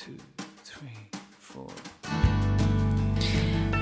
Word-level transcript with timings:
two, 0.00 0.16
three, 0.64 0.88
four. 1.38 1.68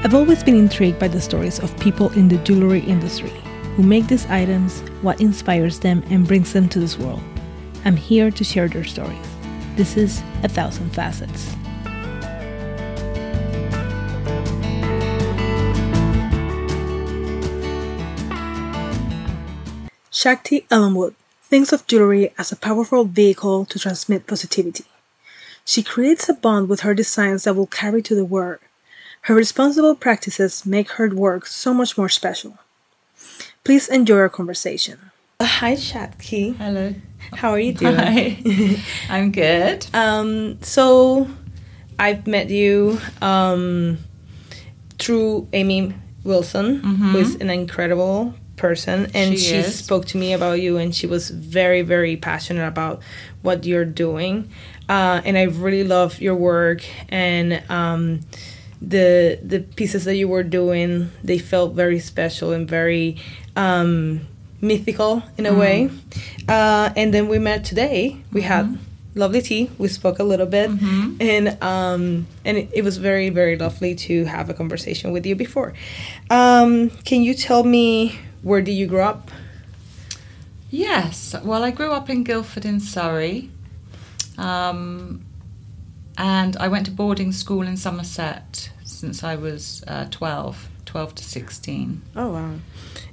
I've 0.02 0.14
always 0.14 0.42
been 0.42 0.56
intrigued 0.56 0.98
by 0.98 1.06
the 1.06 1.20
stories 1.20 1.60
of 1.60 1.78
people 1.78 2.10
in 2.14 2.26
the 2.26 2.38
jewelry 2.38 2.80
industry 2.80 3.32
who 3.76 3.84
make 3.84 4.08
these 4.08 4.26
items, 4.26 4.80
what 5.02 5.20
inspires 5.20 5.78
them, 5.78 6.02
and 6.10 6.26
brings 6.26 6.52
them 6.52 6.68
to 6.70 6.80
this 6.80 6.98
world. 6.98 7.22
I'm 7.84 7.94
here 7.94 8.32
to 8.32 8.42
share 8.42 8.66
their 8.66 8.82
stories. 8.82 9.28
This 9.76 9.96
is 9.96 10.20
A 10.42 10.48
Thousand 10.48 10.90
Facets. 10.90 11.54
Shakti 20.10 20.66
Ellenwood 20.68 21.14
thinks 21.42 21.72
of 21.72 21.86
jewelry 21.86 22.32
as 22.36 22.50
a 22.50 22.56
powerful 22.56 23.04
vehicle 23.04 23.66
to 23.66 23.78
transmit 23.78 24.26
positivity. 24.26 24.84
She 25.68 25.82
creates 25.82 26.30
a 26.30 26.32
bond 26.32 26.70
with 26.70 26.80
her 26.80 26.94
designs 26.94 27.44
that 27.44 27.52
will 27.52 27.66
carry 27.66 28.00
to 28.00 28.14
the 28.14 28.24
world. 28.24 28.60
Her 29.20 29.34
responsible 29.34 29.94
practices 29.94 30.64
make 30.64 30.92
her 30.92 31.10
work 31.10 31.44
so 31.44 31.74
much 31.74 31.98
more 31.98 32.08
special. 32.08 32.56
Please 33.64 33.86
enjoy 33.90 34.16
our 34.16 34.30
conversation. 34.30 35.10
Uh, 35.38 35.44
hi, 35.44 35.74
Shakti. 35.74 36.52
Hello. 36.52 36.94
How 37.34 37.50
are 37.50 37.60
you 37.60 37.74
doing? 37.74 37.96
Hi. 37.96 38.38
I'm 39.10 39.30
good. 39.30 39.86
Um, 39.92 40.56
so 40.62 41.28
I've 41.98 42.26
met 42.26 42.48
you 42.48 42.98
um, 43.20 43.98
through 44.98 45.48
Amy 45.52 45.92
Wilson, 46.24 46.78
who 46.78 47.18
is 47.18 47.34
an 47.34 47.50
incredible 47.50 48.32
person, 48.56 49.10
and 49.14 49.38
She 49.38 49.62
she, 49.62 49.62
spoke 49.64 50.06
to 50.06 50.16
me 50.16 50.32
about 50.32 50.62
you, 50.62 50.78
and 50.78 50.94
she 50.94 51.06
was 51.06 51.28
very, 51.28 51.82
very 51.82 52.16
passionate 52.16 52.66
about 52.66 53.02
what 53.42 53.66
you're 53.66 53.84
doing. 53.84 54.50
Uh, 54.88 55.20
and 55.24 55.36
I 55.36 55.42
really 55.44 55.84
love 55.84 56.20
your 56.20 56.34
work 56.34 56.82
and 57.10 57.62
um, 57.70 58.20
the 58.80 59.38
the 59.42 59.60
pieces 59.60 60.04
that 60.04 60.16
you 60.16 60.28
were 60.28 60.42
doing. 60.42 61.10
They 61.22 61.38
felt 61.38 61.74
very 61.74 61.98
special 61.98 62.52
and 62.52 62.68
very 62.68 63.16
um, 63.56 64.20
mythical 64.60 65.22
in 65.36 65.46
a 65.46 65.54
way. 65.54 65.90
Uh, 66.48 66.90
and 66.96 67.12
then 67.12 67.28
we 67.28 67.38
met 67.38 67.64
today. 67.64 68.16
We 68.32 68.42
had 68.42 68.78
lovely 69.14 69.42
tea. 69.42 69.70
We 69.78 69.88
spoke 69.88 70.18
a 70.20 70.24
little 70.24 70.46
bit, 70.46 70.70
and 71.20 71.62
um, 71.62 72.26
and 72.44 72.56
it, 72.56 72.70
it 72.72 72.84
was 72.84 72.96
very 72.96 73.28
very 73.30 73.56
lovely 73.58 73.94
to 74.06 74.24
have 74.24 74.48
a 74.48 74.54
conversation 74.54 75.12
with 75.12 75.26
you 75.26 75.34
before. 75.36 75.74
Um, 76.30 76.90
can 77.04 77.22
you 77.22 77.34
tell 77.34 77.64
me 77.64 78.18
where 78.42 78.62
did 78.62 78.72
you 78.72 78.86
grow 78.86 79.06
up? 79.08 79.30
Yes. 80.70 81.34
Well, 81.42 81.64
I 81.64 81.70
grew 81.70 81.92
up 81.92 82.08
in 82.10 82.24
Guildford 82.24 82.64
in 82.64 82.80
Surrey. 82.80 83.50
Um, 84.38 85.24
and 86.16 86.56
I 86.56 86.68
went 86.68 86.86
to 86.86 86.92
boarding 86.92 87.32
school 87.32 87.62
in 87.62 87.76
Somerset 87.76 88.70
since 88.84 89.22
I 89.22 89.36
was 89.36 89.84
uh, 89.86 90.06
12, 90.10 90.68
12 90.86 91.14
to 91.16 91.24
16. 91.24 92.02
Oh 92.16 92.28
wow. 92.28 92.54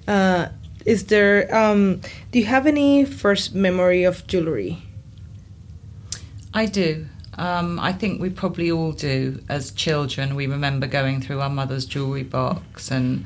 Uh, 0.07 0.49
is 0.85 1.05
there? 1.05 1.53
Um, 1.55 2.01
do 2.31 2.39
you 2.39 2.45
have 2.45 2.67
any 2.67 3.05
first 3.05 3.53
memory 3.55 4.03
of 4.03 4.25
jewelry? 4.27 4.83
I 6.53 6.67
do. 6.67 7.07
Um, 7.37 7.79
I 7.79 7.91
think 7.91 8.21
we 8.21 8.29
probably 8.29 8.71
all 8.71 8.93
do 8.93 9.43
as 9.49 9.71
children. 9.71 10.35
We 10.35 10.47
remember 10.47 10.87
going 10.87 11.21
through 11.21 11.41
our 11.41 11.49
mother's 11.49 11.85
jewellery 11.85 12.23
box. 12.23 12.91
And 12.91 13.25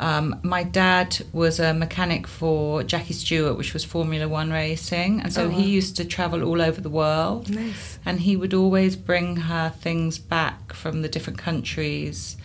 um, 0.00 0.38
my 0.42 0.62
dad 0.62 1.18
was 1.32 1.58
a 1.58 1.74
mechanic 1.74 2.26
for 2.26 2.82
Jackie 2.84 3.14
Stewart, 3.14 3.56
which 3.58 3.72
was 3.74 3.84
Formula 3.84 4.28
One 4.28 4.50
racing. 4.50 5.20
And 5.20 5.32
so 5.32 5.46
Oh, 5.46 5.48
he 5.48 5.68
used 5.68 5.96
to 5.96 6.04
travel 6.04 6.44
all 6.44 6.62
over 6.62 6.80
the 6.80 6.90
world. 6.90 7.50
Nice. 7.50 7.98
And 8.06 8.20
he 8.20 8.36
would 8.36 8.54
always 8.54 8.94
bring 8.94 9.36
her 9.36 9.70
things 9.70 10.18
back 10.18 10.72
from 10.72 11.02
the 11.02 11.08
different 11.08 11.38
countries. 11.38 12.36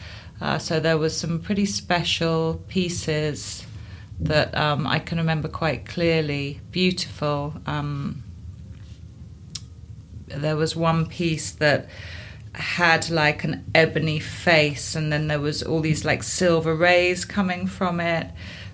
Uh, 0.42 0.58
so 0.58 0.80
there 0.80 0.98
was 0.98 1.16
some 1.16 1.40
pretty 1.40 1.66
special 1.66 2.62
pieces 2.68 3.66
that 4.20 4.56
um, 4.58 4.88
I 4.88 5.00
can 5.00 5.18
remember 5.20 5.48
quite 5.48 5.86
clearly. 5.86 6.60
Beautiful. 6.72 7.54
Um, 7.68 8.24
there 10.28 10.56
was 10.56 10.76
one 10.76 11.06
piece 11.06 11.52
that 11.52 11.88
had 12.56 13.10
like 13.10 13.44
an 13.44 13.66
ebony 13.74 14.20
face 14.20 14.96
and 14.96 15.12
then 15.12 15.28
there 15.28 15.40
was 15.40 15.64
all 15.64 15.80
these 15.82 16.06
like 16.06 16.24
silver 16.24 16.76
rays 16.76 17.26
coming 17.26 17.66
from 17.68 18.00
it. 18.00 18.28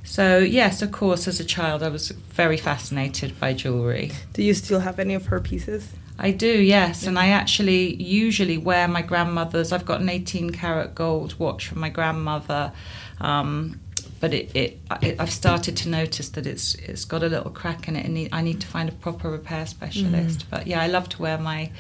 So 0.04 0.40
yes 0.40 0.82
of 0.82 0.92
course 0.92 1.28
as 1.28 1.40
a 1.40 1.46
child 1.46 1.84
i 1.84 1.90
was 1.90 2.10
very 2.10 2.58
fascinated 2.58 3.40
by 3.40 3.54
jewelry. 3.54 4.12
Do 4.34 4.44
you 4.44 4.54
still 4.54 4.80
have 4.80 5.00
any 5.00 5.14
of 5.14 5.28
her 5.28 5.40
pieces? 5.40 5.90
i 6.22 6.32
do 6.32 6.48
yes 6.62 7.08
and 7.08 7.18
i 7.18 7.28
actually 7.30 7.96
usually 7.96 8.58
wear 8.58 8.88
my 8.90 9.02
grandmother's. 9.02 9.72
I've 9.72 9.86
got 9.86 10.02
an 10.02 10.10
18 10.10 10.50
karat 10.50 10.94
gold 10.94 11.40
watch 11.40 11.68
from 11.68 11.80
my 11.80 11.90
grandmother 11.90 12.74
um, 13.22 13.80
but 14.20 14.34
it, 14.34 14.54
it, 14.54 14.80
I- 14.92 15.16
I've 15.18 15.32
started 15.32 15.78
to 15.78 15.90
notice 15.90 16.30
that 16.30 16.46
it's 16.46 16.76
it's 16.76 17.06
got 17.06 17.24
a 17.24 17.28
little 17.28 17.52
crack 17.52 17.88
in 17.88 17.96
it, 17.96 18.06
and 18.06 18.28
I 18.34 18.42
need 18.42 18.60
to 18.62 18.68
find 18.68 18.90
a 18.90 18.92
proper 18.92 19.30
repair 19.32 19.66
specialist. 19.66 20.46
But 20.50 20.68
yeah, 20.68 20.82
I 20.82 20.88
love 20.88 21.08
to 21.10 21.22
wear 21.22 21.38
my 21.38 21.72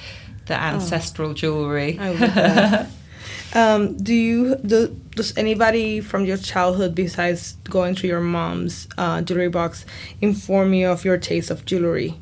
the 0.50 0.62
ancestral 0.62 1.34
jewelry. 1.34 1.98
I 1.98 2.10
love 2.10 2.20
that. 2.36 2.90
Um, 3.54 3.98
do 3.98 4.14
you 4.14 4.56
do, 4.58 4.96
does 5.16 5.36
anybody 5.36 6.02
from 6.02 6.24
your 6.24 6.38
childhood 6.38 6.94
besides 6.94 7.54
going 7.68 7.96
through 7.96 8.10
your 8.10 8.22
mom's 8.22 8.88
uh, 8.96 9.24
jewelry 9.24 9.50
box 9.50 9.88
inform 10.22 10.76
you 10.76 10.88
of 10.88 11.04
your 11.04 11.18
taste 11.18 11.50
of 11.50 11.66
jewelry? 11.66 12.14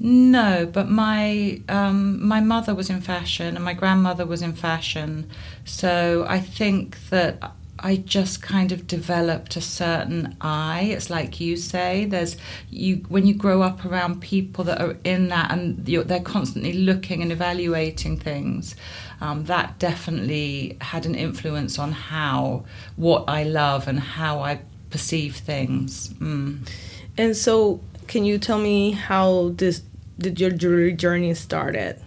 No, 0.00 0.66
but 0.66 0.88
my 0.88 1.60
um, 1.68 2.26
my 2.26 2.40
mother 2.40 2.74
was 2.74 2.90
in 2.90 3.00
fashion 3.00 3.54
and 3.54 3.64
my 3.64 3.74
grandmother 3.74 4.26
was 4.26 4.42
in 4.42 4.54
fashion, 4.54 5.30
so 5.64 6.24
I 6.28 6.40
think 6.40 6.98
that 7.10 7.52
I 7.82 7.96
just 7.96 8.42
kind 8.42 8.72
of 8.72 8.86
developed 8.86 9.56
a 9.56 9.60
certain 9.60 10.36
eye. 10.40 10.90
It's 10.92 11.08
like 11.08 11.40
you 11.40 11.56
say, 11.56 12.04
there's 12.04 12.36
you 12.68 12.96
when 13.08 13.26
you 13.26 13.34
grow 13.34 13.62
up 13.62 13.84
around 13.84 14.20
people 14.20 14.64
that 14.64 14.80
are 14.80 14.96
in 15.04 15.28
that 15.28 15.50
and 15.50 15.84
they're 15.84 16.20
constantly 16.20 16.74
looking 16.74 17.22
and 17.22 17.32
evaluating 17.32 18.18
things. 18.18 18.76
Um, 19.20 19.44
that 19.44 19.78
definitely 19.78 20.76
had 20.80 21.06
an 21.06 21.14
influence 21.14 21.78
on 21.78 21.92
how 21.92 22.64
what 22.96 23.24
I 23.28 23.44
love 23.44 23.88
and 23.88 23.98
how 23.98 24.40
I 24.40 24.60
perceive 24.90 25.36
things. 25.36 26.08
Mm. 26.14 26.68
And 27.16 27.36
so, 27.36 27.80
can 28.06 28.24
you 28.24 28.38
tell 28.38 28.58
me 28.58 28.92
how 28.92 29.52
this 29.56 29.82
did 30.18 30.38
your 30.40 30.50
jewelry 30.50 30.92
journey 30.92 31.34
started? 31.34 32.00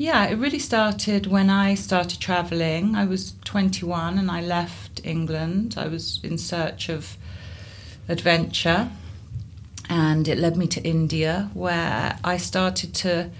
Yeah, 0.00 0.24
it 0.28 0.36
really 0.36 0.58
started 0.58 1.26
when 1.26 1.50
I 1.50 1.74
started 1.74 2.20
traveling. 2.20 2.94
I 2.96 3.04
was 3.04 3.34
21 3.44 4.16
and 4.18 4.30
I 4.30 4.40
left 4.40 5.02
England. 5.04 5.74
I 5.76 5.88
was 5.88 6.20
in 6.24 6.38
search 6.38 6.88
of 6.88 7.18
adventure 8.08 8.88
and 9.90 10.26
it 10.26 10.38
led 10.38 10.56
me 10.56 10.66
to 10.68 10.80
India 10.82 11.50
where 11.52 12.18
I 12.24 12.38
started 12.38 12.94
to 12.94 13.30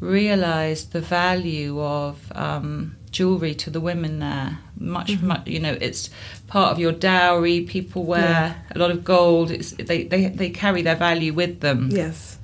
realize 0.00 0.86
the 0.86 1.02
value 1.02 1.82
of 1.82 2.32
um, 2.34 2.96
jewelry 3.10 3.54
to 3.56 3.68
the 3.68 3.80
women 3.80 4.18
there. 4.20 4.58
Much, 4.78 5.20
much, 5.20 5.46
you 5.46 5.60
know, 5.60 5.76
it's 5.82 6.08
part 6.46 6.72
of 6.72 6.78
your 6.78 6.92
dowry. 6.92 7.60
People 7.60 8.04
wear 8.04 8.22
Yeah. 8.22 8.54
a 8.74 8.78
lot 8.78 8.90
of 8.90 9.04
gold. 9.04 9.50
It's, 9.50 9.72
they, 9.72 10.04
they, 10.04 10.28
they 10.28 10.48
carry 10.48 10.80
their 10.80 10.96
value 10.96 11.34
with 11.34 11.60
them 11.60 11.90
Yes. 11.92 12.38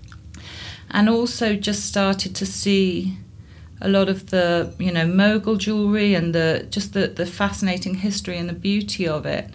and 0.91 1.09
also 1.09 1.57
just 1.57 1.87
started 1.87 2.35
to 2.37 2.45
see 2.45 3.17
a 3.83 3.89
lot 3.89 4.09
of 4.09 4.31
the 4.31 4.73
you 4.79 4.93
know 4.93 5.07
mogul 5.07 5.57
jewelry 5.57 6.15
and 6.15 6.35
the 6.35 6.67
just 6.71 6.95
the, 6.95 7.09
the 7.09 7.27
fascinating 7.27 7.97
history 7.97 8.39
and 8.39 8.49
the 8.49 8.55
beauty 8.55 9.07
of 9.07 9.27
it. 9.27 9.51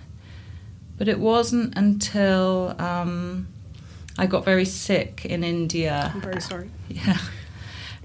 But 0.97 1.07
it 1.07 1.19
wasn't 1.19 1.77
until 1.77 2.75
um, 2.79 3.47
I 4.17 4.25
got 4.25 4.43
very 4.43 4.65
sick 4.65 5.25
in 5.25 5.43
India. 5.43 6.11
I'm 6.13 6.21
very 6.21 6.41
sorry. 6.41 6.69
yeah. 6.89 7.17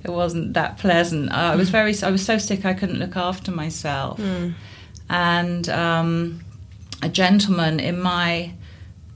It 0.05 0.11
wasn't 0.11 0.55
that 0.55 0.79
pleasant. 0.79 1.31
I 1.31 1.57
was 1.57 1.71
very 1.71 1.95
I 2.03 2.11
was 2.11 2.25
so 2.25 2.39
sick 2.39 2.65
I 2.65 2.75
couldn't 2.75 2.99
look 2.99 3.17
after 3.17 3.51
myself. 3.51 4.19
Mm. 4.19 4.55
and 5.11 5.69
um, 5.69 6.45
a 7.03 7.09
gentleman 7.09 7.81
in 7.81 7.99
my 7.99 8.55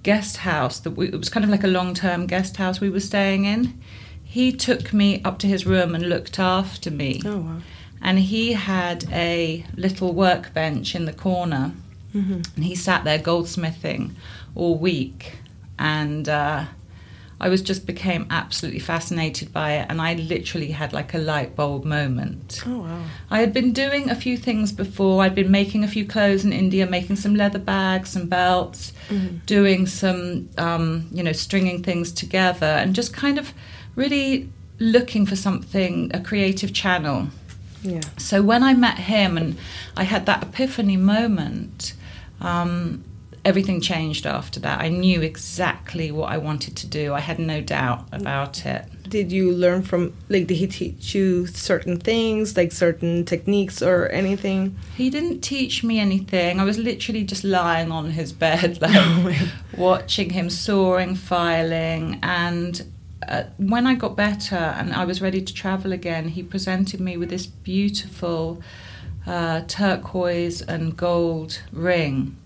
guest 0.03 0.39
house 0.39 0.81
that 0.81 0.93
we, 0.93 1.09
it 1.09 1.17
was 1.17 1.29
kind 1.29 1.43
of 1.43 1.51
like 1.51 1.65
a 1.65 1.69
long-term 1.69 2.27
guest 2.27 2.57
house 2.57 2.81
we 2.81 2.91
were 2.91 3.01
staying 3.01 3.45
in 3.45 3.81
he 4.29 4.53
took 4.53 4.93
me 4.93 5.23
up 5.23 5.39
to 5.39 5.47
his 5.47 5.65
room 5.67 5.95
and 5.95 6.09
looked 6.09 6.39
after 6.39 6.91
me 6.91 7.23
Oh 7.25 7.39
wow. 7.39 7.59
and 8.03 8.19
he 8.19 8.53
had 8.53 9.05
a 9.13 9.65
little 9.77 10.13
workbench 10.13 10.95
in 10.95 11.05
the 11.07 11.13
corner 11.13 11.73
hmm 12.13 12.41
and 12.57 12.65
he 12.65 12.75
sat 12.75 13.05
there 13.05 13.19
goldsmithing 13.19 14.11
all 14.55 14.77
week 14.79 15.39
and 15.79 16.29
uh, 16.29 16.65
i 17.39 17.49
was 17.49 17.61
just 17.61 17.87
became 17.87 18.27
absolutely 18.31 18.81
fascinated 18.81 19.53
by 19.53 19.73
it 19.75 19.87
and 19.91 20.01
i 20.01 20.15
literally 20.15 20.71
had 20.73 20.93
like 20.93 21.13
a 21.15 21.19
light 21.19 21.55
bulb 21.55 21.85
moment 21.85 22.63
Oh 22.67 22.79
wow. 22.79 23.03
I 23.31 23.41
had 23.41 23.53
been 23.53 23.73
doing 23.73 24.09
a 24.09 24.15
few 24.15 24.37
things 24.37 24.73
before. 24.73 25.23
I'd 25.23 25.35
been 25.35 25.51
making 25.51 25.83
a 25.85 25.89
few 25.89 26.07
clothes 26.07 26.45
in 26.45 26.53
India, 26.53 26.87
making 26.87 27.17
some 27.17 27.35
leather 27.35 27.59
bags, 27.59 28.11
some 28.11 28.27
belts, 28.29 28.93
Mhm. 29.11 29.45
doing 29.47 29.87
some, 29.87 30.49
um, 30.57 31.07
you 31.13 31.23
know, 31.25 31.33
stringing 31.33 31.83
things 31.83 32.13
together, 32.13 32.67
and 32.81 32.95
just 32.95 33.13
kind 33.13 33.37
of 33.39 33.53
really 33.97 34.49
looking 34.79 35.27
for 35.27 35.35
something, 35.35 36.11
a 36.15 36.21
creative 36.21 36.73
channel. 36.73 37.29
Yeah. 37.83 38.03
So 38.19 38.43
when 38.43 38.63
I 38.63 38.75
met 38.75 38.99
him 38.99 39.37
and 39.37 39.57
I 39.97 40.05
had 40.05 40.27
that 40.27 40.43
epiphany 40.43 40.97
moment, 40.97 41.95
um, 42.41 43.05
everything 43.45 43.81
changed 43.81 44.27
after 44.27 44.59
that. 44.61 44.81
I 44.81 44.89
knew 44.89 45.23
exactly 45.23 46.11
what 46.11 46.33
I 46.33 46.37
wanted 46.37 46.77
to 46.79 46.87
do. 46.87 47.15
I 47.15 47.21
had 47.21 47.39
no 47.39 47.61
doubt 47.61 48.07
about 48.11 48.67
it. 48.67 48.85
Did 49.09 49.31
you 49.31 49.53
learn 49.53 49.83
from 49.83 50.13
like 50.29 50.49
did 50.49 50.57
he 50.57 50.67
teach 50.67 51.15
you 51.15 51.47
certain 51.47 51.97
things, 52.01 52.57
like 52.57 52.73
certain 52.73 53.25
techniques 53.25 53.81
or 53.81 54.09
anything? 54.09 54.77
He 54.97 55.11
didn't 55.11 55.43
teach 55.43 55.85
me 55.85 56.01
anything. 56.01 56.59
I 56.59 56.65
was 56.65 56.77
literally 56.77 57.23
just 57.23 57.45
lying 57.45 57.93
on 57.93 58.11
his 58.11 58.33
bed, 58.33 58.81
like 58.83 59.39
watching 59.79 60.31
him 60.31 60.51
soaring, 60.51 61.15
filing, 61.15 62.19
and 62.25 62.85
uh, 63.29 63.45
when 63.59 63.87
I 63.87 63.95
got 63.95 64.17
better 64.17 64.57
and 64.57 64.93
I 64.93 65.05
was 65.05 65.21
ready 65.21 65.41
to 65.43 65.55
travel 65.55 65.93
again, 65.93 66.29
he 66.29 66.43
presented 66.43 67.01
me 67.01 67.17
with 67.17 67.31
this 67.31 67.47
beautiful 67.47 68.61
uh, 69.27 69.63
turquoise 69.67 70.63
and 70.63 70.97
gold 70.97 71.61
ring, 71.73 72.37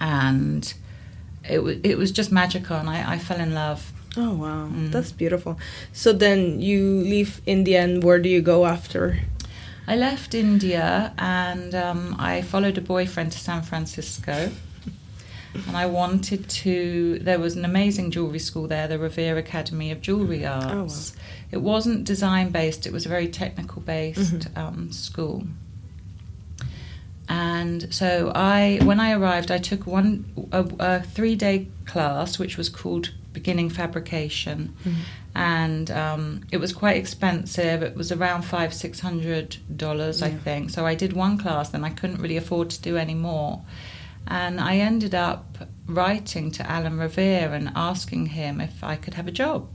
and 0.00 0.72
it 1.48 1.62
was 1.62 1.78
it 1.82 1.96
was 1.98 2.10
just 2.12 2.32
magical, 2.32 2.76
and 2.76 2.88
I, 2.88 3.14
I 3.14 3.18
fell 3.18 3.38
in 3.40 3.54
love. 3.54 3.92
Oh 4.16 4.34
wow, 4.34 4.66
Mm. 4.68 4.90
that's 4.90 5.12
beautiful. 5.12 5.58
So 5.92 6.12
then 6.12 6.60
you 6.60 6.82
leave 7.00 7.40
India, 7.46 7.80
and 7.82 8.02
where 8.02 8.18
do 8.18 8.28
you 8.28 8.40
go 8.42 8.66
after? 8.66 9.20
I 9.86 9.96
left 9.96 10.34
India 10.34 11.12
and 11.18 11.74
um, 11.74 12.14
I 12.18 12.42
followed 12.42 12.78
a 12.78 12.80
boyfriend 12.80 13.32
to 13.32 13.38
San 13.38 13.62
Francisco. 13.62 14.50
And 15.66 15.76
I 15.76 15.86
wanted 15.86 16.48
to. 16.48 17.18
There 17.20 17.38
was 17.38 17.56
an 17.56 17.64
amazing 17.64 18.10
jewelry 18.12 18.38
school 18.38 18.66
there, 18.68 18.86
the 18.88 18.98
Revere 18.98 19.36
Academy 19.36 19.90
of 19.90 20.00
Jewelry 20.00 20.46
Arts. 20.46 21.14
It 21.50 21.58
wasn't 21.58 22.04
design 22.04 22.50
based; 22.50 22.86
it 22.86 22.92
was 22.92 23.04
a 23.06 23.08
very 23.08 23.28
technical 23.28 23.82
based 23.82 24.46
um, 24.56 24.92
school. 24.92 25.44
And 27.28 27.94
so 27.94 28.32
I, 28.34 28.80
when 28.82 28.98
I 28.98 29.12
arrived, 29.12 29.52
I 29.52 29.58
took 29.58 29.86
one 29.86 30.24
a, 30.50 30.66
a 30.80 31.00
three 31.02 31.36
day 31.36 31.68
class, 31.86 32.38
which 32.40 32.56
was 32.56 32.68
called 32.68 33.12
Beginning 33.32 33.70
Fabrication, 33.70 34.74
and 35.34 35.90
um, 35.92 36.42
it 36.50 36.56
was 36.56 36.72
quite 36.72 36.96
expensive. 36.96 37.82
It 37.84 37.96
was 37.96 38.10
around 38.10 38.42
five 38.42 38.74
six 38.74 38.98
hundred 39.00 39.58
dollars, 39.76 40.22
I 40.22 40.30
think. 40.30 40.70
So 40.70 40.86
I 40.86 40.96
did 40.96 41.12
one 41.12 41.38
class, 41.38 41.68
then 41.68 41.84
I 41.84 41.90
couldn't 41.90 42.20
really 42.20 42.36
afford 42.36 42.70
to 42.70 42.82
do 42.82 42.96
any 42.96 43.14
more, 43.14 43.62
and 44.30 44.60
I 44.60 44.76
ended 44.76 45.14
up 45.14 45.58
writing 45.86 46.50
to 46.52 46.70
Alan 46.70 46.98
Revere 46.98 47.52
and 47.52 47.70
asking 47.74 48.26
him 48.26 48.60
if 48.60 48.82
I 48.82 48.96
could 48.96 49.14
have 49.14 49.26
a 49.26 49.32
job. 49.32 49.68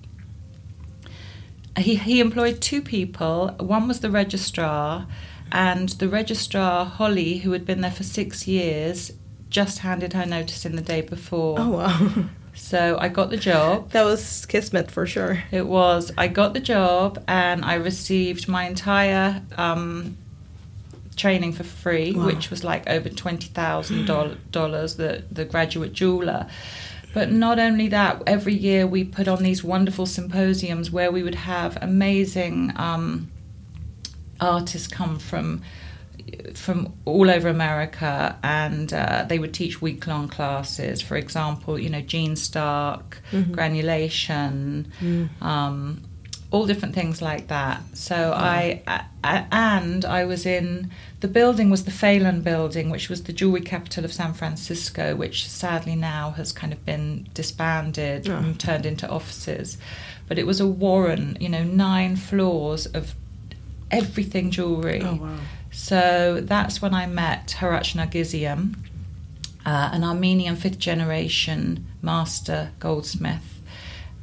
He 1.77 1.95
he 1.95 2.21
employed 2.21 2.61
two 2.61 2.81
people. 2.81 3.49
One 3.59 3.87
was 3.87 3.99
the 3.99 4.09
registrar, 4.09 5.07
and 5.51 5.89
the 5.89 6.07
registrar 6.07 6.85
Holly, 6.85 7.39
who 7.39 7.51
had 7.51 7.65
been 7.65 7.81
there 7.81 7.91
for 7.91 8.03
six 8.03 8.47
years, 8.47 9.11
just 9.49 9.79
handed 9.79 10.13
her 10.13 10.25
notice 10.25 10.65
in 10.65 10.77
the 10.77 10.81
day 10.81 11.01
before. 11.01 11.57
Oh 11.59 11.69
wow, 11.69 12.25
So 12.55 12.97
I 12.97 13.09
got 13.09 13.29
the 13.29 13.37
job. 13.37 13.91
that 13.91 14.05
was 14.05 14.45
kismet 14.45 14.89
for 14.89 15.05
sure. 15.05 15.43
It 15.51 15.67
was, 15.67 16.13
I 16.17 16.29
got 16.29 16.53
the 16.53 16.61
job 16.61 17.21
and 17.27 17.65
I 17.65 17.75
received 17.75 18.47
my 18.47 18.65
entire 18.65 19.41
um, 19.57 20.17
training 21.15 21.53
for 21.53 21.63
free, 21.63 22.13
Wow. 22.13 22.25
which 22.27 22.49
was 22.49 22.63
like 22.63 22.87
over 22.89 23.09
$20,000, 23.09 24.95
the, 24.97 25.23
the 25.31 25.45
graduate 25.45 25.93
jeweler. 25.93 26.47
But 27.13 27.31
not 27.31 27.59
only 27.59 27.87
that, 27.89 28.21
every 28.27 28.53
year 28.53 28.85
we 28.85 29.03
put 29.05 29.27
on 29.27 29.41
these 29.41 29.63
wonderful 29.63 30.05
symposiums 30.05 30.91
where 30.91 31.11
we 31.11 31.23
would 31.23 31.35
have 31.35 31.77
amazing 31.81 32.73
um, 32.75 33.31
artists 34.39 34.87
come 34.87 35.19
from 35.19 35.61
from 36.55 36.91
all 37.05 37.29
over 37.29 37.47
America, 37.49 38.35
and 38.43 38.91
uh, 38.91 39.25
they 39.29 39.37
would 39.37 39.53
teach 39.53 39.81
week 39.81 40.07
long 40.07 40.27
classes. 40.27 40.99
For 41.01 41.15
example, 41.17 41.77
you 41.77 41.89
know, 41.89 42.01
Jean 42.01 42.35
Stark, 42.35 43.21
Mhm. 43.31 43.51
granulation, 43.51 44.91
Mm. 45.01 45.41
um, 45.41 46.01
all 46.55 46.65
different 46.65 46.95
things 46.95 47.21
like 47.21 47.47
that. 47.47 47.81
So 47.93 48.15
I, 48.33 48.81
I, 48.87 49.03
I- 49.23 49.45
and 49.51 50.05
I 50.05 50.25
was 50.25 50.45
in 50.45 50.89
the 51.19 51.27
building 51.27 51.69
was 51.69 51.83
the 51.85 51.91
Phelan 51.91 52.41
Building, 52.41 52.89
which 52.89 53.09
was 53.09 53.23
the 53.23 53.33
jewelry 53.33 53.61
capital 53.61 54.05
of 54.05 54.13
San 54.13 54.33
Francisco, 54.33 55.15
which 55.15 55.49
sadly 55.49 55.95
now 55.95 56.31
has 56.37 56.51
kind 56.51 56.71
of 56.71 56.85
been 56.85 57.27
disbanded 57.33 58.29
Oh. 58.29 58.37
and 58.37 58.59
turned 58.59 58.85
into 58.85 59.07
offices. 59.09 59.77
But 60.27 60.37
it 60.39 60.45
was 60.47 60.59
a 60.61 60.67
warren, 60.67 61.37
you 61.39 61.49
know, 61.49 61.63
nine 61.63 62.15
floors 62.15 62.85
of 62.85 63.13
everything 63.91 64.51
jewelry. 64.51 65.01
Oh 65.03 65.15
wow. 65.15 65.37
So 65.71 66.39
that's 66.41 66.81
when 66.81 66.93
I 66.93 67.05
met 67.05 67.57
Harach 67.59 67.95
Nargizian, 67.95 68.75
uh, 69.65 69.89
an 69.91 70.03
Armenian 70.03 70.55
fifth 70.55 70.79
generation 70.79 71.85
master 72.01 72.71
goldsmith. 72.79 73.54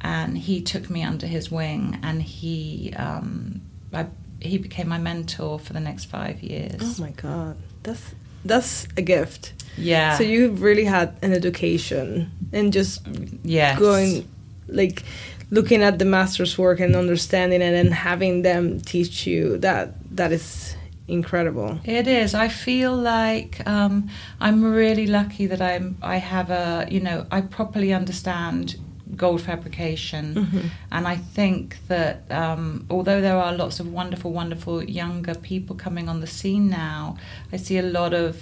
And 0.03 0.37
he 0.37 0.61
took 0.61 0.89
me 0.89 1.01
under 1.01 1.25
his 1.25 1.49
wing 1.49 1.97
and 2.03 2.21
he, 2.21 2.93
um, 2.97 3.61
I, 3.93 4.07
he 4.41 4.57
became 4.57 4.89
my 4.89 4.97
mentor 4.97 5.57
for 5.59 5.73
the 5.73 5.79
next 5.79 6.05
five 6.05 6.43
years. 6.43 6.81
Oh 6.81 7.01
my 7.01 7.11
god, 7.11 7.55
that's 7.83 8.13
that's 8.43 8.87
a 8.97 9.01
gift. 9.01 9.53
Yeah. 9.77 10.17
So 10.17 10.23
you 10.23 10.51
really 10.51 10.83
had 10.83 11.17
an 11.21 11.31
education 11.31 12.31
and 12.51 12.73
just 12.73 13.01
yes. 13.43 13.79
going 13.79 14.27
like 14.67 15.03
looking 15.49 15.81
at 15.81 15.99
the 15.99 16.05
master's 16.05 16.57
work 16.57 16.79
and 16.79 16.95
understanding 16.95 17.61
it 17.61 17.73
and 17.73 17.93
having 17.93 18.41
them 18.41 18.81
teach 18.81 19.25
you 19.25 19.57
that 19.59 19.93
that 20.15 20.31
is 20.31 20.75
incredible. 21.07 21.79
It 21.83 22.07
is. 22.07 22.33
I 22.33 22.47
feel 22.47 22.95
like 22.95 23.65
um, 23.67 24.09
I'm 24.39 24.63
really 24.63 25.07
lucky 25.07 25.47
that 25.47 25.61
I'm. 25.61 25.97
I 26.01 26.17
have 26.17 26.49
a. 26.49 26.87
You 26.89 26.99
know, 26.99 27.25
I 27.31 27.41
properly 27.41 27.93
understand 27.93 28.75
gold 29.15 29.41
fabrication, 29.41 30.35
Mhm. 30.35 30.69
and 30.91 31.07
I 31.07 31.15
think 31.35 31.77
that 31.87 32.23
um, 32.31 32.85
although 32.89 33.21
there 33.21 33.37
are 33.37 33.53
lots 33.55 33.79
of 33.79 33.87
wonderful, 33.91 34.31
wonderful 34.31 34.83
younger 34.83 35.35
people 35.35 35.75
coming 35.75 36.09
on 36.09 36.19
the 36.21 36.27
scene 36.27 36.69
now, 36.69 37.17
I 37.51 37.57
see 37.57 37.77
a 37.77 37.83
lot 37.83 38.13
of 38.13 38.35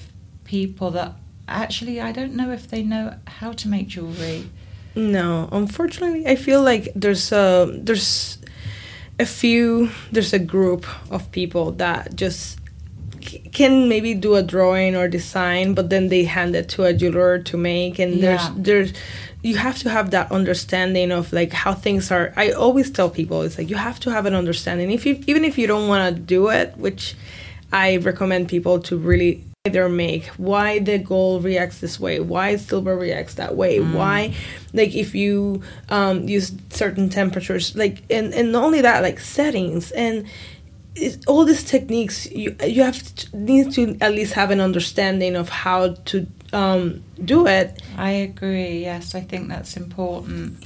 people 0.45 0.91
that 0.91 1.13
actually 1.47 1.99
I 2.01 2.11
don't 2.11 2.33
know 2.35 2.51
if 2.51 2.67
they 2.69 2.83
know 2.83 3.13
how 3.39 3.51
to 3.53 3.67
make 3.67 3.87
jewelry. 3.87 4.43
No, 4.95 5.47
unfortunately, 5.51 6.27
I 6.27 6.35
feel 6.35 6.61
like 6.61 6.91
there's 6.95 7.31
a 7.31 7.69
there's 7.83 8.37
a 9.19 9.25
few 9.25 9.89
there's 10.11 10.33
a 10.33 10.39
group 10.39 10.85
of 11.09 11.31
people 11.31 11.71
that 11.73 12.15
just 12.15 12.59
c- 13.21 13.39
can 13.51 13.87
maybe 13.87 14.13
do 14.13 14.35
a 14.35 14.43
drawing 14.43 14.95
or 14.95 15.07
design, 15.07 15.73
but 15.73 15.89
then 15.89 16.09
they 16.09 16.23
hand 16.25 16.55
it 16.55 16.67
to 16.69 16.83
a 16.83 16.93
jeweler 16.93 17.39
to 17.39 17.57
make, 17.57 17.99
and 17.99 18.15
Yeah. 18.15 18.21
there's 18.21 18.49
there's 18.57 18.93
you 19.43 19.57
have 19.57 19.77
to 19.79 19.89
have 19.89 20.11
that 20.11 20.31
understanding 20.31 21.11
of 21.11 21.33
like 21.33 21.51
how 21.51 21.73
things 21.73 22.11
are. 22.11 22.33
I 22.35 22.51
always 22.51 22.91
tell 22.91 23.09
people 23.09 23.41
it's 23.41 23.57
like 23.57 23.69
you 23.69 23.75
have 23.75 23.99
to 24.01 24.11
have 24.11 24.25
an 24.25 24.35
understanding 24.35 24.91
if 24.91 25.05
you 25.05 25.23
even 25.27 25.43
if 25.43 25.57
you 25.57 25.67
don't 25.67 25.87
want 25.87 26.15
to 26.15 26.21
do 26.21 26.49
it, 26.49 26.77
which 26.77 27.15
I 27.73 27.97
recommend 27.97 28.49
people 28.49 28.79
to 28.81 28.97
really 28.97 29.43
either 29.65 29.87
make 29.87 30.25
why 30.37 30.79
the 30.79 30.97
gold 30.97 31.43
reacts 31.43 31.81
this 31.81 31.99
way 31.99 32.19
why 32.19 32.55
silver 32.55 32.97
reacts 32.97 33.35
that 33.35 33.55
way 33.55 33.79
why 33.79 34.33
like 34.73 34.95
if 34.95 35.13
you 35.13 35.61
um, 35.89 36.27
use 36.27 36.51
certain 36.71 37.09
temperatures 37.09 37.75
like 37.75 38.01
and, 38.09 38.33
and 38.33 38.51
not 38.51 38.63
only 38.63 38.81
that 38.81 39.03
like 39.03 39.19
settings 39.19 39.91
and 39.91 40.25
it's, 40.95 41.23
all 41.27 41.45
these 41.45 41.63
techniques 41.63 42.25
you 42.31 42.55
you 42.65 42.81
have 42.81 43.03
to 43.15 43.37
need 43.37 43.71
to 43.71 43.95
at 44.01 44.13
least 44.13 44.33
have 44.33 44.49
an 44.49 44.59
understanding 44.59 45.35
of 45.35 45.49
how 45.49 45.89
to 46.05 46.25
um, 46.53 47.03
do 47.23 47.47
it 47.47 47.81
I 47.97 48.11
agree. 48.11 48.81
Yes, 48.81 49.15
I 49.15 49.21
think 49.21 49.49
that's 49.49 49.77
important. 49.77 50.63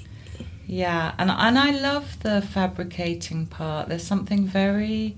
Yeah, 0.67 1.13
and 1.17 1.29
and 1.29 1.59
I 1.59 1.71
love 1.71 2.21
the 2.23 2.41
fabricating 2.41 3.45
part. 3.45 3.89
There's 3.89 4.05
something 4.05 4.45
very 4.45 5.15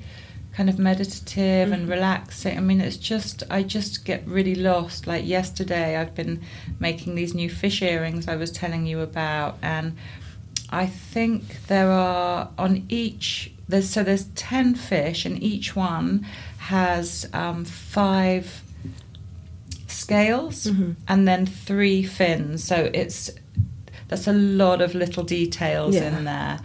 kind 0.54 0.70
of 0.70 0.80
meditative 0.80 1.72
and 1.72 1.88
relaxing. 1.88 2.58
I 2.58 2.62
mean, 2.62 2.82
it's 2.82 2.98
just 2.98 3.44
I 3.50 3.64
just 3.64 4.04
get 4.04 4.28
really 4.28 4.56
lost. 4.56 5.08
Like 5.08 5.26
yesterday, 5.26 5.96
I've 5.96 6.16
been 6.16 6.42
making 6.80 7.16
these 7.16 7.34
new 7.34 7.50
fish 7.50 7.82
earrings 7.82 8.28
I 8.28 8.36
was 8.36 8.52
telling 8.52 8.86
you 8.86 9.00
about, 9.02 9.58
and 9.62 9.96
I 10.70 10.88
think 10.88 11.68
there 11.68 11.92
are 11.92 12.50
on 12.58 12.86
each 12.90 13.52
there's 13.70 13.90
so 13.90 14.04
there's 14.04 14.26
ten 14.36 14.76
fish, 14.76 15.26
and 15.26 15.42
each 15.42 15.76
one 15.76 16.26
has 16.58 17.30
um, 17.34 17.64
five 17.64 18.64
scales 20.08 20.68
Mhm. 20.68 20.96
and 21.08 21.28
then 21.28 21.46
three 21.46 22.04
fins. 22.04 22.64
So 22.64 22.76
it's 22.94 23.32
that's 24.10 24.28
a 24.28 24.34
lot 24.34 24.82
of 24.82 24.94
little 24.96 25.24
details 25.24 25.96
Yeah. 25.96 26.18
in 26.18 26.24
there. 26.26 26.60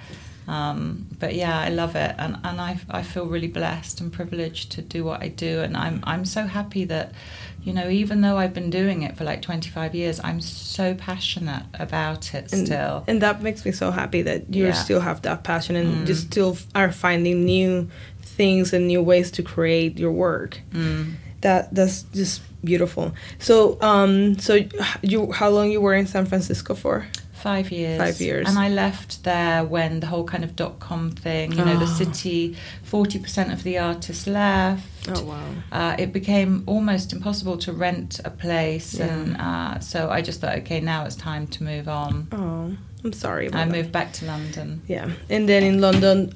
Um, 0.49 1.07
but 1.21 1.35
yeah, 1.35 1.59
I 1.69 1.71
love 1.71 1.95
it, 1.97 2.15
and 2.19 2.37
and 2.45 2.61
I 2.61 2.73
I 2.91 3.03
feel 3.03 3.27
really 3.27 3.49
blessed 3.49 4.01
and 4.01 4.13
privileged 4.13 4.73
to 4.73 4.83
do 4.83 5.05
what 5.05 5.23
I 5.23 5.29
do, 5.29 5.61
and 5.65 5.77
I'm 5.77 6.01
I'm 6.05 6.25
so 6.25 6.43
happy 6.47 6.85
that. 6.87 7.13
You 7.65 7.73
know, 7.73 7.89
even 7.91 8.23
though 8.23 8.39
I've 8.43 8.53
been 8.55 8.71
doing 8.71 9.03
it 9.03 9.17
for 9.17 9.23
like 9.25 9.41
25 9.41 9.95
years, 9.95 10.19
I'm 10.25 10.41
so 10.41 10.95
passionate 10.95 11.63
about 11.79 12.35
it 12.35 12.53
and, 12.53 12.67
still. 12.67 13.05
and 13.07 13.23
that 13.23 13.41
makes 13.41 13.65
me 13.65 13.71
so 13.71 13.93
happy 13.93 14.21
that 14.23 14.53
you 14.53 14.65
Yeah. 14.67 14.73
still 14.73 15.01
have 15.01 15.21
that 15.23 15.45
passion 15.45 15.77
and 15.77 15.89
Mm. 16.05 16.09
you 16.09 16.15
still 16.15 16.57
are 16.75 16.91
finding 16.91 17.45
new 17.45 17.87
things 18.37 18.73
and 18.73 18.89
new 18.89 19.01
ways 19.01 19.31
to 19.31 19.43
create 19.45 19.97
your 19.97 20.11
work 20.11 20.61
Mm. 20.75 21.05
That 21.43 21.75
that's 21.75 22.03
just 22.15 22.41
beautiful 22.65 23.13
so 23.39 23.77
um 23.81 24.39
so 24.39 24.59
you 25.03 25.31
how 25.33 25.49
long 25.51 25.71
you 25.71 25.81
were 25.81 25.95
in 25.95 26.07
san 26.07 26.25
francisco 26.27 26.75
for 26.75 27.07
Five 27.43 27.73
years. 27.73 27.99
Five 27.99 28.21
years. 28.21 28.49
And 28.49 28.57
I 28.57 28.69
left 28.69 29.25
there 29.25 29.65
when 29.65 29.99
the 29.99 30.07
whole 30.07 30.23
kind 30.23 30.45
of 30.45 30.55
dot 30.55 30.79
com 30.79 31.11
thing, 31.11 31.51
you 31.51 31.65
know, 31.65 31.77
the 31.77 31.87
Oh. 31.91 31.99
city, 32.05 32.57
40% 32.89 33.53
of 33.53 33.65
the 33.65 33.79
artists 33.79 34.29
left. 34.29 34.85
oh 35.09 35.25
wow 35.25 35.49
Uh, 35.73 35.97
it 35.99 36.13
became 36.13 36.63
almost 36.67 37.13
impossible 37.13 37.57
to 37.59 37.73
rent 37.73 38.21
a 38.25 38.31
place. 38.31 38.95
Yeah. 38.95 39.07
And 39.09 39.37
uh, 39.41 39.81
so 39.81 40.09
I 40.09 40.23
just 40.23 40.41
thought, 40.41 40.57
okay, 40.59 40.79
now 40.81 41.05
it's 41.05 41.17
time 41.17 41.49
to 41.49 41.65
move 41.65 41.89
on. 41.89 42.29
oh 42.31 42.77
i'm 43.05 43.13
sorry 43.13 43.49
about 43.49 43.61
I 43.61 43.65
that. 43.65 43.77
moved 43.77 43.91
back 43.91 44.13
to 44.19 44.25
London. 44.27 44.83
yeah 44.87 45.11
and 45.29 45.49
then 45.49 45.65
in 45.65 45.81
london 45.81 46.33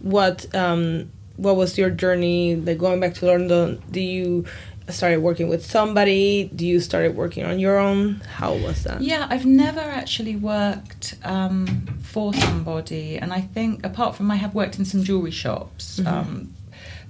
what 0.00 0.46
um 0.54 1.10
what 1.36 1.56
was 1.56 1.76
your 1.78 1.90
journey 1.90 2.56
like 2.56 2.78
going 2.78 3.00
back 3.00 3.14
to 3.14 3.26
london 3.26 3.82
do 3.90 4.00
you 4.00 4.44
started 4.88 5.18
working 5.20 5.48
with 5.48 5.64
somebody 5.66 6.50
do 6.54 6.64
you 6.66 6.78
started 6.80 7.16
working 7.16 7.44
on 7.44 7.58
your 7.58 7.76
own 7.78 8.14
how 8.36 8.54
was 8.54 8.84
that 8.84 9.00
Yeah, 9.02 9.26
I've 9.28 9.44
never 9.44 9.80
actually 9.80 10.36
worked 10.36 11.16
um, 11.24 11.66
for 12.02 12.32
somebody, 12.32 13.18
and 13.18 13.32
I 13.32 13.40
think 13.40 13.84
apart 13.84 14.14
from 14.16 14.30
I 14.30 14.36
have 14.36 14.54
worked 14.54 14.78
in 14.78 14.84
some 14.84 15.02
jewelry 15.02 15.32
shops, 15.32 15.98
Mhm. 15.98 16.06
um, 16.06 16.54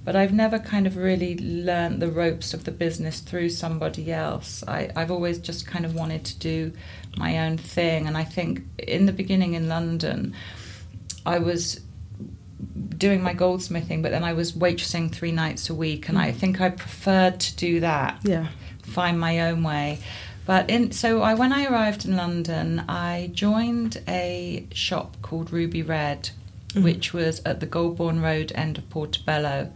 but 0.03 0.15
I've 0.15 0.33
never 0.33 0.57
kind 0.57 0.87
of 0.87 0.97
really 0.97 1.37
learned 1.37 2.01
the 2.01 2.07
ropes 2.09 2.53
of 2.55 2.63
the 2.63 2.71
business 2.71 3.19
through 3.19 3.49
somebody 3.49 4.11
else. 4.11 4.63
I, 4.67 4.89
I've 4.95 5.11
always 5.11 5.37
just 5.37 5.67
kind 5.67 5.85
of 5.85 5.93
wanted 5.93 6.23
to 6.25 6.39
do 6.39 6.71
my 7.17 7.37
own 7.45 7.57
thing, 7.59 8.07
and 8.07 8.17
I 8.17 8.23
think 8.23 8.61
in 8.79 9.05
the 9.05 9.11
beginning 9.13 9.53
in 9.53 9.67
London, 9.69 10.33
I 11.25 11.37
was 11.39 11.79
doing 12.97 13.21
my 13.21 13.33
goldsmithing, 13.33 14.01
but 14.01 14.11
then 14.11 14.23
I 14.23 14.33
was 14.33 14.53
waitressing 14.53 15.11
three 15.11 15.31
nights 15.31 15.69
a 15.69 15.75
week, 15.75 16.09
and 16.09 16.17
I 16.17 16.31
think 16.31 16.59
I 16.59 16.69
preferred 16.69 17.39
to 17.41 17.55
do 17.55 17.79
that. 17.81 18.19
Yeah. 18.23 18.47
Find 18.83 19.19
my 19.19 19.41
own 19.41 19.63
way. 19.63 19.99
But 20.45 20.69
in 20.69 20.91
so 20.91 21.21
I 21.21 21.33
when 21.33 21.51
I 21.51 21.65
arrived 21.65 22.05
in 22.05 22.15
London, 22.15 22.83
I 22.87 23.31
joined 23.33 24.01
a 24.07 24.65
shop 24.71 25.17
called 25.21 25.51
Ruby 25.51 25.81
Red, 25.83 26.29
Mhm. 26.73 26.83
which 26.83 27.13
was 27.13 27.41
at 27.45 27.59
the 27.59 27.67
Golborne 27.67 28.21
Road 28.23 28.51
end 28.55 28.77
of 28.77 28.89
Portobello, 28.89 29.71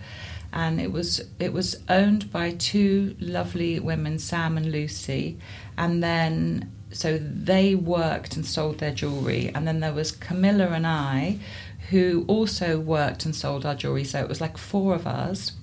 and 0.53 0.79
it 0.79 0.91
was 0.91 1.21
it 1.39 1.51
was 1.53 1.77
owned 1.89 2.31
by 2.31 2.51
two 2.51 3.15
lovely 3.19 3.79
women, 3.79 4.17
Sam 4.17 4.57
and 4.57 4.71
Lucy, 4.71 5.37
and 5.77 6.01
then 6.01 6.71
so 6.93 7.17
they 7.17 7.73
worked 7.75 8.35
and 8.35 8.45
sold 8.45 8.79
their 8.79 8.91
jewelry, 8.91 9.51
and 9.53 9.67
then 9.67 9.79
there 9.81 9.93
was 9.93 10.11
Camilla 10.11 10.67
and 10.69 10.85
I, 10.87 11.37
who 11.91 12.25
also 12.27 12.79
worked 12.79 13.25
and 13.25 13.35
sold 13.35 13.65
our 13.65 13.75
jewelry. 13.75 14.03
So 14.03 14.19
it 14.19 14.27
was 14.27 14.41
like 14.41 14.57
four 14.57 14.95
of 14.95 15.05
us 15.05 15.53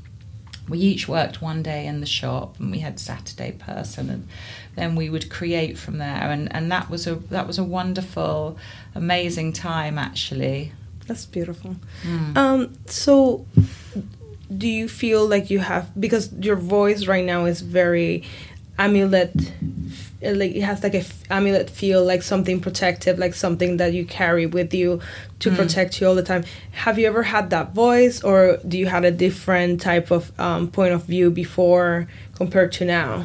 we 0.68 0.78
each 0.78 1.08
worked 1.08 1.40
one 1.40 1.62
day 1.62 1.86
in 1.86 2.00
the 2.00 2.06
shop 2.06 2.58
and 2.58 2.70
we 2.70 2.80
had 2.80 3.00
saturday 3.00 3.52
person 3.52 4.10
and 4.10 4.28
then 4.76 4.94
we 4.94 5.08
would 5.10 5.30
create 5.30 5.78
from 5.78 5.98
there 5.98 6.30
and, 6.30 6.52
and 6.54 6.70
that 6.70 6.90
was 6.90 7.06
a 7.06 7.14
that 7.14 7.46
was 7.46 7.58
a 7.58 7.64
wonderful 7.64 8.56
amazing 8.94 9.52
time 9.52 9.98
actually 9.98 10.72
that's 11.06 11.24
beautiful 11.24 11.74
Mm. 12.02 12.36
Um, 12.36 12.74
so 12.86 13.46
do 14.56 14.68
you 14.68 14.88
feel 14.88 15.26
like 15.26 15.50
you 15.50 15.58
have 15.58 15.98
because 15.98 16.32
your 16.34 16.56
voice 16.56 17.06
right 17.06 17.24
now 17.24 17.46
is 17.46 17.60
very 17.60 18.24
amulet 18.78 19.34
like 20.22 20.52
it 20.54 20.62
has 20.62 20.82
like 20.82 20.94
a 20.94 20.98
f- 20.98 21.22
amulet 21.30 21.70
feel 21.70 22.04
like 22.04 22.22
something 22.22 22.60
protective 22.60 23.18
like 23.18 23.34
something 23.34 23.76
that 23.76 23.92
you 23.92 24.04
carry 24.04 24.46
with 24.46 24.74
you 24.74 25.00
to 25.38 25.50
Mm. 25.50 25.56
protect 25.56 26.00
you 26.00 26.08
all 26.08 26.14
the 26.16 26.22
time 26.22 26.44
have 26.72 26.98
you 26.98 27.06
ever 27.06 27.22
had 27.22 27.50
that 27.50 27.72
voice 27.74 28.22
or 28.24 28.58
do 28.66 28.76
you 28.78 28.86
had 28.86 29.04
a 29.04 29.10
different 29.12 29.80
type 29.80 30.10
of 30.10 30.32
um, 30.40 30.68
point 30.70 30.92
of 30.92 31.04
view 31.04 31.30
before 31.30 32.08
compared 32.34 32.72
to 32.72 32.84
now 32.84 33.24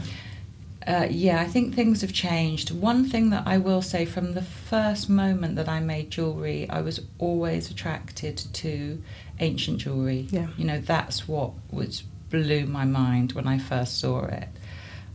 Uh, 0.86 1.08
yeah, 1.10 1.40
I 1.40 1.48
think 1.48 1.74
things 1.76 2.02
have 2.02 2.12
changed. 2.12 2.70
One 2.72 3.06
thing 3.10 3.30
that 3.30 3.44
I 3.48 3.58
will 3.58 3.82
say 3.82 4.04
from 4.06 4.34
the 4.34 4.42
first 4.42 5.10
moment 5.10 5.56
that 5.56 5.70
I 5.70 5.80
made 5.80 6.12
jewellery, 6.12 6.68
I 6.70 6.82
was 6.82 7.00
always 7.20 7.72
attracted 7.72 8.36
to 8.62 9.02
ancient 9.40 9.78
jewellery. 9.84 10.28
Yeah. 10.30 10.48
You 10.58 10.66
know, 10.66 10.80
that's 10.82 11.26
what 11.26 11.52
was 11.72 12.04
blew 12.30 12.66
my 12.66 12.84
mind 12.84 13.32
when 13.32 13.48
I 13.48 13.60
first 13.60 13.98
saw 13.98 14.26
it. 14.26 14.50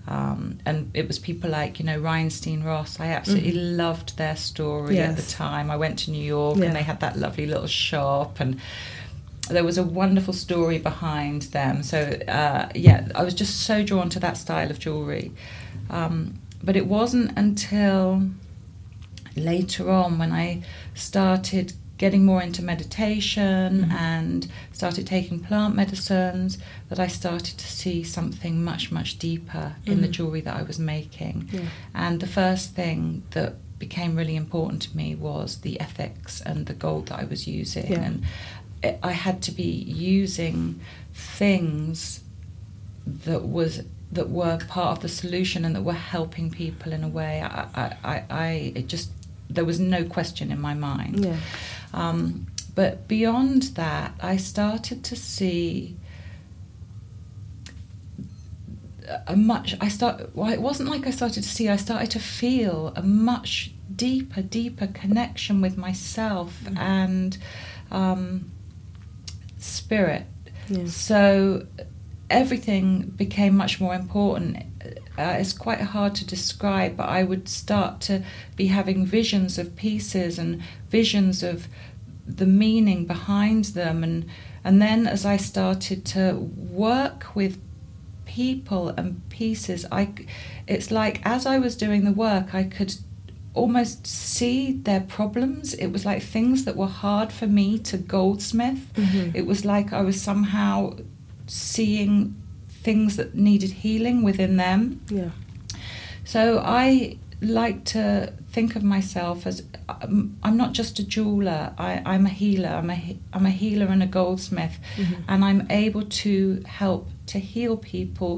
Um, 0.09 0.59
and 0.65 0.91
it 0.95 1.07
was 1.07 1.19
people 1.19 1.51
like, 1.51 1.79
you 1.79 1.85
know, 1.85 2.01
Reinstein 2.01 2.65
Ross. 2.65 2.99
I 2.99 3.09
absolutely 3.09 3.53
loved 3.53 4.17
their 4.17 4.37
story 4.37 4.99
at 5.01 5.17
the 5.17 5.23
time. 5.23 5.71
I 5.71 5.77
went 5.77 5.99
to 6.01 6.11
New 6.11 6.25
York 6.25 6.57
Yeah. 6.57 6.65
and 6.65 6.77
they 6.77 6.83
had 6.83 7.01
that 7.01 7.19
lovely 7.19 7.45
little 7.47 7.67
shop 7.67 8.41
and 8.41 8.59
there 9.51 9.65
was 9.65 9.77
a 9.77 9.83
wonderful 9.83 10.33
story 10.33 10.79
behind 10.79 11.43
them. 11.53 11.83
So 11.83 11.99
uh, 12.27 12.71
yeah, 12.75 13.09
I 13.15 13.23
was 13.23 13.35
just 13.35 13.61
so 13.61 13.83
drawn 13.85 14.09
to 14.11 14.21
that 14.21 14.39
style 14.39 14.71
of 14.71 14.79
jewelry. 14.79 15.31
Um, 15.91 16.39
but 16.65 16.75
it 16.75 16.87
wasn't 16.87 17.37
until 17.37 18.31
later 19.37 19.91
on 19.91 20.19
when 20.19 20.33
I 20.33 20.63
started 20.95 21.75
getting 21.99 22.25
more 22.25 22.41
into 22.43 22.63
meditation 22.63 23.85
Mhm. 23.85 23.93
and 23.93 24.47
started 24.73 25.07
taking 25.07 25.41
plant 25.41 25.75
medicines 25.75 26.57
that 26.89 26.99
I 26.99 27.09
started 27.09 27.59
to 27.59 27.67
see 27.67 28.03
something 28.05 28.63
much 28.65 28.91
much 28.93 29.19
deeper 29.19 29.75
in 29.85 30.01
the 30.01 30.09
Mhm. 30.09 30.13
jewelry 30.13 30.41
that 30.43 30.57
I 30.57 30.63
was 30.63 30.79
making. 30.79 31.49
yeah 31.53 31.61
And 31.95 32.21
the 32.21 32.27
first 32.41 32.75
thing 32.75 33.23
that 33.33 33.55
became 33.79 34.17
really 34.17 34.37
important 34.37 34.83
to 34.83 34.97
me 34.97 35.15
was 35.15 35.59
the 35.67 35.81
ethics 35.81 36.41
and 36.41 36.67
the 36.67 36.75
gold 36.75 37.07
that 37.09 37.19
I 37.21 37.25
was 37.25 37.47
using. 37.47 37.91
Yeah. 37.93 38.03
And 38.07 38.23
it, 38.83 38.99
I 39.03 39.13
had 39.13 39.41
to 39.43 39.53
be 39.53 39.71
using 40.17 40.81
things 41.15 42.21
that 43.25 43.43
was 43.47 43.83
that 44.11 44.31
were 44.31 44.57
part 44.69 44.97
of 44.97 45.01
the 45.03 45.09
solution 45.09 45.65
and 45.67 45.75
that 45.77 45.83
were 45.83 45.93
helping 46.17 46.51
people 46.51 46.93
in 46.93 47.05
a 47.05 47.09
way. 47.09 47.43
I, 47.43 47.67
I, 47.75 47.97
I, 48.05 48.23
I 48.31 48.73
it 48.75 48.89
just 48.89 49.11
there 49.51 49.65
was 49.65 49.79
no 49.79 50.05
question 50.05 50.51
in 50.51 50.61
my 50.61 50.75
mind. 50.75 51.25
yeah 51.25 51.37
Um, 51.93 52.47
but 52.75 53.09
beyond 53.09 53.63
that, 53.75 54.15
I 54.21 54.37
started 54.37 55.03
to 55.05 55.17
see 55.17 55.97
a 59.27 59.37
much. 59.37 59.75
I 59.81 59.89
start. 59.89 60.35
Well, 60.37 60.53
it 60.53 60.61
wasn't 60.61 60.91
like 60.91 61.07
I 61.07 61.11
started 61.11 61.43
to 61.43 61.49
see. 61.49 61.69
I 61.69 61.77
started 61.77 62.11
to 62.13 62.19
feel 62.21 62.93
a 62.95 63.03
much 63.03 63.73
deeper, 63.95 64.43
deeper 64.43 64.87
connection 64.87 65.61
with 65.61 65.77
myself 65.77 66.61
Mhm. 66.65 66.79
and 66.79 67.39
um, 67.91 68.51
spirit. 69.59 70.27
yeah 70.69 70.85
So 70.87 71.67
everything 72.29 73.13
became 73.17 73.57
much 73.57 73.81
more 73.81 73.95
important. 73.95 74.57
Uh, 75.19 75.37
it's 75.41 75.53
quite 75.53 75.81
hard 75.81 76.15
to 76.15 76.25
describe, 76.25 76.97
but 76.97 77.09
I 77.09 77.23
would 77.25 77.49
start 77.49 78.01
to 78.03 78.23
be 78.57 78.69
having 78.69 79.05
visions 79.05 79.59
of 79.59 79.75
pieces 79.75 80.39
and 80.39 80.63
visions 80.91 81.43
of 81.43 81.67
the 82.27 82.47
meaning 82.47 83.05
behind 83.05 83.65
them, 83.67 84.05
and 84.05 84.27
and 84.65 84.81
then 84.81 85.07
as 85.07 85.25
I 85.25 85.37
started 85.39 86.05
to 86.07 86.35
work 86.71 87.35
with 87.35 87.59
people 88.27 88.91
and 88.91 89.21
pieces, 89.31 89.85
I 89.91 90.11
it's 90.67 90.91
like 90.91 91.21
as 91.25 91.47
I 91.47 91.59
was 91.59 91.75
doing 91.77 92.05
the 92.05 92.13
work, 92.13 92.55
I 92.55 92.63
could 92.65 92.95
almost 93.55 94.07
see 94.07 94.73
their 94.73 95.01
problems. 95.01 95.75
It 95.75 95.89
was 95.89 96.05
like 96.05 96.23
things 96.23 96.65
that 96.65 96.77
were 96.77 96.87
hard 96.87 97.33
for 97.33 97.47
me 97.49 97.79
to 97.81 97.97
goldsmith. 97.99 98.93
Mhm. 98.95 99.35
It 99.35 99.47
was 99.47 99.65
like 99.65 99.93
I 99.93 100.03
was 100.03 100.21
somehow 100.21 100.95
seeing 101.47 102.35
things 102.89 103.17
that 103.19 103.35
needed 103.35 103.71
healing 103.85 104.19
within 104.29 104.57
them. 104.57 104.81
yeah 105.21 105.31
So 106.35 106.43
I 106.85 107.17
like 107.41 107.79
to 107.97 108.33
think 108.55 108.77
of 108.77 108.83
myself 108.83 109.47
as 109.47 109.57
um, 109.89 110.37
I'm 110.47 110.57
not 110.57 110.71
just 110.81 110.99
a 110.99 111.05
jeweler. 111.17 111.63
I, 111.89 111.91
I'm 112.13 112.25
a 112.27 112.35
healer. 112.43 112.73
I'm 112.81 112.91
a 112.91 113.01
I'm 113.37 113.47
a 113.47 113.57
healer 113.63 113.87
and 113.95 114.03
a 114.03 114.11
goldsmith, 114.21 114.77
Mhm. 114.97 115.17
and 115.31 115.39
I'm 115.49 115.63
able 115.85 116.05
to 116.25 116.33
help 116.81 117.03
to 117.33 117.39
heal 117.55 117.75
people 117.95 118.33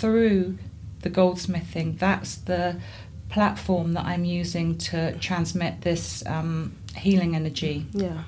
through 0.00 0.40
the 1.04 1.10
goldsmithing. 1.10 1.88
That's 1.98 2.32
the 2.50 2.64
platform 3.28 3.88
that 3.96 4.04
I'm 4.12 4.24
using 4.42 4.68
to 4.90 4.98
transmit 5.28 5.72
this 5.88 6.04
um, 6.36 6.72
healing 7.04 7.34
energy. 7.40 7.76
yeah 8.04 8.22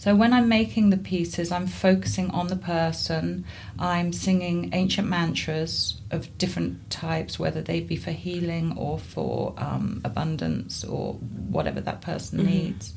So 0.00 0.14
when 0.16 0.32
I'm 0.32 0.48
making 0.48 0.88
the 0.88 0.96
pieces, 0.96 1.52
I'm 1.52 1.66
focusing 1.66 2.30
on 2.30 2.46
the 2.46 2.56
person. 2.56 3.44
I'm 3.78 4.14
singing 4.14 4.70
ancient 4.72 5.06
mantras 5.06 6.00
of 6.10 6.20
different 6.38 6.88
types, 6.88 7.38
whether 7.38 7.60
they 7.60 7.80
be 7.80 7.96
for 7.96 8.10
healing 8.10 8.66
or 8.78 8.98
for 8.98 9.52
um, 9.58 10.00
abundance 10.02 10.84
or 10.84 11.12
whatever 11.56 11.82
that 11.82 12.00
person 12.00 12.38
Mhm. 12.38 12.44
needs. 12.46 12.94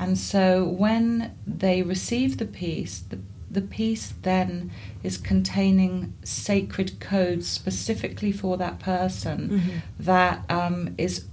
And 0.00 0.18
so 0.18 0.64
when 0.64 1.30
they 1.46 1.80
receive 1.82 2.38
the 2.38 2.46
piece, 2.46 2.98
the, 3.10 3.18
the 3.48 3.60
piece 3.62 4.12
then 4.22 4.72
is 5.04 5.18
containing 5.18 6.12
sacred 6.24 6.98
codes 6.98 7.46
specifically 7.46 8.32
for 8.32 8.56
that 8.56 8.80
person 8.80 9.38
Mm-hmm. 9.48 9.78
that 10.00 10.42
um, 10.50 10.94
is 10.98 11.24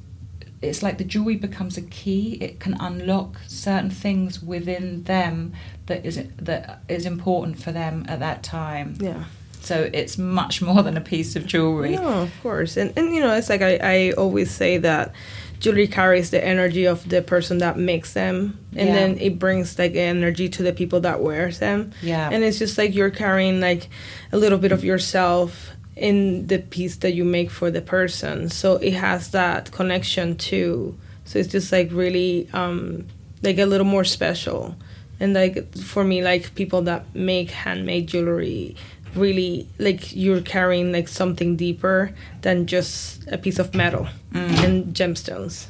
it's 0.62 0.84
like 0.84 0.98
the 0.98 1.04
jewelry 1.06 1.36
becomes 1.38 1.78
a 1.78 1.82
key 1.82 2.34
it 2.42 2.60
can 2.60 2.74
unlock 2.82 3.38
certain 3.48 3.89
things 3.89 4.42
within 4.44 5.04
them 5.04 5.54
that 5.86 6.06
is 6.06 6.22
that 6.38 6.82
is 6.89 7.06
important 7.06 7.62
for 7.62 7.72
them 7.72 8.06
at 8.10 8.20
that 8.20 8.44
time 8.44 8.96
Yeah. 9.00 9.24
so 9.62 9.89
it's 9.94 10.18
much 10.18 10.62
more 10.62 10.84
than 10.84 10.98
a 10.98 11.01
piece 11.01 11.36
of 11.36 11.46
jewelry 11.46 11.96
No, 11.96 12.22
of 12.24 12.32
course. 12.44 12.75
And, 12.78 12.94
and 12.98 13.13
you 13.16 13.22
know, 13.22 13.34
it's 13.36 13.50
like 13.50 13.62
I, 13.62 13.78
I 13.82 14.12
always 14.18 14.51
say 14.51 14.78
that 14.80 15.13
jewelry 15.60 15.88
carries 15.88 16.30
the 16.30 16.42
energy 16.44 16.86
of 16.86 17.08
the 17.10 17.22
person 17.22 17.58
that 17.60 17.78
makes 17.78 18.13
them. 18.13 18.58
And 18.75 18.88
Yeah. 18.89 18.96
then 18.96 19.18
it 19.20 19.39
brings 19.39 19.78
like 19.78 19.94
energy 19.96 20.48
to 20.50 20.63
the 20.63 20.72
people 20.74 21.00
that 21.01 21.22
wears 21.22 21.60
them. 21.60 21.92
yeah 22.01 22.30
And 22.32 22.44
it's 22.44 22.60
just 22.60 22.78
like 22.78 22.96
you're 22.96 23.10
carrying 23.12 23.60
like 23.60 23.89
a 24.32 24.38
little 24.38 24.58
bit 24.58 24.72
of 24.72 24.84
yourself 24.84 25.72
in 26.00 26.48
the 26.48 26.60
piece 26.60 26.98
that 26.98 27.13
you 27.13 27.25
make 27.25 27.51
for 27.51 27.70
the 27.70 27.82
person. 27.82 28.50
So 28.50 28.75
it 28.77 28.94
has 28.94 29.32
that 29.32 29.72
connection 29.72 30.36
too. 30.38 30.98
So 31.25 31.39
it's 31.39 31.50
just 31.50 31.72
like 31.72 31.91
really 31.91 32.50
um 32.53 33.06
like 33.44 33.58
a 33.60 33.65
little 33.65 33.86
more 33.86 34.03
special. 34.03 34.75
And 35.20 35.34
like 35.34 35.75
for 35.77 36.03
me 36.03 36.24
like 36.24 36.56
people 36.56 36.82
that 36.84 37.13
make 37.13 37.51
handmade 37.51 38.08
jewelry 38.08 38.75
really 39.15 39.68
like 39.79 40.15
you're 40.15 40.41
carrying 40.41 40.91
like 40.91 41.08
something 41.08 41.56
deeper 41.56 42.13
than 42.41 42.68
just 42.68 43.27
a 43.27 43.38
piece 43.38 43.60
of 43.60 43.74
metal 43.74 44.08
and 44.34 44.94
gemstones. 44.94 45.68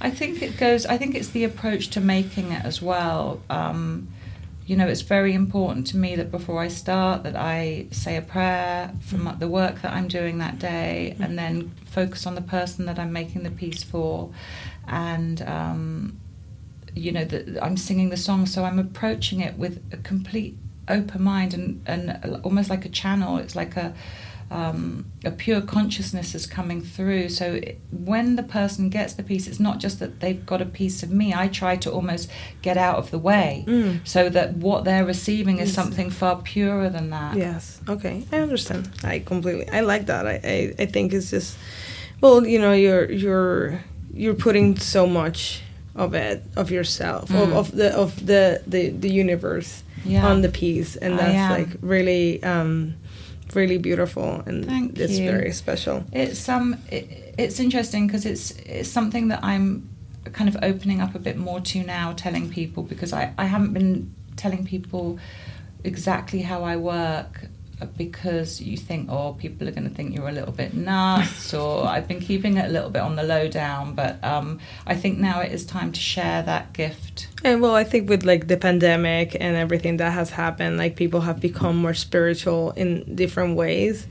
I 0.00 0.10
think 0.10 0.42
it 0.42 0.56
goes. 0.56 0.86
I 0.86 0.98
think 0.98 1.14
it's 1.14 1.28
the 1.28 1.44
approach 1.44 1.88
to 1.90 2.00
making 2.00 2.52
it 2.52 2.64
as 2.64 2.82
well. 2.82 3.40
Um, 3.48 4.08
you 4.66 4.76
know, 4.76 4.88
it's 4.88 5.02
very 5.02 5.32
important 5.32 5.86
to 5.88 5.96
me 5.96 6.16
that 6.16 6.32
before 6.32 6.60
I 6.60 6.66
start, 6.68 7.22
that 7.22 7.36
I 7.36 7.86
say 7.92 8.16
a 8.16 8.22
prayer 8.22 8.92
for 9.00 9.16
my, 9.16 9.32
the 9.34 9.46
work 9.46 9.82
that 9.82 9.92
I'm 9.92 10.08
doing 10.08 10.38
that 10.38 10.58
day, 10.58 11.16
and 11.20 11.38
then 11.38 11.72
focus 11.86 12.26
on 12.26 12.34
the 12.34 12.42
person 12.42 12.86
that 12.86 12.98
I'm 12.98 13.12
making 13.12 13.44
the 13.44 13.50
piece 13.50 13.84
for, 13.84 14.30
and 14.88 15.40
um, 15.42 16.20
you 16.96 17.12
know 17.12 17.24
that 17.24 17.62
I'm 17.62 17.76
singing 17.76 18.10
the 18.10 18.16
song. 18.16 18.46
So 18.46 18.64
I'm 18.64 18.80
approaching 18.80 19.40
it 19.40 19.56
with 19.56 19.80
a 19.92 19.98
complete 19.98 20.58
open 20.88 21.22
mind 21.22 21.54
and 21.54 21.82
and 21.86 22.40
almost 22.42 22.68
like 22.68 22.84
a 22.84 22.88
channel. 22.88 23.38
It's 23.38 23.54
like 23.54 23.76
a 23.76 23.94
um, 24.50 25.10
a 25.24 25.30
pure 25.30 25.60
consciousness 25.60 26.34
is 26.34 26.46
coming 26.46 26.80
through. 26.82 27.28
So 27.30 27.54
it, 27.54 27.80
when 27.90 28.36
the 28.36 28.42
person 28.44 28.88
gets 28.90 29.14
the 29.14 29.22
piece, 29.22 29.48
it's 29.48 29.58
not 29.58 29.78
just 29.80 29.98
that 29.98 30.20
they've 30.20 30.44
got 30.46 30.62
a 30.62 30.66
piece 30.66 31.02
of 31.02 31.10
me. 31.10 31.34
I 31.34 31.48
try 31.48 31.76
to 31.76 31.90
almost 31.90 32.30
get 32.62 32.76
out 32.76 32.96
of 32.96 33.10
the 33.10 33.18
way 33.18 33.64
Mm. 33.66 34.00
so 34.06 34.28
that 34.28 34.54
what 34.56 34.84
they're 34.84 35.04
receiving 35.04 35.58
is 35.58 35.68
Yes. 35.70 35.74
something 35.74 36.10
far 36.10 36.36
purer 36.42 36.88
than 36.88 37.10
that. 37.10 37.36
Yes. 37.36 37.80
Okay. 37.88 38.22
I 38.32 38.36
understand. 38.38 38.88
I 39.02 39.18
completely. 39.18 39.68
I 39.68 39.80
like 39.80 40.06
that. 40.06 40.26
I, 40.26 40.40
I, 40.44 40.74
I 40.82 40.86
think 40.86 41.12
it's 41.12 41.30
just, 41.30 41.56
well, 42.20 42.46
you 42.46 42.60
know, 42.60 42.72
you're 42.72 43.10
you're 43.10 43.82
you're 44.14 44.34
putting 44.34 44.78
so 44.78 45.06
much 45.06 45.62
of 45.96 46.14
it 46.14 46.42
of 46.56 46.70
yourself 46.70 47.30
of, 47.30 47.48
Mm. 47.48 47.52
of 47.56 47.72
the 47.72 47.88
of 47.96 48.26
the 48.26 48.62
the, 48.66 48.90
the 48.90 49.10
universe 49.10 49.82
Yeah. 50.04 50.24
on 50.30 50.42
the 50.42 50.48
piece, 50.48 50.94
and 50.96 51.18
that's 51.18 51.50
like 51.58 51.68
really 51.82 52.40
um 52.44 52.94
really 53.54 53.78
beautiful 53.78 54.42
and 54.46 54.64
Thank 54.64 54.98
it's 54.98 55.18
you. 55.18 55.30
very 55.30 55.52
special. 55.52 56.04
It's 56.12 56.48
um, 56.48 56.76
it, 56.90 57.34
it's 57.38 57.60
interesting 57.60 58.06
because 58.06 58.26
it's 58.26 58.50
it's 58.52 58.88
something 58.88 59.28
that 59.28 59.44
I'm 59.44 59.88
kind 60.32 60.48
of 60.48 60.56
opening 60.62 61.00
up 61.00 61.14
a 61.14 61.18
bit 61.18 61.36
more 61.36 61.60
to 61.60 61.82
now, 61.82 62.12
telling 62.12 62.50
people 62.50 62.82
because 62.82 63.12
I 63.12 63.32
I 63.38 63.44
haven't 63.44 63.72
been 63.72 64.14
telling 64.36 64.64
people 64.64 65.18
exactly 65.84 66.42
how 66.42 66.64
I 66.64 66.76
work 66.76 67.46
because 67.96 68.60
you 68.60 68.76
think 68.76 69.10
oh 69.10 69.34
people 69.34 69.68
are 69.68 69.70
going 69.70 69.88
to 69.88 69.94
think 69.94 70.14
you're 70.14 70.28
a 70.28 70.32
little 70.32 70.52
bit 70.52 70.72
nuts 70.74 71.52
or 71.60 71.86
I've 71.86 72.08
been 72.08 72.20
keeping 72.20 72.56
it 72.56 72.64
a 72.66 72.68
little 72.68 72.90
bit 72.90 73.02
on 73.02 73.16
the 73.16 73.22
low 73.22 73.48
down 73.48 73.94
but 73.94 74.22
um, 74.24 74.60
I 74.86 74.94
think 74.94 75.18
now 75.18 75.40
it 75.40 75.52
is 75.52 75.66
time 75.66 75.92
to 75.92 76.00
share 76.00 76.42
that 76.42 76.72
gift 76.72 77.28
And 77.44 77.60
well, 77.62 77.74
I 77.74 77.84
think 77.84 78.08
with 78.08 78.24
like 78.24 78.48
the 78.48 78.56
pandemic 78.56 79.36
and 79.38 79.56
everything 79.56 79.98
that 79.98 80.12
has 80.12 80.30
happened, 80.30 80.78
like 80.78 80.96
people 80.96 81.20
have 81.20 81.38
become 81.38 81.76
more 81.76 81.94
spiritual 81.94 82.72
in 82.72 83.14
different 83.14 83.56
ways. 83.56 84.06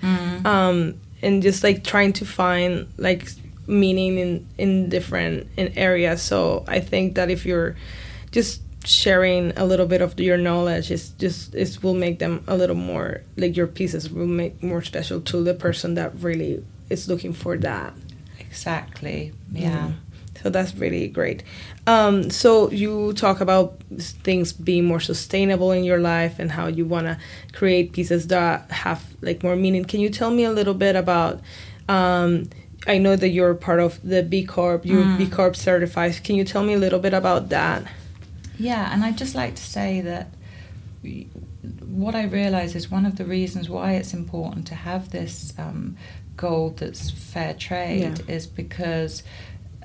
um, 0.46 0.96
and 1.22 1.42
just 1.42 1.64
like 1.64 1.84
trying 1.84 2.14
to 2.14 2.26
find 2.26 2.88
like 2.98 3.28
meaning 3.68 4.18
in 4.20 4.48
in 4.58 4.90
different 4.90 5.48
in 5.58 5.74
areas. 5.76 6.22
So 6.22 6.64
I 6.68 6.80
think 6.80 7.16
that 7.16 7.30
if 7.30 7.46
you're 7.46 7.76
just 8.32 8.62
sharing 8.88 9.52
a 9.58 9.66
little 9.66 9.86
bit 9.88 10.02
of 10.02 10.20
your 10.20 10.38
knowledge, 10.38 10.92
is 10.92 11.10
just 11.18 11.54
it 11.56 11.78
will 11.84 11.94
make 11.96 12.20
them 12.20 12.44
a 12.48 12.56
little 12.56 12.76
more 12.76 13.22
like 13.38 13.56
your 13.58 13.68
pieces 13.68 14.10
will 14.10 14.28
make 14.28 14.62
more 14.64 14.82
special 14.82 15.22
to 15.22 15.44
the 15.44 15.54
person 15.54 15.96
that 15.96 16.14
really 16.22 16.64
is 16.90 17.08
looking 17.08 17.34
for 17.34 17.58
that. 17.58 17.94
exactly 18.40 19.34
yeah 19.52 19.92
So 20.44 20.50
that's 20.52 20.76
really 20.76 21.08
great. 21.08 21.44
Um, 21.88 22.30
so 22.30 22.70
you 22.70 23.14
talk 23.14 23.42
about 23.42 23.82
things 24.24 24.54
being 24.54 24.86
more 24.86 25.00
sustainable 25.00 25.72
in 25.72 25.84
your 25.84 25.98
life 26.00 26.38
and 26.40 26.52
how 26.52 26.68
you 26.68 26.86
want 26.86 27.08
to 27.08 27.18
create 27.54 27.94
pieces 27.94 28.28
that 28.28 28.70
have 28.70 29.02
like 29.22 29.42
more 29.44 29.56
meaning. 29.56 29.86
Can 29.86 30.02
you 30.02 30.10
tell 30.10 30.30
me 30.30 30.44
a 30.46 30.52
little 30.52 30.76
bit 30.76 30.96
about? 30.96 31.40
Um, 31.90 32.50
I 32.86 33.00
know 33.00 33.16
that 33.16 33.30
you're 33.30 33.56
part 33.56 33.80
of 33.80 33.98
the 34.04 34.22
B 34.22 34.44
Corp. 34.46 34.86
You're 34.86 35.04
Mm. 35.04 35.18
B 35.18 35.28
Corp 35.28 35.56
certified. 35.56 36.22
Can 36.24 36.36
you 36.36 36.44
tell 36.46 36.64
me 36.64 36.74
a 36.74 36.82
little 36.86 37.00
bit 37.00 37.14
about 37.14 37.50
that? 37.50 37.82
Yeah, 38.58 38.92
and 38.94 39.04
I'd 39.04 39.18
just 39.18 39.36
like 39.36 39.56
to 39.56 39.64
say 39.64 40.02
that 40.02 40.28
what 41.86 42.16
I 42.16 42.24
realize 42.26 42.76
is 42.76 42.90
one 42.92 43.06
of 43.06 43.18
the 43.18 43.26
reasons 43.26 43.70
why 43.70 43.94
it's 43.94 44.14
important 44.14 44.68
to 44.68 44.76
have 44.76 45.12
this 45.12 45.54
um, 45.58 45.98
gold 46.38 46.78
that's 46.78 47.12
fair 47.12 47.54
trade 47.54 48.20
Yeah. 48.28 48.36
is 48.36 48.48
because, 48.48 49.24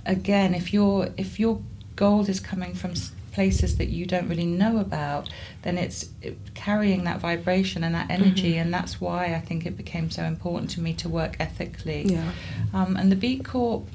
again, 0.06 0.54
if 0.54 0.72
your 0.72 1.08
if 1.16 1.38
your 1.40 1.60
gold 1.96 2.28
is 2.28 2.40
coming 2.40 2.74
from 2.74 2.94
places 3.32 3.76
that 3.76 3.88
you 3.88 4.06
don't 4.06 4.28
really 4.28 4.46
know 4.46 4.78
about, 4.78 5.30
then 5.62 5.78
it's 5.78 6.08
carrying 6.54 7.04
that 7.04 7.20
vibration 7.20 7.84
and 7.84 7.94
that 7.94 8.10
energy, 8.10 8.54
Mhm. 8.54 8.62
and 8.62 8.74
that's 8.74 9.00
why 9.00 9.34
I 9.34 9.40
think 9.40 9.64
it 9.66 9.76
became 9.76 10.10
so 10.10 10.24
important 10.24 10.70
to 10.72 10.80
me 10.80 10.94
to 10.94 11.08
work 11.08 11.36
ethically. 11.38 12.06
Yeah. 12.12 12.32
Um, 12.74 12.96
and 12.96 13.12
the 13.12 13.16
B 13.16 13.38
Corp, 13.38 13.86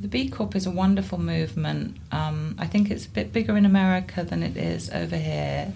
the 0.00 0.08
B 0.08 0.28
Corp 0.28 0.54
is 0.54 0.66
a 0.66 0.70
wonderful 0.70 1.18
movement. 1.18 1.96
Um, 2.12 2.54
I 2.58 2.66
think 2.66 2.90
it's 2.90 3.06
a 3.06 3.10
bit 3.10 3.32
bigger 3.32 3.56
in 3.56 3.66
America 3.66 4.24
than 4.24 4.42
it 4.42 4.56
is 4.56 4.90
over 4.90 5.16
here. 5.16 5.72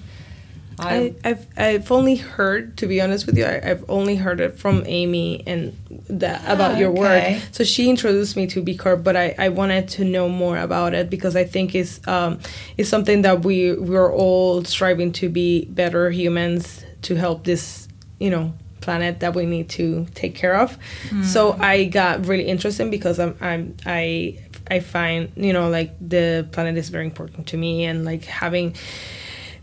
I, 0.78 1.14
I've 1.24 1.46
I've 1.56 1.92
only 1.92 2.16
heard, 2.16 2.76
to 2.78 2.87
be 2.87 3.00
honest 3.00 3.26
with 3.26 3.37
you, 3.37 3.44
I, 3.44 3.70
I've 3.70 3.85
only 3.88 4.16
heard 4.16 4.40
it 4.40 4.58
from 4.58 4.82
Amy 4.87 5.42
and 5.46 5.76
about 6.08 6.78
your 6.78 6.90
okay. 6.90 7.35
work. 7.35 7.42
So 7.52 7.64
she 7.64 7.90
introduced 7.90 8.37
me 8.37 8.46
to 8.48 8.62
B 8.62 8.76
Corp, 8.76 9.04
but 9.04 9.16
I, 9.16 9.35
I 9.38 9.48
wanted 9.50 9.88
to 9.90 10.04
know 10.04 10.28
more 10.28 10.56
about 10.56 10.94
it 10.94 11.11
because 11.11 11.37
I 11.37 11.44
think 11.44 11.74
it's 11.74 12.06
um 12.08 12.38
it's 12.76 12.88
something 12.88 13.22
that 13.22 13.44
we 13.44 13.74
we're 13.74 14.12
all 14.12 14.64
striving 14.64 15.12
to 15.12 15.28
be 15.28 15.66
better 15.66 16.11
humans 16.11 16.85
to 17.02 17.16
help 17.16 17.44
this 17.44 17.88
you 18.18 18.30
know 18.30 18.54
planet 18.83 19.21
that 19.21 19.35
we 19.35 19.47
need 19.47 19.68
to 19.71 20.07
take 20.14 20.35
care 20.35 20.57
of. 20.57 20.77
Hmm. 21.09 21.23
So 21.23 21.53
I 21.59 21.85
got 21.85 22.27
really 22.27 22.49
interested 22.49 22.90
because 22.90 23.18
I'm 23.18 23.37
I'm 23.40 23.77
I 23.87 24.38
I 24.71 24.81
find 24.81 25.33
you 25.37 25.53
know 25.53 25.68
like 25.68 25.95
the 26.01 26.47
planet 26.53 26.77
is 26.77 26.88
very 26.88 27.07
important 27.07 27.47
to 27.49 27.57
me 27.57 27.85
and 27.85 28.05
like 28.05 28.25
having 28.25 28.75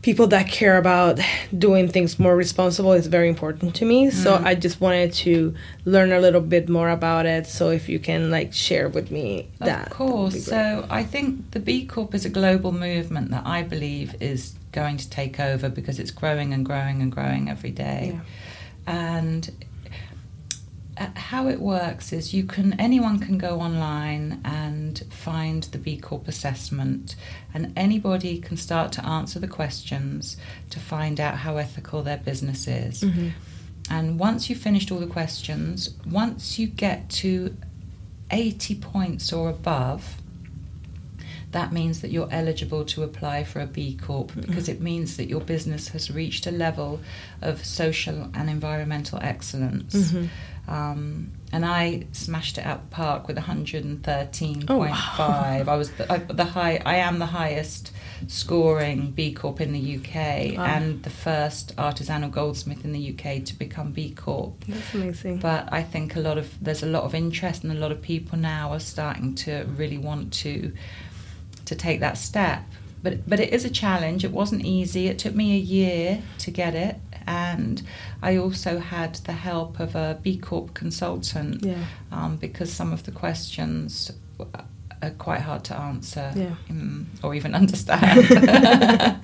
people 0.02 0.28
that 0.28 0.48
care 0.48 0.78
about 0.78 1.20
doing 1.58 1.90
things 1.90 2.18
more 2.20 2.36
responsible 2.36 2.94
is 2.94 3.08
very 3.08 3.28
important 3.28 3.76
to 3.76 3.84
me 3.84 4.10
so 4.10 4.38
hmm. 4.38 4.48
i 4.48 4.56
just 4.56 4.80
wanted 4.80 5.12
to 5.12 5.54
learn 5.84 6.14
a 6.14 6.20
little 6.20 6.40
bit 6.40 6.70
more 6.70 6.90
about 6.90 7.26
it 7.26 7.46
so 7.46 7.70
if 7.70 7.90
you 7.90 8.00
can 8.00 8.32
like 8.32 8.54
share 8.54 8.88
with 8.88 9.12
me 9.12 9.50
that 9.60 9.68
Of 9.68 9.90
that 9.90 9.90
course. 9.92 10.46
So 10.46 10.88
I 10.90 11.04
think 11.04 11.52
the 11.52 11.60
B 11.60 11.86
Corp 11.86 12.14
is 12.16 12.26
a 12.26 12.30
global 12.30 12.72
movement 12.72 13.32
that 13.32 13.46
I 13.46 13.64
believe 13.64 14.16
is 14.22 14.56
going 14.72 14.98
to 14.98 15.10
take 15.10 15.40
over 15.40 15.70
because 15.70 16.00
it's 16.00 16.12
growing 16.12 16.54
and 16.54 16.66
growing 16.66 17.02
and 17.02 17.12
growing 17.12 17.50
every 17.50 17.72
day. 17.72 18.14
Yeah. 18.14 18.22
And 18.90 19.66
uh, 20.98 21.08
how 21.16 21.48
it 21.48 21.62
works 21.62 22.12
is 22.12 22.34
you 22.34 22.44
can 22.44 22.74
anyone 22.80 23.20
can 23.20 23.38
go 23.38 23.62
online 23.62 24.42
and 24.44 25.02
find 25.10 25.64
the 25.64 25.78
B 25.78 25.98
Corp 25.98 26.28
assessment 26.28 27.16
and 27.54 27.72
anybody 27.78 28.40
can 28.40 28.58
start 28.58 28.92
to 28.94 29.06
answer 29.06 29.40
the 29.40 29.48
questions 29.48 30.36
to 30.72 30.80
find 30.80 31.20
out 31.20 31.36
how 31.38 31.58
ethical 31.58 32.02
their 32.04 32.18
business 32.18 32.68
is. 32.68 33.02
Mhm. 33.02 33.32
And 33.90 34.20
once 34.20 34.50
you've 34.50 34.60
finished 34.60 34.92
all 34.92 35.00
the 35.00 35.08
questions, 35.08 35.92
once 36.06 36.60
you 36.60 36.68
get 36.68 37.10
to 37.10 37.56
80 38.32 38.76
points 38.76 39.32
or 39.34 39.50
above, 39.50 40.19
that 41.52 41.72
means 41.74 42.02
that 42.02 42.12
you're 42.12 42.30
eligible 42.32 42.86
to 42.86 43.04
apply 43.04 43.44
for 43.44 43.60
a 43.60 43.66
B 43.66 43.98
Corp 44.02 44.32
because 44.36 44.70
it 44.70 44.82
means 44.82 45.18
that 45.18 45.28
your 45.28 45.42
business 45.42 45.88
has 45.90 46.12
reached 46.12 46.46
a 46.48 46.52
level 46.52 47.00
of 47.42 47.66
social 47.66 48.30
and 48.34 48.50
environmental 48.50 49.20
excellence. 49.22 49.96
Mhm. 49.96 50.30
Um, 50.68 51.32
and 51.52 51.66
I 51.66 52.06
smashed 52.12 52.60
it 52.60 52.66
out 52.66 52.88
the 52.92 52.96
park 52.96 53.28
with 53.28 53.38
113.5. 53.38 54.66
Oh, 54.70 54.78
wow. 54.78 55.64
I 55.68 55.76
was 55.76 55.90
the, 55.92 56.12
I, 56.12 56.18
the 56.20 56.46
high. 56.46 56.80
I 56.86 56.98
am 56.98 57.18
the 57.18 57.26
highest 57.26 57.92
scoring 58.28 59.10
B 59.12 59.34
Corp 59.34 59.60
in 59.62 59.72
the 59.74 59.96
UK 59.98 60.56
Wow. 60.58 60.66
and 60.66 61.02
the 61.04 61.10
first 61.10 61.76
artisanal 61.78 62.30
goldsmith 62.30 62.86
in 62.86 62.92
the 62.92 63.00
UK 63.14 63.44
to 63.46 63.56
become 63.58 63.92
B 63.92 64.12
Corp. 64.12 64.64
That's 64.68 64.94
amazing. 64.94 65.38
But 65.40 65.70
I 65.72 65.82
think 65.82 66.16
a 66.16 66.20
lot 66.20 66.38
of 66.38 66.54
there's 66.62 66.84
a 66.84 66.88
lot 66.88 67.04
of 67.04 67.16
interest 67.16 67.64
and 67.64 67.72
a 67.72 67.76
lot 67.80 67.92
of 67.92 68.02
people 68.02 68.38
now 68.38 68.72
are 68.72 68.80
starting 68.80 69.34
to 69.36 69.66
really 69.76 69.98
want 69.98 70.32
to 70.34 70.72
to 71.70 71.76
take 71.76 72.00
that 72.02 72.18
step. 72.18 72.64
But 73.02 73.30
but 73.30 73.40
it 73.40 73.54
is 73.54 73.64
a 73.64 73.70
challenge. 73.70 74.26
It 74.26 74.32
wasn't 74.32 74.66
easy. 74.66 75.08
It 75.08 75.18
took 75.20 75.34
me 75.34 75.56
a 75.56 75.64
year 75.78 76.22
to 76.40 76.52
get 76.52 76.76
it, 76.76 76.98
and 77.26 77.82
I 78.22 78.36
also 78.36 78.80
had 78.80 79.16
the 79.16 79.32
help 79.32 79.80
of 79.80 79.96
a 79.96 80.20
B 80.22 80.38
Corp 80.38 80.74
consultant 80.74 81.64
yeah. 81.64 81.86
um, 82.12 82.36
because 82.36 82.74
some 82.74 82.92
of 82.92 83.04
the 83.04 83.12
questions 83.12 84.12
are 85.02 85.12
quite 85.12 85.42
hard 85.42 85.64
to 85.64 85.76
answer 85.78 86.34
Yeah. 86.36 86.56
mm, 86.70 87.06
or 87.24 87.34
even 87.36 87.56
understand. 87.56 88.30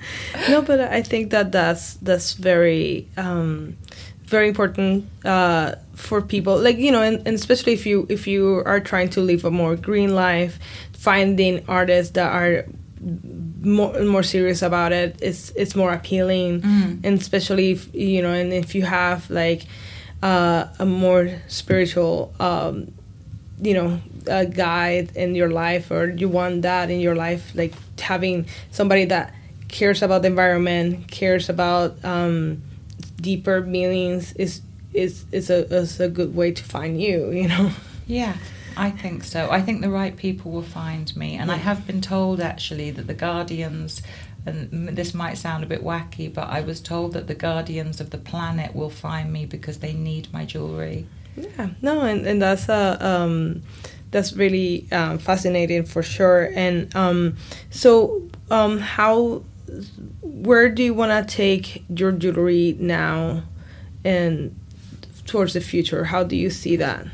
no, 0.48 0.62
but 0.62 0.80
I 0.80 1.02
think 1.02 1.30
that 1.32 1.52
that's 1.52 1.94
that's 1.94 2.32
very 2.32 3.08
um, 3.18 3.76
very 4.26 4.48
important 4.48 5.04
uh, 5.24 5.74
for 5.94 6.20
people. 6.20 6.58
Like 6.58 6.78
you 6.78 6.92
know, 6.92 7.02
and, 7.02 7.16
and 7.26 7.34
especially 7.34 7.72
if 7.72 7.86
you 7.86 8.06
if 8.08 8.26
you 8.26 8.62
are 8.66 8.80
trying 8.80 9.10
to 9.10 9.20
live 9.20 9.44
a 9.44 9.50
more 9.50 9.76
green 9.76 10.14
life, 10.14 10.58
finding 11.06 11.54
artists 11.68 12.12
that 12.18 12.30
are 12.40 12.64
more 13.62 13.92
more 14.04 14.22
serious 14.22 14.62
about 14.62 14.92
it 14.92 15.10
is 15.22 15.52
it's 15.56 15.74
more 15.76 15.92
appealing, 15.92 16.60
Mm. 16.62 17.04
and 17.06 17.14
especially 17.20 17.70
if 17.76 17.80
you 17.94 18.22
know, 18.24 18.32
and 18.40 18.52
if 18.52 18.74
you 18.74 18.82
have 18.84 19.20
like 19.30 19.62
uh, 20.22 20.66
a 20.78 20.86
more 20.86 21.24
spiritual. 21.48 22.32
Um, 22.40 22.92
you 23.68 23.72
know 23.72 23.90
a 24.28 24.44
guide 24.44 25.08
in 25.16 25.34
your 25.34 25.48
life 25.48 25.90
or 25.90 26.10
you 26.20 26.28
want 26.28 26.60
that 26.60 26.90
in 26.90 27.00
your 27.00 27.16
life 27.16 27.42
like 27.54 27.72
having 27.98 28.44
somebody 28.70 29.06
that 29.06 29.32
cares 29.68 30.02
about 30.02 30.20
the 30.20 30.28
environment 30.28 31.08
cares 31.10 31.48
about 31.48 31.96
um, 32.04 32.60
deeper 33.18 33.62
meanings 33.62 34.34
is 34.36 34.60
is 34.92 35.24
is 35.32 35.48
a 35.48 35.64
is 35.74 36.00
a 36.00 36.08
good 36.08 36.36
way 36.36 36.52
to 36.52 36.62
find 36.62 37.00
you 37.00 37.30
you 37.32 37.48
know 37.48 37.70
Yeah, 38.06 38.34
I 38.76 38.90
think 38.90 39.24
so. 39.24 39.50
I 39.50 39.62
think 39.62 39.80
the 39.80 39.90
right 39.90 40.16
people 40.16 40.50
will 40.50 40.62
find 40.62 41.14
me. 41.16 41.36
And 41.36 41.50
I 41.50 41.56
have 41.56 41.86
been 41.86 42.00
told 42.00 42.40
actually 42.40 42.90
that 42.92 43.06
the 43.06 43.14
Guardians, 43.14 44.02
and 44.44 44.88
this 44.96 45.14
might 45.14 45.38
sound 45.38 45.64
a 45.64 45.66
bit 45.66 45.82
wacky, 45.82 46.32
but 46.32 46.48
I 46.48 46.60
was 46.60 46.80
told 46.80 47.12
that 47.14 47.26
the 47.26 47.34
Guardians 47.34 48.00
of 48.00 48.10
the 48.10 48.18
planet 48.18 48.74
will 48.74 48.90
find 48.90 49.32
me 49.32 49.46
because 49.46 49.78
they 49.78 49.92
need 49.92 50.32
my 50.32 50.44
jewelry. 50.44 51.06
yeah 51.36 51.68
no 51.82 52.00
and, 52.02 52.26
and 52.26 52.40
that's 52.40 52.68
uh, 52.68 52.96
um 53.00 53.62
that's 54.10 54.32
really 54.32 54.86
um, 54.92 55.18
fascinating 55.18 55.84
for 55.84 56.02
sure 56.02 56.50
and 56.54 56.94
um 56.96 57.36
so 57.70 58.22
um 58.50 58.78
how 58.78 59.42
where 60.22 60.68
do 60.68 60.82
you 60.82 60.94
want 60.94 61.28
to 61.28 61.36
take 61.36 61.84
your 61.88 62.12
jewelry 62.12 62.76
now 62.78 63.42
and 64.04 64.58
towards 65.26 65.52
the 65.54 65.60
future 65.60 66.04
how 66.04 66.22
do 66.22 66.36
you 66.36 66.48
see 66.48 66.76
that 66.76 67.04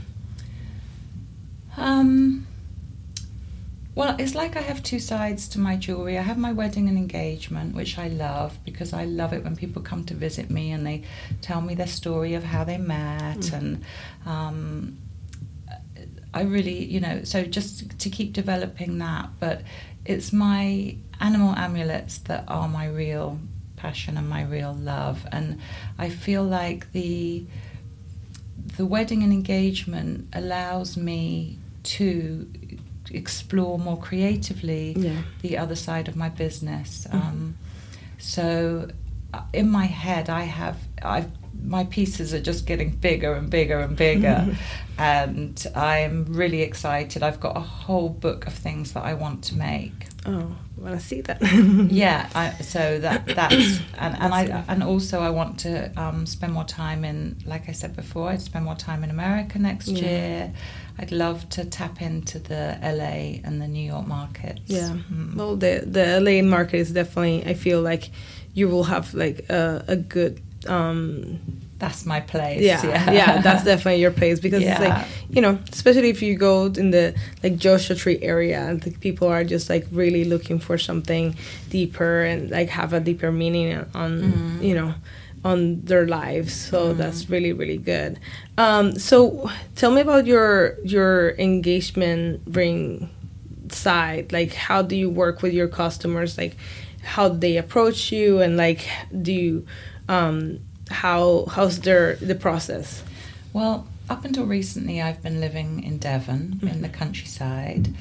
Um, 1.76 2.46
well, 3.94 4.16
it's 4.18 4.34
like 4.34 4.56
I 4.56 4.60
have 4.62 4.82
two 4.82 4.98
sides 4.98 5.48
to 5.48 5.60
my 5.60 5.76
jewelry. 5.76 6.16
I 6.18 6.22
have 6.22 6.38
my 6.38 6.52
wedding 6.52 6.88
and 6.88 6.96
engagement, 6.96 7.74
which 7.74 7.98
I 7.98 8.08
love 8.08 8.58
because 8.64 8.92
I 8.92 9.04
love 9.04 9.32
it 9.34 9.44
when 9.44 9.54
people 9.54 9.82
come 9.82 10.04
to 10.04 10.14
visit 10.14 10.48
me 10.50 10.70
and 10.70 10.86
they 10.86 11.02
tell 11.42 11.60
me 11.60 11.74
their 11.74 11.86
story 11.86 12.34
of 12.34 12.44
how 12.44 12.64
they 12.64 12.78
met 12.78 13.38
Mm. 13.38 13.52
and. 13.52 13.84
Um, 14.26 14.98
I 16.34 16.44
really, 16.44 16.82
you 16.84 16.98
know, 16.98 17.24
so 17.24 17.44
just 17.44 17.98
to 17.98 18.08
keep 18.08 18.32
developing 18.32 18.96
that, 18.98 19.28
but 19.38 19.60
it's 20.06 20.32
my 20.32 20.96
animal 21.20 21.54
amulets 21.54 22.16
that 22.20 22.44
are 22.48 22.68
my 22.68 22.86
real 22.86 23.38
passion 23.76 24.16
and 24.16 24.30
my 24.30 24.42
real 24.42 24.72
love, 24.72 25.26
and 25.30 25.60
I 25.98 26.08
feel 26.08 26.42
like 26.42 26.90
the 26.92 27.44
the 28.78 28.86
wedding 28.86 29.22
and 29.22 29.30
engagement 29.30 30.28
allows 30.32 30.96
me 30.96 31.58
to 31.82 32.46
explore 33.10 33.78
more 33.78 33.98
creatively 33.98 34.94
yeah 34.96 35.22
the 35.42 35.58
other 35.58 35.76
side 35.76 36.08
of 36.08 36.16
my 36.16 36.28
business. 36.28 37.06
Mhm. 37.10 37.14
Um, 37.14 37.56
so 38.18 38.88
uh, 39.34 39.42
in 39.52 39.68
my 39.68 39.86
head, 39.86 40.28
I 40.30 40.42
have 40.44 40.76
I've 41.02 41.30
my 41.60 41.84
pieces 41.84 42.32
are 42.34 42.40
just 42.40 42.66
getting 42.66 42.90
bigger 42.90 43.32
and 43.34 43.48
bigger 43.50 43.78
and 43.80 43.96
bigger, 43.96 44.56
and 44.98 45.64
I'm 45.74 46.24
really 46.26 46.62
excited. 46.62 47.22
I've 47.22 47.40
got 47.40 47.56
a 47.56 47.60
whole 47.60 48.08
book 48.08 48.46
of 48.46 48.52
things 48.52 48.92
that 48.92 49.04
I 49.04 49.14
want 49.14 49.44
to 49.44 49.56
make. 49.56 50.06
oh 50.26 50.56
i 50.78 50.80
want 50.84 50.98
to 51.00 51.04
see 51.06 51.20
that 51.22 51.38
Yeah, 51.92 52.28
I, 52.34 52.50
so 52.62 52.98
that 53.00 53.26
that's 53.38 53.80
and, 53.98 54.14
and 54.22 54.34
I 54.34 54.64
and 54.68 54.82
also 54.82 55.20
I 55.20 55.30
want 55.30 55.58
to 55.60 55.92
um, 56.00 56.26
spend 56.26 56.52
more 56.52 56.64
time 56.64 57.04
in, 57.04 57.36
like 57.46 57.68
I 57.68 57.72
said 57.72 57.94
before, 57.96 58.30
I'd 58.30 58.42
spend 58.42 58.64
more 58.64 58.76
time 58.76 59.04
in 59.04 59.10
America 59.10 59.58
next 59.58 59.88
Yeah. 59.88 60.04
year. 60.08 60.52
I'd 60.98 61.10
love 61.12 61.48
to 61.50 61.64
tap 61.64 62.02
into 62.02 62.38
the 62.38 62.78
LA 62.82 63.40
and 63.44 63.60
the 63.62 63.68
New 63.68 63.86
York 63.92 64.06
markets. 64.06 64.60
Yeah. 64.66 64.90
Mm. 65.12 65.34
Well, 65.36 65.56
the 65.56 65.82
the 65.86 66.20
LA 66.20 66.42
market 66.42 66.78
is 66.78 66.90
definitely. 66.92 67.44
I 67.46 67.54
feel 67.54 67.80
like 67.80 68.10
you 68.54 68.68
will 68.68 68.84
have 68.84 69.14
like 69.14 69.48
a, 69.48 69.84
a 69.88 69.96
good. 69.96 70.40
Um, 70.68 71.38
that's 71.78 72.06
my 72.06 72.20
place. 72.20 72.62
yeah, 72.62 72.80
yeah, 72.86 73.10
yeah 73.12 73.40
that's 73.42 73.64
definitely 73.64 74.00
your 74.00 74.12
place 74.12 74.38
because 74.38 74.62
it's 74.62 74.78
like 74.80 75.06
you 75.30 75.42
know, 75.42 75.58
especially 75.72 76.10
if 76.10 76.22
you 76.22 76.36
go 76.36 76.66
in 76.66 76.90
the 76.92 77.14
like 77.42 77.56
Joshua 77.56 77.96
Tree 77.96 78.20
area, 78.22 78.78
think 78.80 79.00
people 79.00 79.26
are 79.28 79.42
just 79.44 79.68
like 79.68 79.86
really 79.90 80.24
looking 80.24 80.60
for 80.60 80.78
something 80.78 81.34
deeper 81.70 82.22
and 82.22 82.50
like 82.50 82.68
have 82.68 82.92
a 82.92 83.00
deeper 83.00 83.32
meaning 83.32 83.84
on 83.94 84.10
Mhm. 84.22 84.62
you 84.64 84.74
know 84.74 84.94
on 85.44 85.80
their 85.84 86.06
lives. 86.06 86.54
So 86.54 86.92
Mhm. 86.94 86.98
that's 86.98 87.28
really 87.28 87.52
really 87.52 87.78
good. 87.78 88.20
Um, 88.56 88.96
so 88.96 89.50
tell 89.74 89.90
me 89.90 90.02
about 90.02 90.26
your 90.26 90.76
your 90.84 91.34
engagement 91.36 92.42
ring 92.46 93.08
side 93.70 94.32
like 94.32 94.52
how 94.52 94.82
do 94.82 94.94
you 94.94 95.08
work 95.08 95.40
with 95.42 95.52
your 95.54 95.66
customers 95.68 96.36
like 96.36 96.56
how 97.02 97.26
they 97.28 97.56
approach 97.56 98.12
you 98.12 98.40
and 98.40 98.56
like 98.56 98.86
do 99.22 99.32
you 99.32 99.66
um 100.08 100.58
how 100.90 101.46
how's 101.50 101.80
their 101.80 102.16
the 102.16 102.34
process 102.34 103.02
Well, 103.52 103.86
up 104.08 104.24
until 104.24 104.46
recently, 104.46 105.00
I've 105.02 105.22
been 105.22 105.38
living 105.40 105.82
in 105.84 105.98
Devon 105.98 106.58
in 106.62 106.68
Mhm. 106.68 106.80
the 106.82 106.88
countryside. 106.88 107.94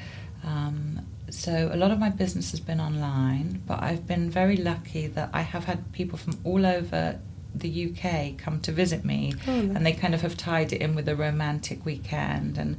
Um, 0.44 1.00
so 1.30 1.70
a 1.72 1.76
lot 1.76 1.90
of 1.90 1.98
my 1.98 2.08
business 2.10 2.50
has 2.50 2.60
been 2.60 2.80
online, 2.80 3.60
but 3.66 3.82
I've 3.82 4.06
been 4.06 4.30
very 4.30 4.56
lucky 4.56 5.06
that 5.08 5.28
I 5.32 5.42
have 5.42 5.64
had 5.64 5.92
people 5.92 6.18
from 6.18 6.38
all 6.44 6.64
over 6.66 7.18
the 7.54 7.68
UK 7.86 8.36
come 8.38 8.60
to 8.60 8.72
visit 8.72 9.04
me, 9.04 9.34
Oh, 9.46 9.60
and 9.74 9.84
they 9.86 9.92
kind 9.92 10.14
of 10.14 10.22
have 10.22 10.36
tied 10.38 10.72
it 10.72 10.80
in 10.80 10.94
with 10.94 11.06
a 11.08 11.14
romantic 11.16 11.84
weekend. 11.84 12.56
And 12.58 12.76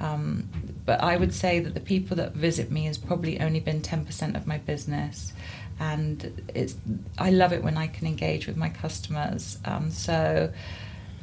um, 0.00 0.48
but 0.86 1.00
I 1.02 1.16
would 1.16 1.32
say 1.34 1.60
that 1.60 1.74
the 1.74 1.80
people 1.94 2.16
that 2.16 2.34
visit 2.34 2.70
me 2.70 2.86
has 2.86 2.98
probably 2.98 3.38
only 3.40 3.60
been 3.60 3.80
ten 3.82 4.04
percent 4.04 4.34
of 4.36 4.46
my 4.46 4.58
business, 4.58 5.32
and 5.80 6.42
it's 6.54 6.76
I 7.18 7.30
love 7.30 7.52
it 7.52 7.62
when 7.62 7.76
I 7.76 7.86
can 7.86 8.06
engage 8.06 8.46
with 8.46 8.56
my 8.56 8.68
customers. 8.68 9.58
Um, 9.64 9.90
so 9.90 10.50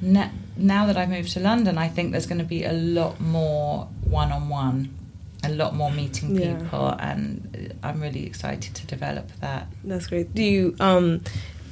na- 0.01 0.29
now 0.57 0.85
that 0.87 0.97
I've 0.97 1.09
moved 1.09 1.31
to 1.33 1.39
London, 1.39 1.77
I 1.77 1.87
think 1.87 2.11
there's 2.11 2.25
going 2.27 2.39
to 2.39 2.43
be 2.45 2.63
a 2.65 2.73
lot 2.73 3.19
more 3.19 3.87
one 4.03 4.31
on 4.31 4.49
one, 4.49 4.93
a 5.43 5.49
lot 5.49 5.75
more 5.75 5.91
meeting 5.91 6.35
Yeah. 6.35 6.55
people, 6.57 6.89
and 6.99 7.73
I'm 7.83 8.01
really 8.01 8.25
excited 8.25 8.75
to 8.75 8.85
develop 8.87 9.31
that. 9.41 9.67
That's 9.83 10.07
great. 10.07 10.33
Do 10.35 10.43
you 10.43 10.75
um 10.79 11.21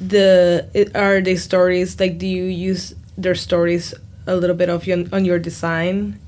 the 0.02 0.90
are 0.96 1.20
they 1.22 1.36
stories 1.36 2.00
like 2.00 2.18
do 2.18 2.26
you 2.28 2.46
use 2.46 2.96
their 3.18 3.36
stories 3.36 3.94
a 4.26 4.36
little 4.36 4.56
bit 4.56 4.70
of 4.70 4.88
your, 4.88 5.04
on 5.12 5.26
your 5.26 5.40
design? 5.40 6.20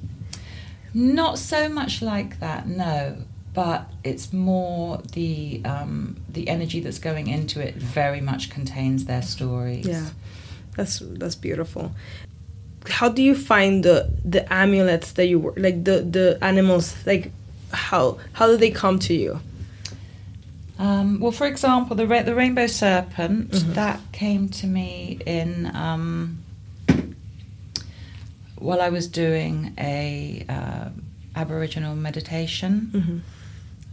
Not 0.94 1.40
so 1.40 1.70
much 1.70 2.02
like 2.02 2.40
that, 2.42 2.68
no. 2.68 3.16
But 3.54 3.90
it's 4.04 4.32
more 4.32 5.02
the 5.12 5.62
um, 5.66 6.16
the 6.30 6.48
energy 6.48 6.80
that's 6.80 7.00
going 7.00 7.28
into 7.28 7.60
it. 7.60 7.76
Very 7.76 8.22
much 8.22 8.50
contains 8.50 9.06
their 9.06 9.22
stories. 9.22 9.86
Yeah. 9.86 10.10
That's 10.78 11.00
that's 11.20 11.36
beautiful. 11.36 11.92
How 12.90 13.10
do 13.10 13.22
you 13.22 13.36
find 13.36 13.84
the 13.84 14.10
the 14.24 14.52
amulets 14.52 15.12
that 15.14 15.28
you 15.28 15.40
work 15.40 15.56
like 15.58 15.84
the 15.84 16.02
the 16.02 16.38
animals 16.42 16.96
like 17.06 17.32
how 17.74 18.18
how 18.34 18.48
do 18.48 18.56
they 18.58 18.72
come 18.72 19.00
to 19.00 19.14
you? 19.14 19.40
Um, 20.80 21.20
well, 21.20 21.32
for 21.34 21.46
example, 21.46 21.96
the 21.96 22.08
ra- 22.08 22.24
the 22.24 22.34
rainbow 22.34 22.68
serpent 22.68 23.52
Mhm. 23.52 23.74
that 23.76 24.00
came 24.14 24.48
to 24.50 24.66
me 24.68 25.20
in 25.26 25.70
um, 25.76 26.40
while 28.58 28.82
I 28.82 28.90
was 28.90 29.08
doing 29.08 29.74
a 29.78 30.46
uh, 30.50 30.90
Aboriginal 31.36 31.96
meditation 31.96 32.92
Mm-hmm. 32.94 33.18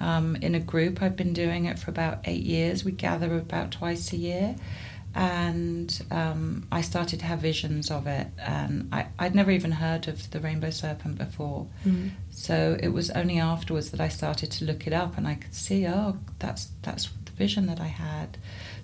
Um, 0.00 0.36
in 0.36 0.54
a 0.54 0.60
group. 0.60 1.02
I've 1.02 1.16
been 1.16 1.32
doing 1.32 1.66
it 1.66 1.78
for 1.78 1.90
about 1.90 2.18
eight 2.24 2.44
years. 2.44 2.84
We 2.84 2.92
gather 2.92 3.36
about 3.36 3.70
twice 3.70 4.12
a 4.12 4.16
year. 4.16 4.56
And 5.14 6.00
um, 6.10 6.68
I 6.70 6.82
started 6.82 7.20
to 7.20 7.26
have 7.26 7.40
visions 7.40 7.90
of 7.90 8.06
it, 8.06 8.28
and 8.38 8.88
I, 8.92 9.06
I'd 9.18 9.34
never 9.34 9.50
even 9.50 9.72
heard 9.72 10.06
of 10.06 10.30
the 10.30 10.38
rainbow 10.38 10.70
serpent 10.70 11.18
before. 11.18 11.66
Mm-hmm. 11.84 12.08
So 12.30 12.76
it 12.80 12.88
was 12.88 13.10
only 13.10 13.40
afterwards 13.40 13.90
that 13.90 14.00
I 14.00 14.08
started 14.08 14.52
to 14.52 14.64
look 14.66 14.86
it 14.86 14.92
up, 14.92 15.16
and 15.16 15.26
I 15.26 15.34
could 15.34 15.54
see, 15.54 15.88
oh, 15.88 16.18
that's 16.38 16.68
that's 16.82 17.08
the 17.24 17.32
vision 17.32 17.66
that 17.66 17.80
I 17.80 17.86
had. 17.86 18.36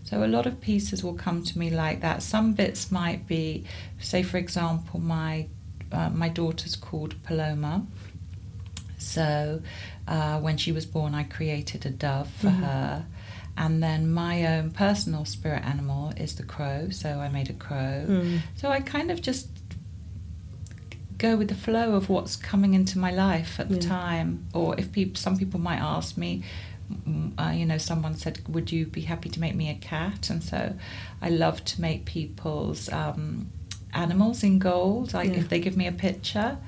So 0.02 0.24
a 0.24 0.26
lot 0.26 0.46
of 0.46 0.60
pieces 0.60 1.04
will 1.04 1.14
come 1.14 1.44
to 1.44 1.58
me 1.58 1.70
like 1.70 2.00
that. 2.00 2.22
Some 2.22 2.54
bits 2.54 2.90
might 2.90 3.28
be, 3.28 3.64
say, 4.00 4.22
for 4.22 4.38
example, 4.38 5.00
my 5.00 5.46
uh, 5.92 6.08
my 6.08 6.30
daughter's 6.30 6.74
called 6.74 7.22
Paloma. 7.22 7.86
So 8.98 9.60
uh, 10.06 10.38
when 10.40 10.56
she 10.56 10.70
was 10.72 10.84
born, 10.86 11.14
I 11.14 11.22
created 11.24 11.86
a 11.86 11.90
dove 11.90 12.28
for 12.30 12.48
Mhm. 12.50 12.60
her. 12.60 13.04
And 13.56 13.82
then 13.82 14.10
my 14.12 14.44
own 14.46 14.70
personal 14.72 15.24
spirit 15.24 15.64
animal 15.64 16.12
is 16.16 16.34
the 16.34 16.42
crow. 16.42 16.88
So 16.90 17.20
I 17.20 17.28
made 17.28 17.48
a 17.50 17.52
crow. 17.54 18.04
Mm. 18.08 18.40
So 18.56 18.68
I 18.70 18.80
kind 18.80 19.10
of 19.10 19.22
just 19.22 19.48
go 21.18 21.36
with 21.36 21.48
the 21.48 21.54
flow 21.54 21.94
of 21.94 22.08
what's 22.08 22.36
coming 22.36 22.74
into 22.74 22.98
my 22.98 23.10
life 23.12 23.60
at 23.60 23.68
the 23.68 23.76
Yeah. 23.76 23.88
time. 23.88 24.46
Or 24.52 24.74
if 24.78 24.90
people, 24.92 25.16
some 25.16 25.36
people 25.38 25.60
might 25.60 25.78
ask 25.80 26.16
me, 26.16 26.42
mm, 27.08 27.32
uh, 27.38 27.52
you 27.52 27.64
know, 27.64 27.78
someone 27.78 28.16
said, 28.16 28.40
"Would 28.48 28.72
you 28.72 28.86
be 28.86 29.02
happy 29.02 29.28
to 29.30 29.40
make 29.40 29.54
me 29.54 29.70
a 29.70 29.74
cat?" 29.76 30.28
And 30.30 30.42
so 30.42 30.74
I 31.22 31.28
love 31.30 31.64
to 31.66 31.80
make 31.80 32.04
people's 32.04 32.88
um, 32.92 33.46
animals 33.92 34.42
in 34.42 34.58
gold. 34.58 35.14
Like 35.14 35.30
Yeah. 35.30 35.36
if 35.36 35.48
they 35.48 35.60
give 35.60 35.76
me 35.76 35.86
a 35.86 35.92
picture. 35.92 36.58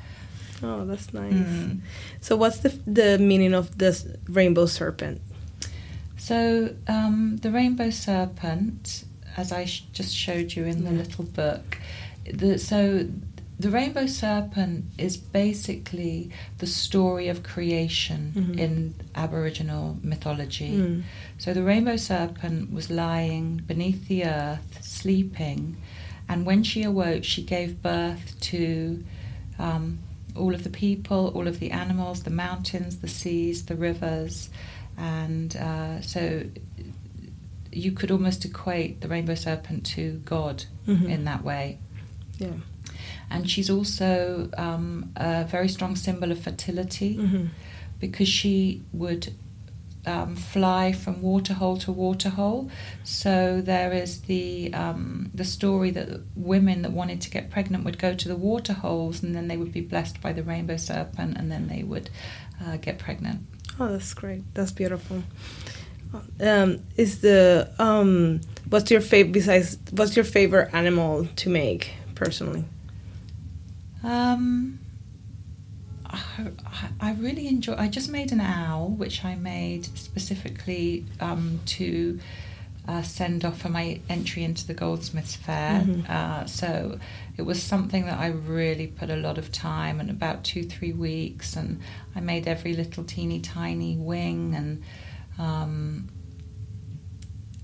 Oh, 0.62 0.84
that's 0.86 1.12
nice. 1.12 1.32
Mm. 1.34 1.80
So, 2.20 2.36
what's 2.36 2.58
the 2.58 2.70
the 2.86 3.18
meaning 3.18 3.54
of 3.54 3.78
this 3.78 4.06
rainbow 4.28 4.66
serpent? 4.66 5.20
So 6.18 6.74
um, 6.88 7.36
the 7.42 7.50
rainbow 7.50 7.90
serpent, 7.90 9.04
as 9.36 9.52
I 9.52 9.64
sh- 9.66 9.84
just 9.92 10.14
showed 10.14 10.54
you 10.56 10.64
in 10.64 10.84
the 10.84 10.90
Yeah. 10.90 10.98
little 11.02 11.24
book, 11.24 11.78
the, 12.24 12.58
so 12.58 13.06
the 13.60 13.70
rainbow 13.70 14.06
serpent 14.06 14.86
is 14.98 15.16
basically 15.16 16.30
the 16.58 16.66
story 16.66 17.28
of 17.28 17.42
creation 17.42 18.32
Mhm. 18.34 18.58
in 18.58 18.94
Aboriginal 19.14 19.98
mythology. 20.02 20.72
Mm. 20.72 21.02
So 21.38 21.54
the 21.54 21.62
rainbow 21.62 21.96
serpent 21.96 22.72
was 22.72 22.90
lying 22.90 23.62
beneath 23.66 24.08
the 24.08 24.24
earth, 24.24 24.78
sleeping, 24.82 25.76
and 26.28 26.44
when 26.44 26.62
she 26.64 26.82
awoke, 26.82 27.22
she 27.24 27.42
gave 27.42 27.82
birth 27.82 28.34
to 28.40 29.04
um, 29.58 29.98
all 30.37 30.55
of 30.55 30.62
the 30.64 30.70
people, 30.70 31.29
all 31.35 31.46
of 31.49 31.59
the 31.61 31.70
animals, 31.70 32.22
the 32.22 32.31
mountains, 32.31 32.99
the 32.99 33.09
seas, 33.09 33.66
the 33.66 33.75
rivers, 33.77 34.51
and 34.99 35.57
uh, 35.57 36.01
so 36.01 36.42
you 37.72 37.92
could 37.92 38.11
almost 38.11 38.44
equate 38.44 39.01
the 39.01 39.09
rainbow 39.09 39.35
serpent 39.35 39.85
to 39.85 40.20
God 40.25 40.64
Mhm. 40.87 41.09
in 41.11 41.25
that 41.25 41.44
way. 41.44 41.79
Yeah. 42.38 42.53
And 43.31 43.51
she's 43.51 43.68
also 43.68 44.49
um, 44.57 45.11
a 45.16 45.44
very 45.44 45.68
strong 45.68 45.96
symbol 45.96 46.31
of 46.33 46.38
fertility 46.38 47.16
Mhm. 47.16 47.49
because 48.01 48.29
she 48.29 48.83
would 48.92 49.35
um, 50.06 50.36
fly 50.36 50.92
from 50.92 51.20
waterhole 51.20 51.76
to 51.78 51.92
waterhole. 51.92 52.70
So 53.04 53.60
there 53.60 53.92
is 53.92 54.22
the 54.22 54.72
um, 54.72 55.30
the 55.34 55.44
story 55.44 55.90
that 55.90 56.20
women 56.34 56.82
that 56.82 56.92
wanted 56.92 57.20
to 57.22 57.30
get 57.30 57.50
pregnant 57.50 57.84
would 57.84 57.98
go 57.98 58.14
to 58.14 58.28
the 58.28 58.36
waterholes 58.36 59.22
and 59.22 59.34
then 59.34 59.48
they 59.48 59.56
would 59.56 59.72
be 59.72 59.80
blessed 59.80 60.20
by 60.20 60.32
the 60.32 60.42
rainbow 60.42 60.76
serpent 60.76 61.36
and 61.36 61.50
then 61.50 61.68
they 61.68 61.82
would 61.82 62.08
uh, 62.64 62.76
get 62.76 62.98
pregnant. 62.98 63.40
Oh, 63.78 63.88
that's 63.88 64.14
great. 64.14 64.42
That's 64.54 64.72
beautiful. 64.72 65.22
Um, 66.40 66.80
is 66.96 67.20
the 67.20 67.70
um, 67.78 68.40
what's 68.68 68.90
your 68.90 69.00
favorite 69.00 69.32
besides 69.32 69.76
what's 69.90 70.16
your 70.16 70.24
favorite 70.24 70.72
animal 70.72 71.26
to 71.36 71.50
make 71.50 71.92
personally? 72.14 72.64
Um, 74.02 74.78
I, 76.16 76.88
I 77.00 77.12
really 77.14 77.46
enjoy. 77.48 77.74
I 77.76 77.88
just 77.88 78.09
made 78.11 78.33
an 78.33 78.40
owl, 78.40 78.88
which 78.90 79.24
I 79.24 79.35
made 79.35 79.87
specifically 79.98 81.05
um, 81.20 81.61
to 81.66 82.18
uh, 82.88 83.02
send 83.02 83.44
off 83.44 83.61
for 83.61 83.68
my 83.68 84.00
entry 84.09 84.44
into 84.44 84.66
the 84.66 84.74
Goldsmiths 84.74 85.35
Fair. 85.37 85.81
Mhm. 85.81 86.09
Uh, 86.09 86.46
so 86.46 86.98
it 87.37 87.42
was 87.42 87.62
something 87.62 88.07
that 88.07 88.18
I 88.18 88.29
really 88.29 88.87
put 88.87 89.11
a 89.11 89.16
lot 89.16 89.38
of 89.38 89.50
time 89.52 90.00
and 90.00 90.09
about 90.11 90.44
two, 90.44 90.62
three 90.64 90.92
weeks, 90.92 91.57
and 91.57 91.81
I 92.14 92.20
made 92.20 92.46
every 92.46 92.74
little 92.74 93.05
teeny 93.05 93.40
tiny 93.40 93.96
wing, 93.96 94.55
and 94.55 94.83
um, 95.38 96.09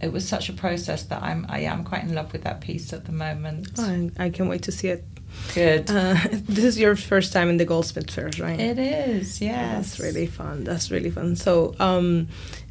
it 0.00 0.12
was 0.12 0.28
such 0.28 0.48
a 0.48 0.52
process 0.52 1.04
that 1.04 1.22
I'm 1.22 1.46
I 1.48 1.60
am 1.60 1.84
quite 1.84 2.02
in 2.02 2.14
love 2.14 2.32
with 2.32 2.42
that 2.42 2.60
piece 2.60 2.92
at 2.92 3.04
the 3.04 3.12
moment. 3.12 3.68
Oh, 3.78 3.84
I, 4.18 4.24
I 4.24 4.30
can't 4.30 4.50
wait 4.50 4.62
to 4.62 4.72
see 4.72 4.88
it. 4.88 5.04
Good. 5.54 5.90
Uh, 5.90 6.16
this 6.32 6.64
is 6.64 6.78
your 6.78 6.96
first 6.96 7.32
time 7.32 7.48
in 7.48 7.56
the 7.56 7.64
Goldsmith 7.64 8.10
Fair, 8.10 8.30
right? 8.38 8.58
It 8.58 8.78
is, 8.78 9.40
Yeah, 9.40 9.50
yes. 9.50 9.90
That's 9.90 10.00
really 10.00 10.26
fun. 10.26 10.64
That's 10.64 10.90
really 10.90 11.10
fun. 11.10 11.36
So, 11.36 11.74
um, 11.78 12.28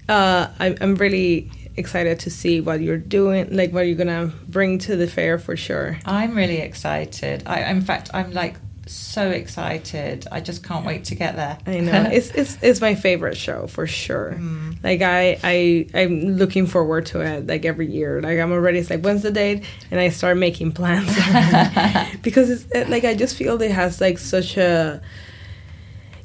uh, 0.09 0.47
I, 0.59 0.75
I'm 0.81 0.95
really 0.95 1.51
excited 1.77 2.19
to 2.19 2.29
see 2.29 2.59
what 2.59 2.81
you're 2.81 2.97
doing, 2.97 3.55
like 3.55 3.71
what 3.71 3.81
you're 3.87 3.95
gonna 3.95 4.33
bring 4.47 4.77
to 4.79 4.95
the 4.95 5.07
fair 5.07 5.37
for 5.39 5.55
sure. 5.55 5.99
I'm 6.05 6.35
really 6.35 6.57
excited. 6.57 7.43
I, 7.45 7.69
in 7.69 7.81
fact, 7.81 8.09
I'm 8.13 8.31
like 8.33 8.57
so 8.91 9.29
excited. 9.29 10.27
I 10.31 10.39
just 10.41 10.63
can't 10.63 10.85
wait 10.85 11.05
to 11.05 11.15
get 11.15 11.35
there. 11.35 11.57
I 11.65 11.79
know 11.79 12.09
it's 12.11 12.29
it's 12.31 12.57
it's 12.61 12.81
my 12.81 12.95
favorite 12.95 13.37
show 13.37 13.67
for 13.67 13.87
sure. 13.87 14.35
Mm. 14.37 14.83
Like 14.83 15.01
I 15.01 15.39
I 15.43 15.87
I'm 15.93 16.21
looking 16.37 16.67
forward 16.67 17.05
to 17.07 17.21
it 17.21 17.47
like 17.47 17.65
every 17.65 17.87
year. 17.91 18.21
Like 18.21 18.39
I'm 18.39 18.51
already 18.51 18.79
it's 18.79 18.89
like 18.89 19.01
when's 19.01 19.21
the 19.23 19.31
date, 19.31 19.63
and 19.91 19.99
I 19.99 20.09
start 20.09 20.37
making 20.37 20.71
plans 20.73 21.07
because 22.21 22.49
it's 22.49 22.65
it, 22.71 22.89
like 22.89 23.03
I 23.03 23.15
just 23.15 23.35
feel 23.35 23.61
it 23.61 23.71
has 23.71 23.99
like 24.01 24.17
such 24.17 24.57
a 24.57 25.01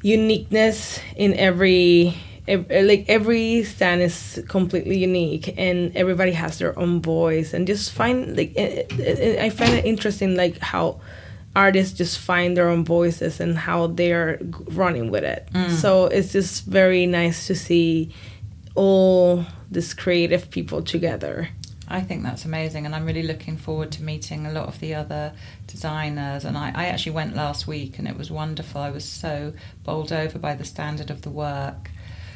uniqueness 0.01 0.99
in 1.15 1.33
every. 1.35 2.15
ev- 2.47 2.69
Like 2.69 3.05
every 3.09 3.63
stand 3.63 4.01
is 4.01 4.41
completely 4.47 4.97
unique, 4.97 5.53
and 5.57 5.95
everybody 5.95 6.31
has 6.31 6.59
their 6.59 6.77
own 6.79 7.01
voice, 7.01 7.53
and 7.53 7.67
just 7.67 7.91
find 7.91 8.37
like 8.37 8.55
it, 8.55 8.91
it, 8.99 9.19
it- 9.19 9.39
I 9.39 9.49
find 9.49 9.73
it 9.73 9.85
interesting, 9.85 10.35
like 10.35 10.57
how 10.59 10.99
artists 11.65 11.97
just 11.97 12.19
find 12.19 12.55
their 12.55 12.69
own 12.69 12.85
voices 12.85 13.39
and 13.39 13.57
how 13.57 13.87
they're 13.87 14.37
running 14.81 15.11
with 15.11 15.23
it. 15.23 15.41
Mm. 15.53 15.71
So 15.71 16.05
it's 16.05 16.31
just 16.33 16.65
very 16.65 17.05
nice 17.07 17.47
to 17.47 17.55
see 17.55 18.09
all 18.75 19.43
these 19.71 19.93
creative 19.93 20.49
people 20.51 20.81
together. 20.83 21.49
I 21.89 22.01
think 22.01 22.23
that's 22.23 22.45
amazing, 22.45 22.85
and 22.85 22.93
I'm 22.95 23.05
really 23.05 23.23
looking 23.23 23.57
forward 23.57 23.91
to 23.93 24.03
meeting 24.03 24.45
a 24.45 24.51
lot 24.51 24.67
of 24.67 24.79
the 24.79 24.93
other 24.95 25.31
designers. 25.67 26.45
And 26.45 26.57
I, 26.57 26.71
I 26.75 26.85
actually 26.91 27.15
went 27.15 27.33
last 27.35 27.65
week, 27.67 27.97
and 27.99 28.07
it 28.07 28.17
was 28.17 28.29
wonderful. 28.29 28.81
I 28.81 28.91
was 28.91 29.05
so 29.05 29.53
bowled 29.85 30.11
over 30.11 30.37
by 30.39 30.53
the 30.55 30.65
standard 30.65 31.09
of 31.09 31.21
the 31.21 31.29
work. 31.29 31.91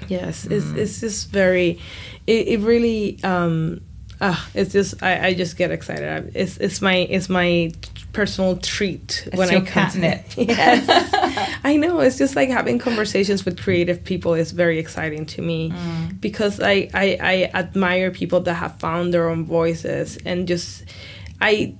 Yes, 0.08 0.46
it's 0.46 0.66
Mm. 0.66 0.78
it's 0.78 1.02
just 1.02 1.32
very, 1.32 1.80
it, 2.26 2.48
it 2.48 2.60
really, 2.62 3.20
um, 3.24 3.82
ah, 4.20 4.40
it's 4.54 4.72
just 4.74 5.04
I, 5.04 5.28
I 5.28 5.34
just 5.34 5.58
get 5.58 5.70
excited. 5.72 6.32
It's 6.34 6.58
it's 6.58 6.82
my 6.82 6.96
it's 6.96 7.30
my 7.30 7.72
personal 8.14 8.58
treat 8.58 9.24
It's 9.28 9.38
when 9.38 9.50
I 9.50 9.54
come 9.62 9.66
to- 9.66 9.72
catnip. 9.72 10.24
yes, 10.38 11.60
I 11.64 11.78
know. 11.78 12.00
It's 12.02 12.18
just 12.18 12.36
like 12.36 12.50
having 12.50 12.78
conversations 12.80 13.46
with 13.46 13.62
creative 13.62 14.04
people 14.04 14.34
is 14.34 14.52
very 14.52 14.80
exciting 14.80 15.26
to 15.28 15.42
me. 15.42 15.70
Mm. 15.72 16.20
because 16.22 16.60
I, 16.60 16.90
I 16.94 17.18
I 17.22 17.52
admire 17.54 18.12
people 18.12 18.40
that 18.42 18.56
have 18.56 18.80
found 18.80 19.14
their 19.14 19.30
own 19.30 19.46
voices 19.46 20.18
and 20.26 20.48
just 20.48 20.84
I 21.40 21.76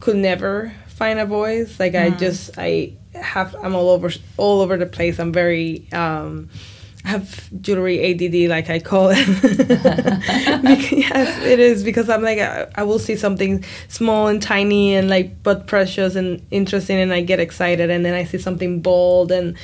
could 0.00 0.16
never 0.16 0.72
find 0.88 1.18
a 1.18 1.26
voice 1.26 1.78
like 1.78 1.94
I 1.94 2.10
Mm. 2.10 2.18
just 2.18 2.50
I 2.58 2.94
have 3.14 3.54
I'm 3.62 3.74
all 3.74 3.90
over 3.90 4.10
all 4.36 4.60
over 4.62 4.76
the 4.76 4.86
place 4.86 5.18
I'm 5.18 5.32
very 5.32 5.86
um 5.92 6.48
I 6.52 6.75
have 7.06 7.48
jewelry 7.62 8.12
ADD 8.12 8.50
like 8.50 8.68
I 8.68 8.80
call 8.80 9.10
it. 9.12 9.16
Yes 10.96 11.42
it 11.42 11.60
is 11.60 11.84
because 11.84 12.10
I'm 12.10 12.22
like 12.22 12.38
I, 12.38 12.66
I 12.74 12.82
will 12.82 12.98
see 12.98 13.16
something 13.16 13.64
small 13.88 14.28
and 14.28 14.42
tiny 14.42 14.94
and 14.94 15.08
like 15.08 15.42
but 15.42 15.66
precious 15.66 16.16
and 16.16 16.44
interesting 16.50 16.98
and 16.98 17.12
I 17.12 17.20
get 17.20 17.40
excited. 17.40 17.90
And 17.90 18.04
then 18.04 18.14
I 18.14 18.24
see 18.24 18.38
something 18.38 18.80
bold 18.80 19.30
and 19.30 19.56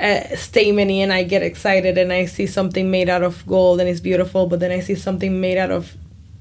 uh, 0.00 0.24
and 0.56 1.12
I 1.12 1.22
get 1.24 1.42
excited. 1.42 1.98
And 1.98 2.12
I 2.12 2.24
see 2.24 2.46
something 2.46 2.90
made 2.90 3.08
out 3.08 3.22
of 3.22 3.46
gold 3.46 3.80
and 3.80 3.88
it's 3.88 4.00
beautiful, 4.00 4.46
but 4.46 4.60
then 4.60 4.70
I 4.70 4.80
see 4.80 4.94
something 4.94 5.40
made 5.40 5.58
out 5.58 5.70
of 5.70 5.94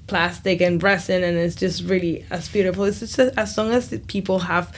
plastic 0.07 0.61
and 0.61 0.81
resin 0.81 1.23
and 1.23 1.37
it's 1.37 1.55
just 1.55 1.83
really 1.83 2.25
as 2.31 2.49
beautiful. 2.49 2.85
It's 2.85 2.99
just 2.99 3.19
as 3.19 3.57
long 3.57 3.71
as 3.71 3.93
people 4.07 4.39
have 4.39 4.75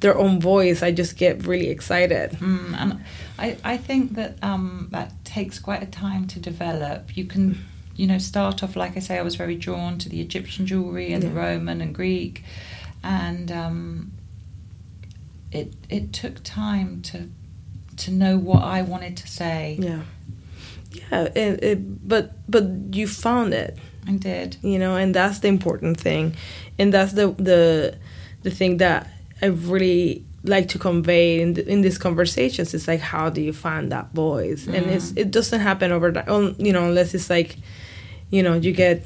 their 0.00 0.16
own 0.16 0.40
voice, 0.40 0.82
I 0.82 0.92
just 0.92 1.16
get 1.16 1.46
really 1.46 1.68
excited. 1.68 2.32
Mm, 2.32 2.74
and 2.78 3.04
I, 3.38 3.56
I 3.64 3.76
think 3.76 4.14
that 4.14 4.42
um, 4.42 4.88
that 4.92 5.12
takes 5.24 5.58
quite 5.58 5.82
a 5.82 5.86
time 5.86 6.26
to 6.28 6.40
develop. 6.40 7.16
You 7.16 7.24
can, 7.24 7.58
you 7.96 8.06
know, 8.06 8.18
start 8.18 8.62
off 8.62 8.76
like 8.76 8.96
I 8.96 9.00
say. 9.00 9.18
I 9.18 9.22
was 9.22 9.36
very 9.36 9.56
drawn 9.56 9.98
to 9.98 10.08
the 10.08 10.20
Egyptian 10.20 10.66
jewelry 10.66 11.12
and 11.12 11.22
the 11.22 11.30
Roman 11.30 11.80
and 11.80 11.94
Greek, 11.94 12.44
and 13.02 13.50
um, 13.50 14.12
it 15.50 15.74
it 15.88 16.12
took 16.12 16.42
time 16.44 17.02
to 17.02 17.28
to 17.96 18.10
know 18.12 18.38
what 18.38 18.62
I 18.62 18.82
wanted 18.82 19.16
to 19.16 19.26
say. 19.26 19.78
Yeah, 19.80 20.02
yeah. 20.92 21.22
It, 21.34 21.64
it, 21.64 22.08
but 22.08 22.32
but 22.48 22.64
you 22.92 23.08
found 23.08 23.52
it. 23.52 23.76
I 24.06 24.12
did. 24.12 24.56
you 24.62 24.78
know 24.78 24.96
and 24.96 25.14
that's 25.14 25.40
the 25.40 25.48
important 25.48 26.00
thing 26.00 26.34
and 26.78 26.94
that's 26.94 27.12
the 27.12 27.32
the 27.32 27.98
the 28.42 28.50
thing 28.50 28.78
that 28.78 29.10
i 29.42 29.46
really 29.46 30.24
like 30.44 30.68
to 30.68 30.78
convey 30.78 31.40
in, 31.40 31.54
the, 31.54 31.66
in 31.68 31.82
these 31.82 31.98
conversations 31.98 32.72
it's 32.74 32.86
like 32.88 33.00
how 33.00 33.28
do 33.28 33.40
you 33.40 33.52
find 33.52 33.90
that 33.92 34.06
voice 34.14 34.66
and 34.66 34.86
it's 34.86 35.12
Mm. 35.12 35.18
it 35.22 35.30
doesn't 35.30 35.60
happen 35.60 35.90
over 35.92 36.08
um, 36.28 36.54
you 36.58 36.72
know 36.72 36.84
unless 36.84 37.12
it's 37.14 37.28
like 37.28 37.56
you 38.30 38.42
know 38.42 38.54
you 38.54 38.72
get 38.72 39.04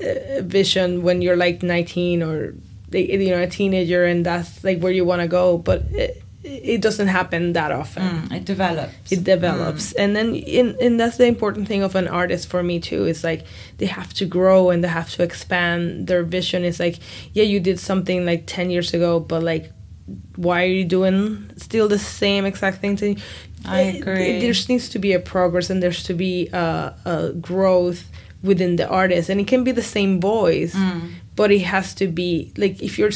a 0.00 0.42
vision 0.42 1.02
when 1.02 1.22
you're 1.22 1.36
like 1.36 1.62
19 1.62 2.22
or 2.22 2.54
you 2.92 3.30
know 3.30 3.42
a 3.42 3.46
teenager 3.46 4.04
and 4.04 4.26
that's 4.26 4.62
like 4.64 4.80
where 4.80 4.92
you 4.92 5.04
want 5.04 5.22
to 5.22 5.28
go 5.28 5.56
but 5.58 5.82
it, 5.92 6.22
it 6.44 6.80
doesn't 6.82 7.08
happen 7.08 7.52
that 7.52 7.70
often 7.70 8.02
Mm, 8.02 8.32
it 8.38 8.44
develops. 8.44 9.12
it 9.12 9.22
develops 9.24 9.92
and 9.92 10.16
then 10.16 10.34
in, 10.34 10.76
and 10.82 10.98
that's 10.98 11.16
the 11.16 11.26
important 11.26 11.68
thing 11.68 11.82
of 11.84 11.94
an 11.94 12.08
artist 12.08 12.48
for 12.48 12.62
me 12.62 12.80
too 12.80 13.04
is 13.06 13.22
like 13.22 13.44
they 13.78 13.86
have 13.86 14.12
to 14.14 14.24
grow 14.24 14.70
and 14.70 14.82
they 14.82 14.88
have 14.88 15.10
to 15.10 15.22
expand 15.22 16.06
their 16.08 16.22
vision 16.24 16.64
it's 16.64 16.80
like 16.80 16.98
yeah 17.32 17.44
you 17.44 17.60
did 17.60 17.78
something 17.78 18.26
like 18.26 18.42
10 18.46 18.70
years 18.70 18.92
ago 18.92 19.20
but 19.20 19.42
like 19.42 19.70
why 20.36 20.62
are 20.64 20.74
you 20.80 20.84
doing 20.84 21.48
still 21.56 21.86
the 21.88 21.98
same 21.98 22.44
exact 22.44 22.78
thing 22.80 22.96
to 22.96 23.14
I 23.64 23.80
agree. 23.82 24.24
it- 24.30 24.40
there 24.40 24.54
needs 24.68 24.88
to 24.88 24.98
be 24.98 25.12
a 25.12 25.20
progress 25.20 25.70
and 25.70 25.80
there's 25.80 26.02
to 26.04 26.14
be 26.14 26.48
a, 26.52 26.92
a 27.04 27.32
growth 27.40 28.10
within 28.42 28.74
the 28.76 28.88
artist 28.88 29.30
and 29.30 29.40
it 29.40 29.46
can 29.46 29.62
be 29.62 29.70
the 29.70 29.82
same 29.96 30.20
voice 30.20 30.74
Mm. 30.74 31.12
but 31.36 31.52
it 31.52 31.60
has 31.62 31.94
to 31.94 32.08
be 32.08 32.50
like 32.56 32.82
if 32.82 32.98
you're 32.98 33.12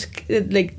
like 0.52 0.78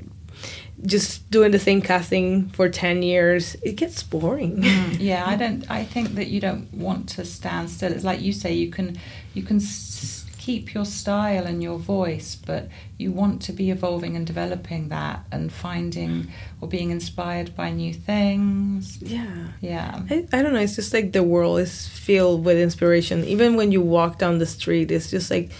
just 0.86 1.28
doing 1.30 1.50
the 1.50 1.58
same 1.58 1.80
casting 1.82 2.48
for 2.50 2.68
10 2.68 3.02
years 3.02 3.56
it 3.62 3.72
gets 3.76 4.02
boring. 4.02 4.62
Mm, 4.62 4.96
yeah 5.10 5.24
i 5.26 5.34
don't 5.36 5.68
i 5.70 5.84
think 5.84 6.14
that 6.14 6.28
you 6.28 6.40
don't 6.40 6.72
want 6.72 7.08
to 7.08 7.24
stand 7.24 7.68
still. 7.70 7.92
It's 7.92 8.04
like 8.04 8.20
you 8.20 8.32
say 8.32 8.52
you 8.54 8.70
can 8.70 8.96
you 9.34 9.42
can 9.42 9.56
s- 9.56 10.24
keep 10.38 10.72
your 10.72 10.84
style 10.86 11.46
and 11.46 11.62
your 11.62 11.78
voice 11.78 12.34
but 12.46 12.68
you 12.96 13.12
want 13.12 13.42
to 13.42 13.52
be 13.52 13.70
evolving 13.70 14.16
and 14.16 14.26
developing 14.26 14.88
that 14.88 15.24
and 15.30 15.52
finding 15.52 16.28
or 16.60 16.68
being 16.68 16.90
inspired 16.90 17.54
by 17.54 17.70
new 17.70 17.92
things. 17.92 18.98
Yeah. 19.02 19.48
Yeah. 19.60 20.00
I, 20.08 20.26
I 20.32 20.42
don't 20.42 20.54
know 20.54 20.60
it's 20.60 20.76
just 20.76 20.94
like 20.94 21.12
the 21.12 21.22
world 21.22 21.58
is 21.60 21.86
filled 21.88 22.44
with 22.46 22.56
inspiration. 22.56 23.24
Even 23.24 23.56
when 23.56 23.72
you 23.72 23.82
walk 23.82 24.18
down 24.18 24.38
the 24.38 24.46
street 24.46 24.90
it's 24.90 25.10
just 25.10 25.30
like 25.30 25.50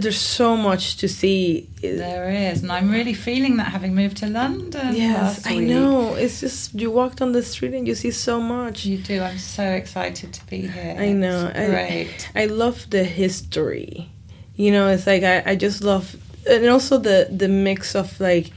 there's 0.00 0.20
so 0.20 0.56
much 0.56 0.96
to 0.98 1.08
see. 1.08 1.68
There 1.80 2.30
is 2.30 2.62
and 2.62 2.72
i'm 2.72 2.90
really 2.90 3.12
feeling 3.14 3.58
that 3.58 3.68
having 3.68 3.94
moved 3.94 4.16
to 4.18 4.26
london 4.26 4.94
yes 4.94 5.46
i 5.46 5.58
know. 5.58 6.14
It's 6.14 6.40
just 6.40 6.74
you 6.74 6.90
walk 6.90 7.16
down 7.16 7.32
the 7.32 7.42
street 7.42 7.74
and 7.74 7.86
you 7.86 7.94
see 7.94 8.10
so 8.10 8.40
much. 8.40 8.86
You 8.86 8.98
do 8.98 9.20
i'm 9.22 9.38
so 9.38 9.64
excited 9.64 10.32
to 10.32 10.46
be 10.46 10.60
here. 10.66 10.96
I 10.98 11.12
know. 11.12 11.46
It's 11.54 11.58
I- 11.58 11.66
great. 11.66 12.30
I 12.34 12.46
love 12.46 12.88
the 12.90 13.04
history. 13.04 14.08
You 14.56 14.70
know, 14.72 14.88
it's 14.88 15.06
like 15.06 15.24
I, 15.24 15.42
I 15.52 15.56
just 15.56 15.82
love 15.82 16.16
and 16.48 16.66
also 16.68 16.98
the 16.98 17.28
the 17.30 17.48
mix 17.48 17.94
of 17.94 18.18
like 18.20 18.50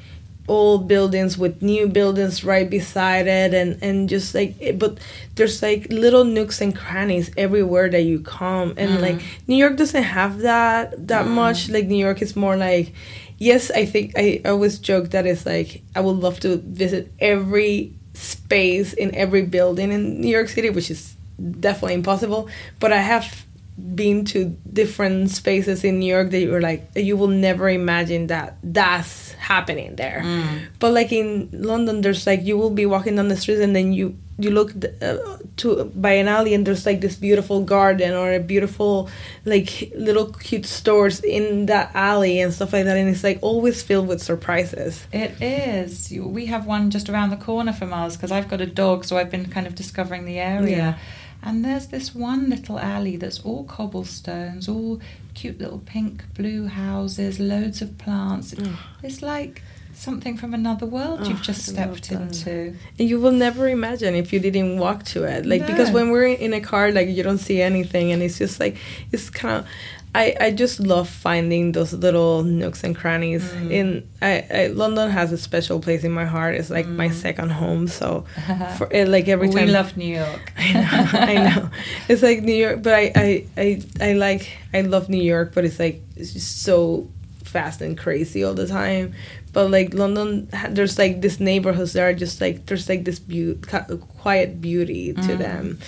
old 0.48 0.88
buildings 0.88 1.38
with 1.38 1.62
new 1.62 1.88
buildings 1.88 2.44
right 2.44 2.70
beside 2.70 3.28
it 3.28 3.54
and 3.54 3.78
and 3.84 4.08
just 4.10 4.34
like 4.34 4.56
it, 4.62 4.80
but 4.80 4.98
there's 5.36 5.62
like 5.62 5.88
little 5.92 6.24
nooks 6.24 6.62
and 6.62 6.74
crannies 6.76 7.30
everywhere 7.38 7.90
that 7.90 8.04
you 8.04 8.20
come 8.20 8.74
and 8.78 8.92
Mm. 8.98 9.02
like 9.02 9.22
New 9.48 9.58
York 9.58 9.76
doesn't 9.76 10.04
have 10.04 10.40
that 10.40 11.08
that 11.08 11.26
Mm. 11.26 11.32
much 11.44 11.70
like 11.70 11.88
New 11.88 11.98
York 12.08 12.22
is 12.22 12.36
more 12.36 12.56
like 12.56 12.94
yes 13.38 13.70
I 13.72 13.86
think 13.86 14.14
I 14.18 14.42
always 14.46 14.80
joke 14.80 15.10
that 15.12 15.26
it's 15.26 15.46
like 15.46 15.82
I 15.96 16.00
would 16.00 16.18
love 16.18 16.40
to 16.42 16.58
visit 16.58 17.12
every 17.20 17.92
space 18.14 18.94
in 18.94 19.14
every 19.16 19.42
building 19.44 19.92
in 19.92 20.22
New 20.22 20.30
York 20.32 20.48
City 20.50 20.70
which 20.70 20.90
is 20.90 21.16
definitely 21.60 21.94
impossible 21.96 22.48
but 22.80 22.92
I 22.94 23.02
have 23.02 23.46
been 23.78 24.26
to 24.26 24.58
different 24.74 25.30
spaces 25.30 25.84
in 25.84 26.00
New 26.00 26.12
York 26.12 26.32
that 26.32 26.40
you 26.40 26.50
were 26.52 26.62
like 26.62 26.90
you 26.96 27.16
will 27.18 27.28
never 27.28 27.70
imagine 27.70 28.28
that 28.28 28.58
that's 28.64 29.27
happening 29.38 29.96
there 29.96 30.22
Mm. 30.26 30.60
but 30.80 30.92
like 30.94 31.12
in 31.12 31.50
London 31.52 32.02
there's 32.02 32.26
like 32.28 32.44
you 32.44 32.58
will 32.58 32.70
be 32.72 32.86
walking 32.86 33.16
down 33.16 33.28
the 33.28 33.38
streets 33.38 33.62
and 33.62 33.76
then 33.76 33.94
you 33.94 34.16
you 34.40 34.52
look 34.52 34.72
uh, 35.02 35.18
to 35.58 35.86
by 35.96 36.12
an 36.12 36.28
alley 36.28 36.54
and 36.54 36.66
there's 36.68 36.86
like 36.86 37.02
this 37.02 37.16
beautiful 37.16 37.64
garden 37.64 38.14
or 38.14 38.32
a 38.34 38.40
beautiful 38.40 39.10
like 39.46 39.92
little 39.96 40.28
cute 40.32 40.66
stores 40.66 41.20
in 41.22 41.66
that 41.66 41.90
alley 41.96 42.40
and 42.40 42.54
stuff 42.54 42.72
like 42.74 42.86
that 42.86 42.98
and 42.98 43.10
it's 43.10 43.24
like 43.24 43.40
always 43.42 43.82
filled 43.82 44.08
with 44.08 44.22
surprises 44.22 45.08
It 45.12 45.32
is. 45.42 46.14
We 46.40 46.46
have 46.48 46.68
one 46.68 46.92
just 46.92 47.10
around 47.10 47.30
the 47.32 47.38
corner 47.38 47.74
from 47.74 47.92
ours 47.94 48.16
because 48.16 48.32
I've 48.32 48.48
got 48.50 48.62
a 48.62 48.66
dog, 48.68 49.06
so 49.06 49.18
I've 49.18 49.32
been 49.32 49.46
kind 49.50 49.66
of 49.66 49.74
discovering 49.74 50.26
the 50.26 50.38
area. 50.40 50.78
Yeah. 50.78 50.98
And 51.42 51.64
there's 51.64 51.88
this 51.88 52.14
one 52.14 52.50
little 52.50 52.80
alley 52.80 53.16
that's 53.16 53.40
all 53.42 53.64
cobblestones, 53.64 54.68
all 54.68 55.00
cute 55.34 55.60
little 55.60 55.80
pink 55.80 56.24
blue 56.34 56.68
houses, 56.68 57.40
loads 57.40 57.82
of 57.82 57.98
plants. 57.98 58.56
Oh. 58.60 58.80
It's 59.04 59.22
like 59.22 59.62
something 59.98 60.38
from 60.38 60.54
another 60.54 60.86
world 60.86 61.20
Oh, 61.24 61.28
you've 61.30 61.42
just 61.42 61.68
I 61.70 61.72
stepped 61.74 62.12
into. 62.12 62.76
and 63.00 63.10
you 63.10 63.20
will 63.20 63.32
never 63.32 63.68
imagine 63.68 64.14
if 64.16 64.32
you 64.32 64.40
didn't 64.40 64.78
walk 64.78 65.04
to 65.14 65.24
it 65.24 65.46
like 65.46 65.66
because 65.66 65.90
when 65.92 66.12
we're 66.12 66.28
in 66.28 66.54
a 66.54 66.62
car 66.62 66.92
like 66.92 67.08
you 67.10 67.24
don't 67.24 67.40
see 67.40 67.62
anything 67.62 68.12
and 68.12 68.22
it's 68.22 68.38
just 68.38 68.60
like 68.60 68.78
it's 69.12 69.30
kind 69.30 69.60
of 69.60 69.68
I, 70.16 70.36
I 70.40 70.52
just 70.52 70.80
love 70.80 71.08
finding 71.10 71.74
those 71.74 71.94
little 71.94 72.42
nooks 72.44 72.84
and 72.84 72.96
crannies 72.96 73.44
Mm. 73.44 73.72
in 73.72 73.88
I, 74.22 74.46
I 74.60 74.68
London 74.68 75.10
has 75.12 75.32
a 75.32 75.38
special 75.38 75.80
place 75.80 76.04
in 76.04 76.12
my 76.12 76.26
heart 76.26 76.56
it's 76.56 76.70
like 76.70 76.88
my 76.88 77.10
Mm. 77.10 77.14
second 77.14 77.50
home 77.52 77.88
so 77.88 78.26
for 78.78 78.88
like 79.06 79.28
every 79.28 79.50
time 79.50 79.66
we 79.68 79.72
love 79.72 79.98
New 79.98 80.16
York. 80.16 80.54
I 80.58 80.74
know, 80.74 81.20
I 81.34 81.36
know. 81.50 81.70
It's 82.10 82.24
like 82.24 82.42
New 82.42 82.56
York, 82.66 82.82
but 82.82 82.94
I, 82.94 83.12
I, 83.16 83.46
I, 83.58 83.82
I 84.10 84.14
like, 84.14 84.44
I 84.74 84.82
love 84.82 85.10
New 85.10 85.22
York, 85.22 85.54
but 85.54 85.66
it's 85.66 85.80
like 85.80 86.02
it's 86.16 86.34
just 86.34 86.62
so 86.64 87.08
fast 87.44 87.82
and 87.82 87.98
crazy 87.98 88.44
all 88.44 88.54
the 88.54 88.68
time. 88.68 89.14
But 89.58 89.72
like 89.72 89.96
London, 89.96 90.48
there's 90.70 91.00
like 91.00 91.22
this 91.22 91.40
neighborhoods 91.40 91.94
that 91.94 92.04
are 92.04 92.14
just 92.14 92.40
like 92.42 92.68
there's 92.68 92.88
like 92.88 93.06
this 93.06 93.18
ca- 93.66 93.88
quiet 94.22 94.62
beauty 94.62 95.14
to 95.14 95.34
Mm. 95.34 95.38
them. 95.40 95.80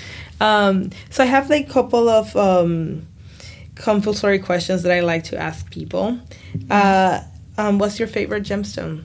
Um, 0.42 0.90
so 1.12 1.22
I 1.22 1.28
have 1.28 1.52
like 1.52 1.70
a 1.70 1.72
couple 1.72 2.10
of 2.10 2.36
um, 2.36 3.06
compulsory 3.76 4.40
questions 4.40 4.82
that 4.82 4.92
I 4.92 5.02
like 5.02 5.24
to 5.26 5.38
ask 5.38 5.70
people. 5.70 6.18
Uh, 6.72 7.22
um, 7.60 7.78
what's 7.78 8.00
your 8.00 8.08
favorite 8.08 8.42
gemstone? 8.44 9.04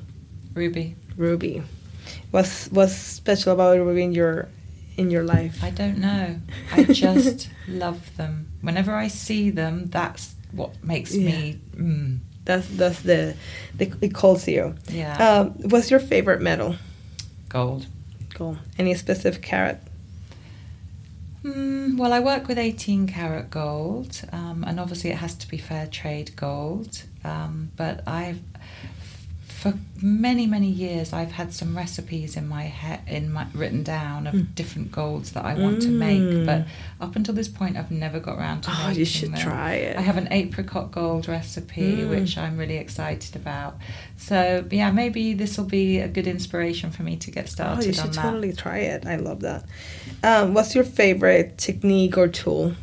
Ruby. 0.54 0.96
Ruby. 1.18 1.62
What's 2.30 2.68
what's 2.72 2.94
special 2.96 3.52
about 3.52 3.76
ruby 3.78 4.02
in 4.02 4.12
your 4.12 4.48
in 4.96 5.10
your 5.10 5.24
life? 5.24 5.62
I 5.62 5.70
don't 5.76 5.98
know. 5.98 6.40
I 6.72 6.84
just 6.84 7.50
love 7.68 8.16
them. 8.16 8.48
Whenever 8.62 8.94
I 8.94 9.08
see 9.08 9.50
them, 9.50 9.90
that's 9.90 10.34
what 10.52 10.72
makes 10.82 11.12
me. 11.14 11.60
Mm, 11.76 12.20
That's 12.44 12.68
that's 12.68 13.00
the, 13.02 13.36
the 13.76 13.92
it 14.00 14.14
calls 14.14 14.46
you. 14.46 14.74
yeah. 14.88 15.16
Um, 15.16 15.50
what's 15.70 15.90
your 15.90 16.00
favorite 16.00 16.40
metal? 16.40 16.76
Gold. 17.48 17.86
Gold. 18.34 18.58
Any 18.78 18.94
specific 18.94 19.42
karat? 19.42 19.80
Mm, 21.44 21.98
well, 21.98 22.12
I 22.12 22.20
work 22.20 22.48
with 22.48 22.58
18 22.58 23.06
karat 23.06 23.50
gold, 23.50 24.22
um, 24.32 24.64
and 24.66 24.80
obviously 24.80 25.10
it 25.10 25.16
has 25.16 25.34
to 25.36 25.48
be 25.48 25.58
fair 25.58 25.86
trade 25.86 26.34
gold. 26.36 27.02
Um, 27.22 27.70
but 27.76 28.02
I've, 28.06 28.40
for 29.64 29.78
many 30.02 30.46
many 30.46 30.68
years, 30.68 31.14
I've 31.14 31.32
had 31.32 31.54
some 31.54 31.74
recipes 31.74 32.36
in 32.36 32.46
my 32.46 32.64
head, 32.64 33.00
in 33.06 33.32
my 33.32 33.46
written 33.54 33.82
down 33.82 34.26
of 34.26 34.34
Mm. 34.34 34.54
different 34.54 34.92
golds 34.92 35.32
that 35.32 35.44
I 35.46 35.54
want 35.54 35.80
to 35.82 35.88
make. 35.88 36.20
Mm. 36.20 36.44
But 36.44 36.66
up 37.00 37.16
until 37.16 37.34
this 37.34 37.48
point, 37.48 37.78
I've 37.78 37.90
never 37.90 38.20
got 38.20 38.36
around 38.38 38.60
to. 38.64 38.70
Oh, 38.70 38.74
making 38.88 38.98
you 38.98 39.04
should 39.06 39.32
them. 39.32 39.40
try 39.40 39.72
it. 39.76 39.96
I 39.96 40.02
have 40.02 40.18
an 40.18 40.28
apricot 40.30 40.92
gold 40.92 41.28
recipe, 41.28 41.96
Mm. 42.02 42.10
which 42.10 42.36
I'm 42.36 42.58
really 42.58 42.76
excited 42.76 43.34
about. 43.36 43.78
So 44.18 44.66
yeah, 44.70 44.90
maybe 44.90 45.32
this 45.32 45.56
will 45.56 45.70
be 45.82 45.98
a 45.98 46.08
good 46.08 46.26
inspiration 46.26 46.90
for 46.90 47.02
me 47.02 47.16
to 47.24 47.30
get 47.30 47.48
started 47.48 47.82
Oh, 47.84 47.86
you 47.86 47.94
should 47.94 48.12
that. 48.12 48.22
totally 48.22 48.52
try 48.52 48.78
it. 48.94 49.06
I 49.06 49.16
love 49.16 49.40
that. 49.40 49.64
Um, 50.22 50.52
what's 50.52 50.74
your 50.74 50.84
favorite 50.84 51.56
technique 51.56 52.18
or 52.18 52.28
tool? 52.28 52.74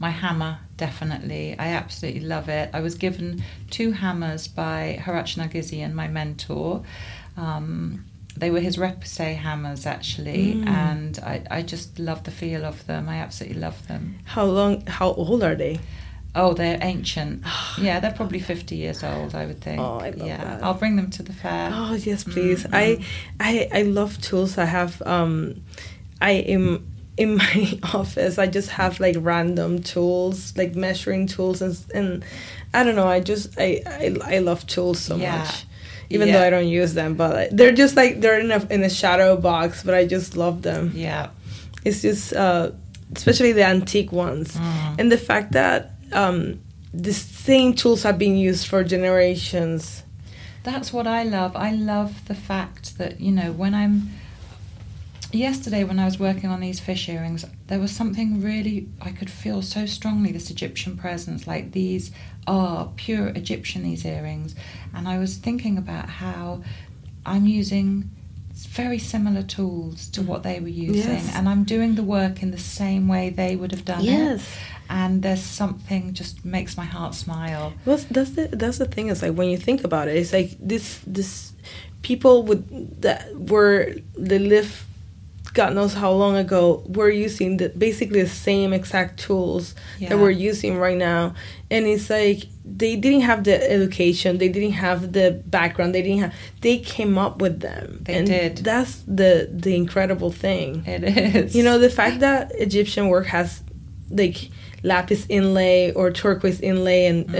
My 0.00 0.10
hammer, 0.10 0.58
definitely. 0.76 1.56
I 1.58 1.68
absolutely 1.68 2.20
love 2.20 2.48
it. 2.48 2.70
I 2.72 2.80
was 2.80 2.94
given 2.94 3.42
two 3.70 3.92
hammers 3.92 4.48
by 4.48 5.00
Harach 5.02 5.36
Nagizian, 5.36 5.92
my 5.92 6.08
mentor. 6.08 6.82
Um, 7.36 8.04
they 8.36 8.50
were 8.50 8.60
his 8.60 8.76
repoussé 8.76 9.36
hammers, 9.36 9.86
actually, 9.86 10.54
Mm. 10.54 10.66
and 10.68 11.18
I, 11.20 11.42
I 11.50 11.62
just 11.62 11.98
love 11.98 12.24
the 12.24 12.30
feel 12.30 12.64
of 12.64 12.86
them. 12.86 13.08
I 13.08 13.16
absolutely 13.16 13.60
love 13.60 13.86
them. 13.88 14.18
How 14.24 14.44
long? 14.44 14.84
How 14.86 15.12
old 15.12 15.42
are 15.42 15.54
they? 15.54 15.78
Oh, 16.34 16.52
they're 16.52 16.78
ancient. 16.82 17.42
yeah, 17.80 17.98
they're 17.98 18.12
probably 18.12 18.40
50 18.40 18.76
years 18.76 19.02
old, 19.02 19.34
I 19.34 19.46
would 19.46 19.62
think. 19.62 19.80
Oh, 19.80 19.98
I 20.00 20.10
love 20.10 20.28
yeah, 20.28 20.44
that. 20.44 20.62
I'll 20.62 20.74
bring 20.74 20.96
them 20.96 21.10
to 21.12 21.22
the 21.22 21.32
fair. 21.32 21.70
Oh 21.72 21.94
yes, 21.94 22.24
please. 22.24 22.64
Mm, 22.64 22.70
I. 22.74 23.04
I 23.40 23.68
I 23.72 23.82
love 23.82 24.20
tools. 24.20 24.58
I 24.58 24.66
have 24.66 25.00
um, 25.02 25.62
I 26.20 26.32
am 26.32 26.86
in 27.16 27.36
my 27.36 27.78
office. 27.94 28.38
I 28.38 28.46
just 28.46 28.70
have 28.70 29.00
like 29.00 29.16
random 29.18 29.82
tools, 29.82 30.56
like 30.56 30.74
measuring 30.74 31.26
tools, 31.26 31.62
and 31.62 31.76
and 31.94 32.24
I 32.74 32.84
don't 32.84 32.96
know. 32.96 33.08
I 33.08 33.20
just 33.20 33.58
I 33.58 33.82
I, 33.86 34.16
I 34.36 34.38
love 34.38 34.66
tools 34.66 34.98
so 35.00 35.16
Yeah. 35.16 35.38
much. 35.38 35.64
Even 36.08 36.30
though 36.30 36.42
I 36.46 36.50
don't 36.50 36.68
use 36.68 36.94
them, 36.94 37.14
but 37.16 37.56
they're 37.56 37.72
just 37.72 37.96
like 37.96 38.20
they're 38.20 38.38
in 38.38 38.52
a 38.52 38.64
in 38.70 38.82
a 38.84 38.90
shadow 38.90 39.36
box, 39.36 39.82
but 39.82 39.92
I 39.94 40.06
just 40.06 40.36
love 40.36 40.62
them. 40.62 40.92
Yeah. 40.94 41.30
It's 41.84 42.02
just 42.02 42.32
uh, 42.32 42.70
especially 43.16 43.52
the 43.52 43.64
antique 43.64 44.12
ones, 44.12 44.54
Mm. 44.56 44.98
and 45.00 45.10
the 45.12 45.18
fact 45.18 45.52
that 45.52 45.92
um, 46.12 46.60
the 46.94 47.12
same 47.12 47.74
tools 47.74 48.04
have 48.04 48.18
been 48.18 48.36
used 48.36 48.66
for 48.68 48.84
generations. 48.84 50.04
That's 50.62 50.92
what 50.92 51.06
I 51.06 51.22
love. 51.24 51.54
I 51.56 51.72
love 51.72 52.26
the 52.26 52.34
fact 52.34 52.98
that, 52.98 53.20
you 53.20 53.30
know, 53.32 53.52
when 53.52 53.74
I'm 53.74 54.10
yesterday 55.32 55.84
when 55.84 55.98
I 55.98 56.04
was 56.04 56.18
working 56.18 56.50
on 56.50 56.60
these 56.60 56.80
fish 56.80 57.08
earrings, 57.08 57.44
there 57.66 57.78
was 57.78 57.90
something 57.92 58.42
really 58.42 58.88
I 59.00 59.10
could 59.10 59.30
feel 59.30 59.62
so 59.62 59.86
strongly 59.86 60.32
this 60.32 60.50
Egyptian 60.50 60.96
presence. 60.96 61.46
Like 61.46 61.72
these 61.72 62.10
are 62.46 62.90
pure 62.96 63.28
Egyptian 63.28 63.82
these 63.82 64.04
earrings, 64.04 64.54
and 64.94 65.08
I 65.08 65.18
was 65.18 65.36
thinking 65.36 65.78
about 65.78 66.08
how 66.08 66.62
I'm 67.24 67.46
using 67.46 68.10
very 68.68 68.98
similar 68.98 69.42
tools 69.42 70.08
to 70.08 70.22
what 70.22 70.42
they 70.42 70.60
were 70.60 70.68
using, 70.68 71.12
Yes. 71.12 71.32
and 71.36 71.46
I'm 71.48 71.64
doing 71.64 71.94
the 71.94 72.02
work 72.02 72.42
in 72.42 72.52
the 72.52 72.58
same 72.58 73.06
way 73.06 73.28
they 73.28 73.54
would 73.54 73.70
have 73.70 73.84
done 73.84 74.00
it. 74.00 74.04
Yes. 74.04 74.56
And 74.88 75.22
there's 75.22 75.42
something 75.42 76.14
just 76.14 76.44
makes 76.44 76.76
my 76.76 76.84
heart 76.84 77.14
smile. 77.14 77.74
Well, 77.84 77.98
that's 78.10 78.30
the 78.30 78.46
that's 78.48 78.78
the 78.78 78.86
thing 78.86 79.08
is 79.08 79.20
like 79.22 79.34
when 79.34 79.50
you 79.50 79.58
think 79.58 79.84
about 79.84 80.08
it, 80.08 80.16
it's 80.16 80.32
like 80.32 80.56
this 80.60 81.00
this 81.06 81.52
people 82.02 82.44
with 82.44 83.00
that 83.02 83.34
were 83.36 83.94
they 84.16 84.38
live 84.38 84.86
God 85.60 85.70
knows 85.74 85.94
how 86.02 86.12
long 86.22 86.36
ago 86.36 86.82
we're 86.96 87.14
using 87.26 87.56
the 87.60 87.68
basically 87.86 88.22
the 88.22 88.28
same 88.50 88.70
exact 88.80 89.12
tools 89.26 89.74
Yeah. 89.98 90.10
that 90.10 90.18
we're 90.22 90.38
using 90.50 90.72
right 90.86 90.98
now, 91.12 91.22
and 91.70 91.82
it's 91.92 92.08
like 92.10 92.40
they 92.82 92.94
didn't 93.04 93.22
have 93.30 93.40
the 93.44 93.56
education, 93.78 94.30
they 94.42 94.50
didn't 94.56 94.76
have 94.86 95.00
the 95.18 95.26
background, 95.56 95.94
they 95.94 96.02
didn't 96.02 96.20
have 96.24 96.34
they 96.60 96.76
came 96.96 97.14
up 97.26 97.34
with 97.44 97.56
them. 97.68 97.86
They 98.06 98.14
and 98.18 98.26
did. 98.26 98.52
That's 98.70 98.94
the 99.20 99.32
the 99.64 99.74
incredible 99.82 100.30
thing. 100.44 100.68
It 100.94 101.02
is. 101.04 101.56
You 101.56 101.62
know, 101.66 101.78
the 101.78 101.90
fact 102.00 102.16
that 102.20 102.52
Egyptian 102.66 103.04
work 103.08 103.26
has 103.36 103.48
like 104.10 104.38
lapis 104.82 105.26
inlay 105.28 105.90
or 105.98 106.12
turquoise 106.12 106.60
inlay 106.60 107.06
and 107.10 107.18
uh, 107.34 107.38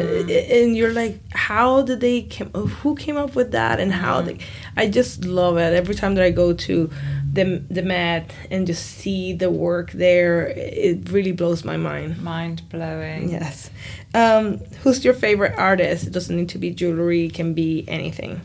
and 0.59 0.77
you're 0.77 0.93
like 0.93 1.21
how 1.33 1.83
did 1.89 2.01
they 2.01 2.23
came 2.23 2.49
who 2.81 2.91
came 2.97 3.17
up 3.25 3.33
with 3.37 3.51
that 3.53 3.79
and 3.79 3.93
how 3.93 4.21
they 4.27 4.37
I 4.77 4.89
just 4.99 5.25
love 5.25 5.57
it 5.59 5.73
every 5.81 5.95
time 5.95 6.13
that 6.17 6.25
I 6.25 6.31
go 6.31 6.53
to 6.67 6.91
the 7.37 7.63
the 7.71 7.83
Met 7.83 8.31
and 8.51 8.67
just 8.67 8.85
see 9.01 9.33
the 9.33 9.51
work 9.51 9.93
there 9.93 10.49
it 10.49 11.09
really 11.11 11.33
blows 11.33 11.65
my 11.65 11.77
mind 11.77 12.21
mind 12.23 12.63
blowing. 12.71 13.29
yes 13.31 13.71
um 14.15 14.59
who's 14.83 15.05
your 15.05 15.15
favorite 15.15 15.55
artist 15.59 16.07
it 16.09 16.13
doesn't 16.13 16.37
need 16.37 16.49
to 16.49 16.59
be 16.59 16.71
jewelry 16.71 17.27
it 17.27 17.35
can 17.35 17.55
be 17.55 17.85
anything 17.89 18.41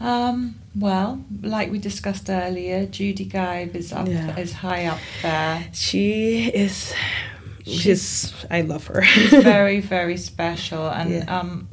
Um, 0.00 0.56
well, 0.74 1.22
like 1.42 1.70
we 1.70 1.78
discussed 1.78 2.28
earlier, 2.28 2.86
Judy 2.86 3.24
Geib 3.24 3.76
is 3.76 3.92
up 3.92 4.08
Yeah. 4.08 4.36
is 4.36 4.52
high 4.52 4.86
up 4.86 4.98
there. 5.22 5.64
she 5.72 6.50
is 6.64 6.92
she's 7.64 8.32
I 8.50 8.62
love 8.62 8.86
her 8.88 9.02
very, 9.30 9.80
very 9.96 10.16
special. 10.16 10.88
And 10.88 11.10
Yeah. 11.10 11.38
um, 11.40 11.68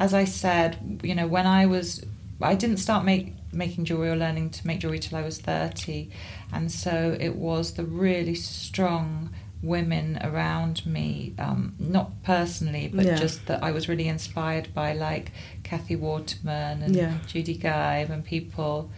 as 0.00 0.14
I 0.14 0.24
said, 0.24 1.00
you 1.02 1.14
know, 1.14 1.26
when 1.26 1.46
I 1.46 1.66
was, 1.66 2.02
I 2.42 2.54
didn't 2.54 2.78
start 2.78 3.04
make, 3.04 3.34
making 3.52 3.84
jewelry 3.84 4.10
or 4.10 4.16
learning 4.16 4.50
to 4.50 4.66
make 4.66 4.80
jewelry 4.80 4.98
till 4.98 5.16
I 5.18 5.22
was 5.22 5.38
thirty, 5.38 6.10
and 6.52 6.70
so 6.70 7.16
it 7.18 7.36
was 7.36 7.74
the 7.74 7.84
really 7.84 8.34
strong 8.34 9.30
women 9.62 10.18
around 10.22 10.84
me, 10.84 11.32
um, 11.38 11.74
not 11.78 12.22
personally, 12.22 12.90
but 12.92 13.06
Yeah. 13.06 13.16
just 13.16 13.46
that 13.46 13.62
I 13.62 13.70
was 13.70 13.88
really 13.88 14.08
inspired 14.08 14.74
by, 14.74 14.92
like 14.92 15.32
Cathy 15.62 15.96
Waterman 15.96 16.82
and 16.82 16.94
Yeah. 16.94 17.14
Judy 17.26 17.54
Geib 17.54 18.10
and 18.10 18.24
people. 18.24 18.90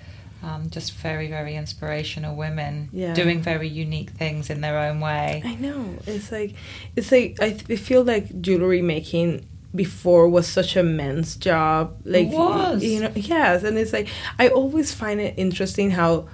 Um, 0.43 0.69
just 0.69 0.93
very, 0.93 1.29
very 1.29 1.57
inspirational 1.57 2.37
women 2.37 2.91
Yeah. 2.93 3.15
doing 3.15 3.41
very 3.41 3.69
unique 3.69 4.11
things 4.11 4.51
in 4.51 4.61
their 4.61 4.79
own 4.79 5.01
way. 5.01 5.41
I 5.45 5.55
know. 5.55 5.95
It's 6.07 6.31
like 6.31 6.55
it's 6.95 7.11
like 7.11 7.39
I, 7.41 7.51
th- 7.51 7.71
I 7.71 7.77
feel 7.77 8.05
like 8.05 8.41
jewelry 8.43 8.83
making 8.83 9.47
before 9.75 10.29
was 10.29 10.47
such 10.47 10.77
a 10.77 10.83
men's 10.83 11.37
job. 11.37 12.01
Like 12.05 12.29
was. 12.29 12.83
you 12.83 13.01
know, 13.01 13.13
yes, 13.15 13.63
and 13.63 13.79
it's 13.79 13.93
like 13.93 14.09
I 14.39 14.49
always 14.49 14.93
find 14.93 15.21
it 15.21 15.35
interesting 15.37 15.91
how 15.91 16.29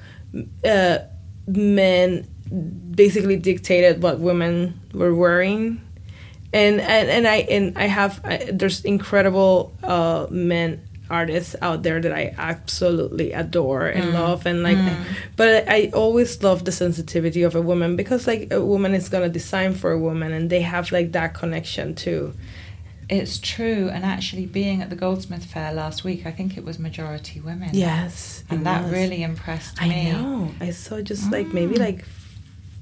uh, 0.65 0.99
men 1.47 2.27
basically 2.91 3.37
dictated 3.37 4.03
what 4.03 4.21
women 4.21 4.81
were 4.93 5.15
wearing. 5.15 5.81
And, 6.55 6.81
and 6.81 7.09
and 7.09 7.27
I 7.27 7.37
and 7.37 7.79
I 7.79 7.87
have 7.87 8.21
I, 8.25 8.51
there's 8.53 8.85
incredible 8.85 9.73
uh, 9.83 10.27
men 10.31 10.87
artists 11.13 11.55
out 11.61 11.83
there 11.83 12.01
that 12.01 12.13
I 12.13 12.35
absolutely 12.39 13.33
adore 13.33 13.87
and 13.87 14.15
love 14.15 14.47
and 14.47 14.63
like 14.63 14.79
but 15.37 15.69
I 15.69 15.91
always 15.93 16.43
love 16.43 16.65
the 16.65 16.73
sensitivity 16.73 17.43
of 17.43 17.55
a 17.55 17.61
woman 17.61 17.97
because 17.97 18.27
like 18.27 18.51
a 18.51 18.65
woman 18.65 18.95
is 18.95 19.11
gonna 19.11 19.29
design 19.29 19.75
for 19.75 19.93
a 19.93 19.99
woman 19.99 20.33
and 20.33 20.49
they 20.49 20.63
have 20.63 20.91
like 20.91 21.13
that 21.13 21.35
connection 21.35 21.95
too. 21.95 22.35
It's 23.21 23.37
true, 23.39 23.91
and 23.95 24.03
actually, 24.15 24.47
being 24.47 24.81
at 24.83 24.89
the 24.89 24.97
Goldsmith 24.97 25.45
Fair 25.45 25.71
last 25.83 26.03
week, 26.09 26.21
I 26.25 26.33
think 26.39 26.57
it 26.57 26.65
was 26.65 26.79
majority 26.79 27.39
women. 27.41 27.71
Yes, 27.75 28.43
and 28.51 28.65
that 28.69 28.85
was. 28.85 28.93
really 28.93 29.23
impressed 29.23 29.75
I 29.83 29.89
me. 29.89 30.13
know. 30.13 30.51
I 30.61 30.71
saw 30.71 31.01
just 31.13 31.31
like 31.31 31.49
maybe 31.59 31.75
Mm. 31.75 31.87
like 31.89 32.01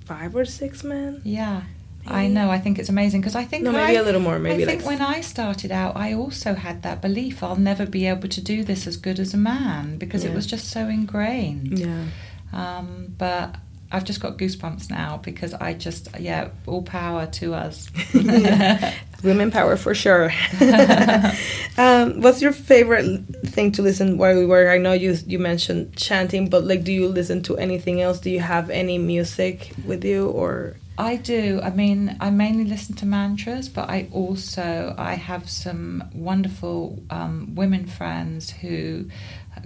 five 0.05 0.35
or 0.37 0.45
six 0.45 0.85
men. 0.85 1.21
Yeah, 1.25 1.63
I 2.07 2.29
know. 2.29 2.47
I 2.51 2.59
think 2.65 2.79
it's 2.79 2.89
amazing 2.89 3.21
because 3.23 3.35
I 3.35 3.45
think 3.45 3.65
No, 3.65 3.73
maybe 3.73 3.97
I- 3.99 4.01
a 4.01 4.05
little 4.05 4.21
more, 4.29 4.39
maybe 4.39 4.63
I 4.63 4.67
think 4.67 4.83
like- 4.83 4.91
when 4.93 5.03
I 5.17 5.21
started 5.21 5.73
out, 5.73 5.97
I 5.97 6.09
also 6.15 6.55
had 6.55 6.83
that 6.87 7.01
belief 7.03 7.43
I'll 7.43 7.57
never 7.73 7.85
be 7.99 8.07
able 8.07 8.29
to 8.29 8.41
do 8.41 8.63
this 8.71 8.87
as 8.87 8.97
good 8.97 9.19
as 9.19 9.35
a 9.35 9.43
man 9.55 9.99
because 9.99 10.23
it 10.25 10.33
was 10.33 10.47
just 10.47 10.67
so 10.77 10.83
ingrained. 10.89 11.79
Yeah. 11.79 12.05
Um, 12.53 13.15
but 13.19 13.57
I've 13.93 14.05
just 14.05 14.21
got 14.21 14.39
goosebumps 14.39 14.89
now 14.89 15.19
because 15.19 15.53
I 15.55 15.75
just 15.75 16.09
yeah, 16.19 16.51
all 16.67 16.83
power 16.83 17.27
to 17.27 17.55
us. 17.55 17.89
Yeah. 18.15 18.95
Women 19.23 19.51
power 19.51 19.77
for 19.77 19.95
sure. 19.95 20.33
um, 21.77 22.23
what's 22.23 22.41
your 22.41 22.53
favorite 22.53 23.21
thing 23.47 23.71
to 23.73 23.83
listen 23.83 24.17
while 24.17 24.35
we 24.39 24.47
were? 24.47 24.71
I 24.71 24.79
know 24.79 24.93
you 24.93 25.17
you 25.27 25.39
mentioned 25.39 25.95
chanting, 25.97 26.49
but 26.49 26.65
like, 26.65 26.85
do 26.85 26.93
you 26.93 27.09
listen 27.09 27.43
to 27.43 27.59
anything 27.59 28.01
else? 28.01 28.21
Do 28.21 28.31
you 28.31 28.41
have 28.41 28.71
any 28.71 28.97
music 28.97 29.73
with 29.85 30.05
you 30.05 30.29
or? 30.29 30.77
I 30.97 31.17
do. 31.17 31.61
I 31.63 31.71
mean, 31.71 32.17
I 32.21 32.31
mainly 32.31 32.65
listen 32.65 32.95
to 32.97 33.07
mantras, 33.07 33.69
but 33.69 33.89
I 33.89 34.09
also 34.13 34.95
I 34.97 35.15
have 35.15 35.49
some 35.49 36.05
wonderful 36.15 37.03
um, 37.11 37.55
women 37.55 37.87
friends 37.87 38.51
who 38.51 39.07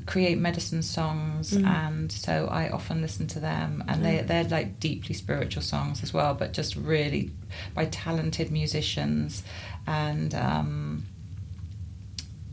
create 0.07 0.38
medicine 0.38 0.82
songs, 0.82 1.53
Mm. 1.53 1.66
and 1.66 2.12
so 2.12 2.47
I 2.51 2.70
often 2.70 3.01
listen 3.01 3.26
to 3.28 3.40
them. 3.40 3.82
And 3.88 4.05
they 4.05 4.18
Mm. 4.18 4.26
they're 4.26 4.45
like 4.45 4.80
deeply 4.80 5.14
spiritual 5.14 5.62
songs 5.62 6.03
as 6.03 6.12
well, 6.14 6.34
but 6.34 6.53
just 6.53 6.76
really 6.76 7.30
by 7.74 7.86
talented 7.86 8.51
musicians 8.51 9.42
and. 9.86 10.34
Um, 10.34 11.07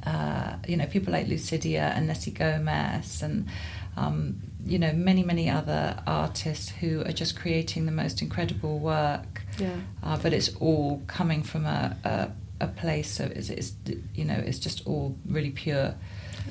uh, 0.04 0.56
you 0.68 0.76
know, 0.78 0.88
people 0.88 1.14
like 1.14 1.28
Lucidia 1.28 1.96
and 1.96 2.08
Nessi 2.10 2.32
Gomes 2.32 3.22
and, 3.22 3.48
um, 3.96 4.42
you 4.66 4.80
know, 4.80 4.92
many, 4.94 5.22
many 5.24 5.48
other 5.48 6.02
artists 6.08 6.70
who 6.70 7.02
are 7.02 7.12
just 7.12 7.36
creating 7.40 7.86
the 7.86 7.92
most 7.92 8.22
incredible 8.22 8.80
work. 8.80 9.44
Yeah. 9.60 9.76
Uh, 10.02 10.18
but 10.18 10.34
it's 10.34 10.56
all 10.56 11.04
coming 11.06 11.44
from 11.44 11.66
a, 11.68 11.96
a, 12.04 12.66
a 12.66 12.68
place 12.68 13.20
of, 13.20 13.30
it's, 13.32 13.50
it's, 13.50 13.74
you 14.16 14.26
know, 14.26 14.34
it's 14.44 14.58
just 14.58 14.88
all 14.88 15.16
really 15.26 15.52
pure. 15.52 15.94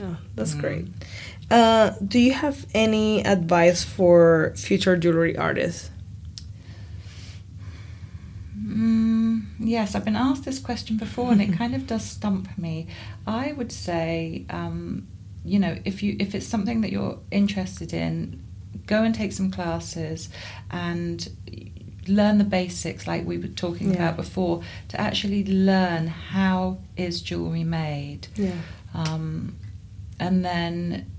Oh, 0.02 0.16
that's 0.34 0.54
Mm. 0.54 0.60
great. 0.60 0.86
Uh, 1.50 1.90
do 2.06 2.18
you 2.18 2.32
have 2.32 2.66
any 2.74 3.24
advice 3.24 3.82
for 3.82 4.52
future 4.56 4.96
jewelry 4.96 5.36
artists? 5.36 5.90
Mm, 8.58 9.44
yes, 9.58 9.94
I've 9.94 10.04
been 10.04 10.16
asked 10.16 10.44
this 10.44 10.58
question 10.58 10.96
before, 10.96 11.32
and 11.32 11.40
it 11.42 11.52
kind 11.58 11.74
of 11.74 11.86
does 11.86 12.04
stump 12.04 12.56
me. 12.58 12.86
I 13.26 13.52
would 13.52 13.72
say, 13.72 14.44
um, 14.50 15.06
you 15.44 15.58
know, 15.58 15.76
if 15.84 16.02
you 16.02 16.16
if 16.18 16.34
it's 16.34 16.46
something 16.46 16.80
that 16.82 16.92
you're 16.92 17.18
interested 17.30 17.92
in, 17.92 18.42
go 18.86 19.02
and 19.02 19.14
take 19.14 19.32
some 19.32 19.50
classes 19.50 20.28
and 20.70 21.28
learn 22.06 22.38
the 22.38 22.44
basics, 22.44 23.06
like 23.06 23.26
we 23.26 23.38
were 23.38 23.46
talking 23.48 23.90
Yeah. 23.90 23.96
about 23.96 24.16
before, 24.16 24.62
to 24.88 25.00
actually 25.00 25.44
learn 25.44 26.06
how 26.08 26.78
is 26.96 27.20
jewelry 27.22 27.64
made. 27.64 28.28
Yeah. 28.36 28.52
Um, 28.94 29.56
and 30.20 30.44
then, 30.44 31.10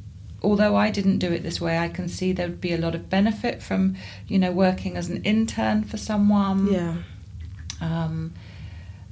although 0.44 0.76
I 0.76 0.90
didn't 0.92 1.18
do 1.20 1.32
it 1.34 1.44
this 1.44 1.60
way, 1.60 1.78
I 1.78 1.90
can 1.90 2.08
see 2.08 2.32
there 2.34 2.48
would 2.48 2.62
be 2.62 2.74
a 2.74 2.78
lot 2.78 2.96
of 2.96 3.10
benefit 3.10 3.62
from, 3.62 3.96
you 4.28 4.40
know, 4.40 4.52
working 4.52 4.96
as 4.98 5.10
an 5.10 5.22
intern 5.24 5.84
for 5.84 5.98
someone 5.98 6.68
Yeah. 6.72 6.96
um, 7.82 8.34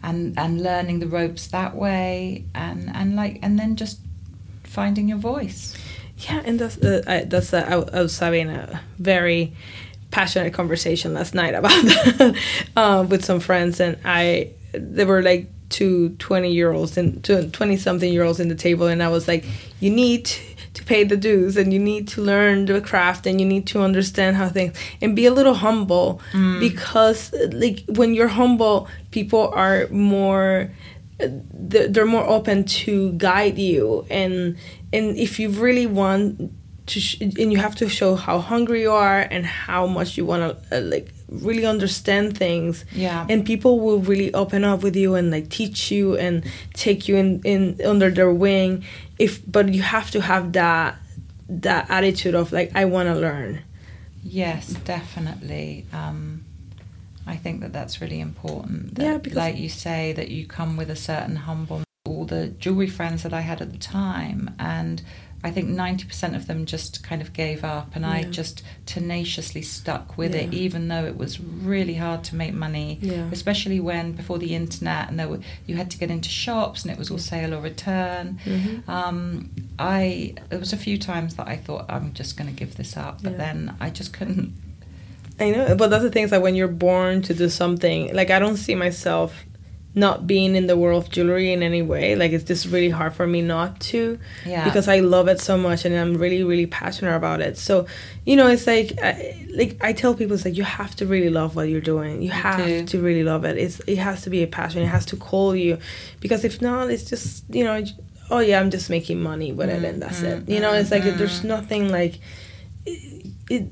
and 0.02 0.38
and 0.40 0.62
learning 0.64 1.00
the 1.00 1.08
ropes 1.08 1.48
that 1.48 1.76
way, 1.76 2.46
and 2.56 2.90
and 2.94 3.16
like 3.16 3.40
and 3.42 3.60
then 3.60 3.76
just 3.76 4.00
finding 4.64 5.10
your 5.10 5.18
voice. 5.18 5.76
Yeah, 6.20 6.42
and 6.46 6.60
that's 6.60 6.78
uh, 6.78 7.02
I, 7.08 7.24
that's 7.26 7.54
uh, 7.54 7.66
I, 7.68 7.98
I 7.98 8.02
was 8.02 8.18
having 8.20 8.50
a 8.50 8.80
very 8.98 9.54
passionate 10.12 10.54
conversation 10.54 11.14
last 11.14 11.34
night 11.36 11.54
about 11.54 11.72
that 11.86 12.36
uh, 12.78 13.06
with 13.10 13.24
some 13.26 13.40
friends, 13.40 13.80
and 13.80 13.98
I 14.06 14.52
there 14.74 15.06
were 15.08 15.22
like 15.22 15.48
two 15.70 16.10
20 16.20 16.52
year 16.52 16.72
olds 16.72 16.98
and 16.98 17.24
to 17.24 17.50
20 17.50 17.78
something 17.78 18.12
year 18.12 18.24
olds 18.24 18.40
in 18.40 18.48
the 18.48 18.56
table, 18.56 18.88
and 18.88 19.02
I 19.04 19.08
was 19.10 19.28
like, 19.28 19.46
you 19.80 19.90
need 19.92 20.30
to 20.74 20.84
pay 20.84 21.04
the 21.04 21.18
dues, 21.18 21.58
and 21.58 21.74
you 21.74 21.80
need 21.80 22.08
to 22.10 22.22
learn 22.22 22.66
the 22.66 22.80
craft, 22.82 23.26
and 23.28 23.40
you 23.42 23.48
need 23.48 23.66
to 23.68 23.82
understand 23.82 24.38
how 24.38 24.50
things, 24.50 24.78
and 25.02 25.16
be 25.16 25.26
a 25.26 25.34
little 25.34 25.56
humble, 25.56 26.22
because 26.60 27.34
uh, 27.34 27.50
like 27.54 27.84
when 27.88 28.14
you're 28.14 28.28
humble, 28.28 28.88
people 29.12 29.50
are 29.54 29.88
more 29.90 30.70
they're 31.20 31.88
they're 31.88 32.06
more 32.06 32.26
open 32.26 32.64
to 32.64 33.12
guide 33.14 33.58
you 33.58 34.06
and 34.10 34.56
and 34.94 35.18
if 35.18 35.38
you 35.40 35.50
really 35.50 35.86
want 35.86 36.50
to 36.88 37.00
sh- 37.00 37.20
and 37.22 37.52
you 37.52 37.58
have 37.58 37.76
to 37.76 37.90
show 37.90 38.16
how 38.16 38.40
hungry 38.40 38.82
you 38.84 38.92
are 38.92 39.20
and 39.20 39.46
how 39.46 39.86
much 39.86 40.18
you 40.18 40.26
want 40.26 40.42
to 40.72 40.78
uh, 40.78 40.82
like 40.82 41.12
really 41.32 41.66
understand 41.66 42.38
things 42.38 42.86
Yeah. 42.92 43.26
and 43.30 43.46
people 43.46 43.80
will 43.80 44.00
really 44.00 44.34
open 44.34 44.64
up 44.64 44.82
with 44.84 44.96
you 44.96 45.16
and 45.16 45.30
like 45.32 45.50
teach 45.50 45.92
you 45.92 46.18
and 46.18 46.44
take 46.74 47.08
you 47.08 47.16
in, 47.18 47.42
in 47.44 47.80
under 47.86 48.10
their 48.10 48.32
wing 48.34 48.84
if 49.20 49.40
but 49.50 49.74
you 49.74 49.82
have 49.82 50.10
to 50.12 50.22
have 50.22 50.54
that 50.54 50.96
that 51.48 51.90
attitude 51.90 52.36
of 52.36 52.52
like 52.52 52.72
i 52.76 52.86
want 52.86 53.08
to 53.10 53.16
learn 53.16 53.62
Yes, 54.22 54.68
definitely. 54.84 55.86
Um, 55.94 56.44
I 57.26 57.38
think 57.38 57.62
that 57.62 57.72
that's 57.72 58.02
really 58.02 58.20
important. 58.20 58.96
That, 58.96 59.04
Yeah, 59.06 59.18
because- 59.18 59.38
like 59.38 59.58
you 59.58 59.70
say, 59.70 60.12
that 60.14 60.28
you 60.30 60.46
come 60.46 60.76
with 60.76 60.90
a 60.90 60.96
certain 60.96 61.38
humble. 61.38 61.84
All 62.06 62.26
the 62.26 62.48
jewelry 62.60 62.88
friends 62.90 63.24
that 63.24 63.34
I 63.34 63.40
had 63.42 63.62
at 63.62 63.72
the 63.72 63.78
time, 63.78 64.54
and 64.60 65.02
I 65.42 65.52
think 65.52 65.70
ninety 65.70 66.06
percent 66.06 66.36
of 66.36 66.48
them 66.48 66.66
just 66.66 67.02
kind 67.04 67.22
of 67.22 67.32
gave 67.32 67.64
up, 67.64 67.96
and 67.96 68.06
I 68.06 68.24
just 68.24 68.62
tenaciously 68.86 69.62
stuck 69.62 70.18
with 70.18 70.36
it, 70.36 70.54
even 70.54 70.90
though 70.90 71.06
it 71.06 71.18
was 71.18 71.40
really 71.40 71.94
hard 71.96 72.24
to 72.26 72.36
make 72.36 72.54
money. 72.54 73.00
Yeah. 73.02 73.30
Especially 73.32 73.80
when 73.80 74.12
before 74.14 74.38
the 74.38 74.54
internet, 74.56 75.08
and 75.10 75.18
there 75.18 75.30
were 75.30 75.40
you 75.66 75.76
had 75.78 75.90
to 75.92 75.98
get 75.98 76.12
into 76.12 76.30
shops, 76.30 76.84
and 76.84 76.92
it 76.92 76.98
was 77.00 77.10
all 77.10 77.18
sale 77.18 77.54
or 77.54 77.62
return. 77.62 78.40
Mhm. 78.46 78.88
Um, 78.90 79.50
I 79.80 80.34
there 80.50 80.60
was 80.60 80.74
a 80.74 80.78
few 80.78 80.98
times 80.98 81.36
that 81.36 81.48
I 81.48 81.56
thought 81.56 81.86
I'm 81.88 82.14
just 82.14 82.36
going 82.36 82.50
to 82.50 82.56
give 82.56 82.76
this 82.76 82.98
up, 82.98 83.24
but 83.24 83.32
Yeah. 83.34 83.38
then 83.38 83.76
I 83.80 83.90
just 83.92 84.12
couldn't. 84.12 84.54
I 85.40 85.52
know, 85.52 85.74
but 85.76 85.90
that's 85.90 86.04
the 86.04 86.10
thing 86.12 86.26
is 86.26 86.32
that 86.32 86.42
when 86.42 86.54
you're 86.56 86.68
born 86.68 87.22
to 87.22 87.34
do 87.34 87.48
something, 87.48 88.14
like 88.14 88.30
I 88.30 88.40
don't 88.40 88.58
see 88.58 88.76
myself 88.76 89.46
not 89.96 90.28
being 90.28 90.56
in 90.56 90.68
the 90.68 90.78
world 90.78 91.06
of 91.06 91.10
jewelry 91.10 91.52
in 91.52 91.64
any 91.64 91.82
way. 91.82 92.16
Like 92.16 92.32
it's 92.32 92.44
just 92.44 92.68
really 92.68 92.90
hard 92.90 93.14
for 93.14 93.26
me 93.26 93.42
not 93.42 93.80
to, 93.82 94.20
Yeah. 94.46 94.64
because 94.64 94.88
I 94.88 95.00
love 95.00 95.28
it 95.28 95.42
so 95.42 95.58
much 95.58 95.84
and 95.84 95.96
I'm 95.96 96.16
really, 96.16 96.44
really 96.44 96.68
passionate 96.68 97.16
about 97.16 97.42
it. 97.42 97.58
So, 97.58 97.88
you 98.26 98.36
know, 98.36 98.48
it's 98.48 98.68
like, 98.68 98.98
I, 99.02 99.48
like 99.56 99.78
I 99.82 99.94
tell 99.94 100.14
people, 100.14 100.36
it's 100.36 100.46
like 100.46 100.56
you 100.56 100.64
have 100.64 100.96
to 100.98 101.08
really 101.08 101.30
love 101.30 101.56
what 101.56 101.70
you're 101.70 101.82
doing. 101.82 102.22
You 102.22 102.30
have 102.30 102.86
to 102.88 103.02
really 103.02 103.24
love 103.24 103.46
it. 103.46 103.58
It's 103.58 103.80
it 103.88 103.98
has 103.98 104.22
to 104.24 104.30
be 104.30 104.44
a 104.44 104.48
passion. 104.48 104.84
It 104.84 104.88
has 104.88 105.06
to 105.08 105.18
call 105.18 105.56
you, 105.56 105.80
because 106.20 106.46
if 106.46 106.62
not, 106.62 106.92
it's 106.92 107.04
just 107.04 107.44
you 107.50 107.64
know, 107.64 107.84
oh 108.30 108.40
yeah, 108.40 108.60
I'm 108.60 108.70
just 108.70 108.90
making 108.92 109.22
money 109.22 109.52
with 109.52 109.70
it 109.70 109.84
and 109.84 110.02
that's 110.02 110.22
it. 110.22 110.48
You 110.48 110.60
know, 110.60 110.74
it's 110.74 110.92
like 110.92 111.02
mm-hmm. 111.04 111.18
there's 111.18 111.44
nothing 111.44 111.90
like 111.90 112.20
it, 112.86 113.28
it. 113.50 113.70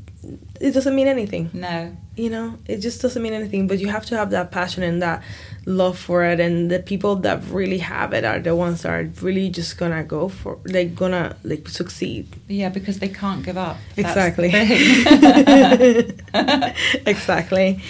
It 0.59 0.71
doesn't 0.71 0.95
mean 0.95 1.07
anything 1.07 1.51
No. 1.53 1.95
you 2.17 2.29
know 2.29 2.57
it 2.65 2.79
just 2.79 3.01
doesn't 3.01 3.21
mean 3.21 3.31
anything 3.31 3.67
but 3.67 3.79
you 3.79 3.87
have 3.87 4.05
to 4.07 4.17
have 4.17 4.31
that 4.31 4.51
passion 4.51 4.83
and 4.83 5.01
that 5.01 5.23
love 5.67 5.99
for 5.99 6.23
it 6.23 6.39
and 6.39 6.71
the 6.71 6.79
people 6.79 7.17
that 7.17 7.43
really 7.49 7.79
have 7.79 8.13
it 8.13 8.23
are 8.23 8.39
the 8.39 8.55
ones 8.55 8.83
that 8.83 8.89
are 8.89 9.03
really 9.21 9.49
just 9.49 9.77
gonna 9.77 10.01
go 10.01 10.29
for 10.29 10.57
like 10.65 10.95
gonna 10.95 11.35
like 11.43 11.67
succeed 11.67 12.25
Yeah, 12.47 12.69
because 12.69 12.99
they 12.99 13.09
can't 13.09 13.43
give 13.43 13.57
up. 13.57 13.75
Exactly 13.97 14.47
exactly 17.05 17.81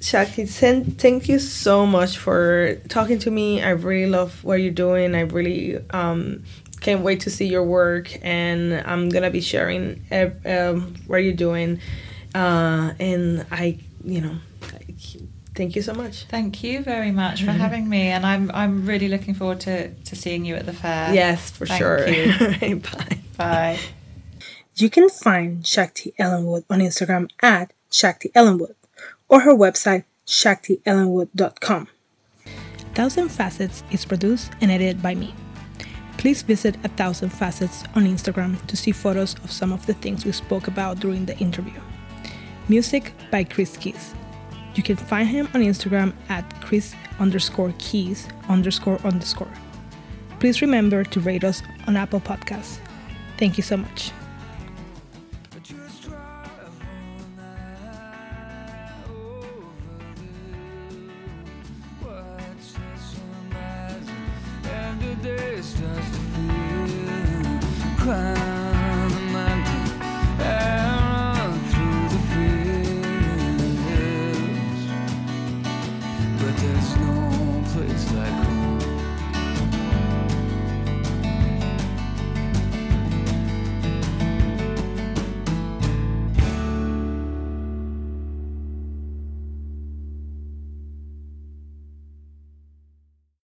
Shakti, 0.00 0.46
sen- 0.46 0.84
thank 0.84 1.28
you 1.28 1.38
so 1.38 1.86
much 1.86 2.18
for 2.18 2.76
talking 2.88 3.18
to 3.20 3.30
me. 3.30 3.62
I 3.62 3.70
really 3.70 4.10
love 4.10 4.44
what 4.44 4.60
you're 4.60 4.70
doing. 4.70 5.14
I 5.14 5.20
really 5.22 5.78
um, 5.90 6.44
can't 6.82 7.00
wait 7.00 7.20
to 7.20 7.30
see 7.30 7.46
your 7.46 7.64
work, 7.64 8.12
and 8.22 8.74
I'm 8.86 9.08
gonna 9.08 9.30
be 9.30 9.40
sharing 9.40 10.04
ev- 10.10 10.44
um, 10.44 10.94
what 11.06 11.24
you're 11.24 11.32
doing. 11.32 11.80
Uh, 12.34 12.92
and 13.00 13.46
I, 13.50 13.78
you 14.04 14.20
know, 14.20 14.36
I- 14.62 14.94
thank 15.54 15.76
you 15.76 15.82
so 15.82 15.94
much. 15.94 16.24
Thank 16.24 16.62
you 16.62 16.82
very 16.82 17.10
much 17.10 17.40
for 17.40 17.50
mm-hmm. 17.50 17.58
having 17.58 17.88
me, 17.88 18.08
and 18.08 18.24
I'm 18.26 18.50
I'm 18.52 18.86
really 18.86 19.08
looking 19.08 19.34
forward 19.34 19.60
to, 19.60 19.92
to 19.92 20.16
seeing 20.16 20.44
you 20.44 20.54
at 20.54 20.66
the 20.66 20.72
fair. 20.72 21.14
yes, 21.14 21.50
for 21.50 21.66
Thank 21.66 21.78
sure. 21.78 22.08
you. 22.08 22.76
Bye. 22.80 23.18
Bye. 23.36 23.78
You 24.76 24.90
can 24.90 25.08
find 25.08 25.64
Shakti 25.64 26.14
Ellenwood 26.18 26.64
on 26.68 26.80
Instagram 26.80 27.30
at 27.40 27.72
Shakti 27.92 28.30
Ellenwood 28.34 28.74
or 29.28 29.40
her 29.40 29.54
website 29.54 30.04
shaktiellenwood.com. 30.26 31.88
Thousand 32.94 33.28
Facets 33.28 33.82
is 33.90 34.04
produced 34.04 34.52
and 34.60 34.70
edited 34.70 35.02
by 35.02 35.14
me. 35.14 35.34
Please 36.16 36.42
visit 36.42 36.76
A 36.84 36.88
Thousand 36.88 37.30
Facets 37.30 37.84
on 37.94 38.04
Instagram 38.04 38.64
to 38.66 38.76
see 38.76 38.92
photos 38.92 39.34
of 39.44 39.52
some 39.52 39.72
of 39.72 39.84
the 39.86 39.94
things 39.94 40.24
we 40.24 40.32
spoke 40.32 40.68
about 40.68 41.00
during 41.00 41.26
the 41.26 41.36
interview. 41.38 41.80
Music 42.68 43.12
by 43.30 43.44
Chris 43.44 43.76
Keys. 43.76 44.14
You 44.74 44.82
can 44.82 44.96
find 44.96 45.28
him 45.28 45.48
on 45.54 45.62
Instagram 45.62 46.12
at 46.28 46.44
Chris 46.60 46.94
underscore 47.18 47.72
Keys 47.78 48.26
underscore 48.48 48.98
underscore. 49.04 49.52
Please 50.40 50.60
remember 50.60 51.04
to 51.04 51.20
rate 51.20 51.44
us 51.44 51.62
on 51.86 51.96
Apple 51.96 52.20
Podcasts. 52.20 52.78
Thank 53.38 53.56
you 53.56 53.62
so 53.62 53.76
much. 53.76 54.10
To 68.04 68.10
feel 68.12 68.53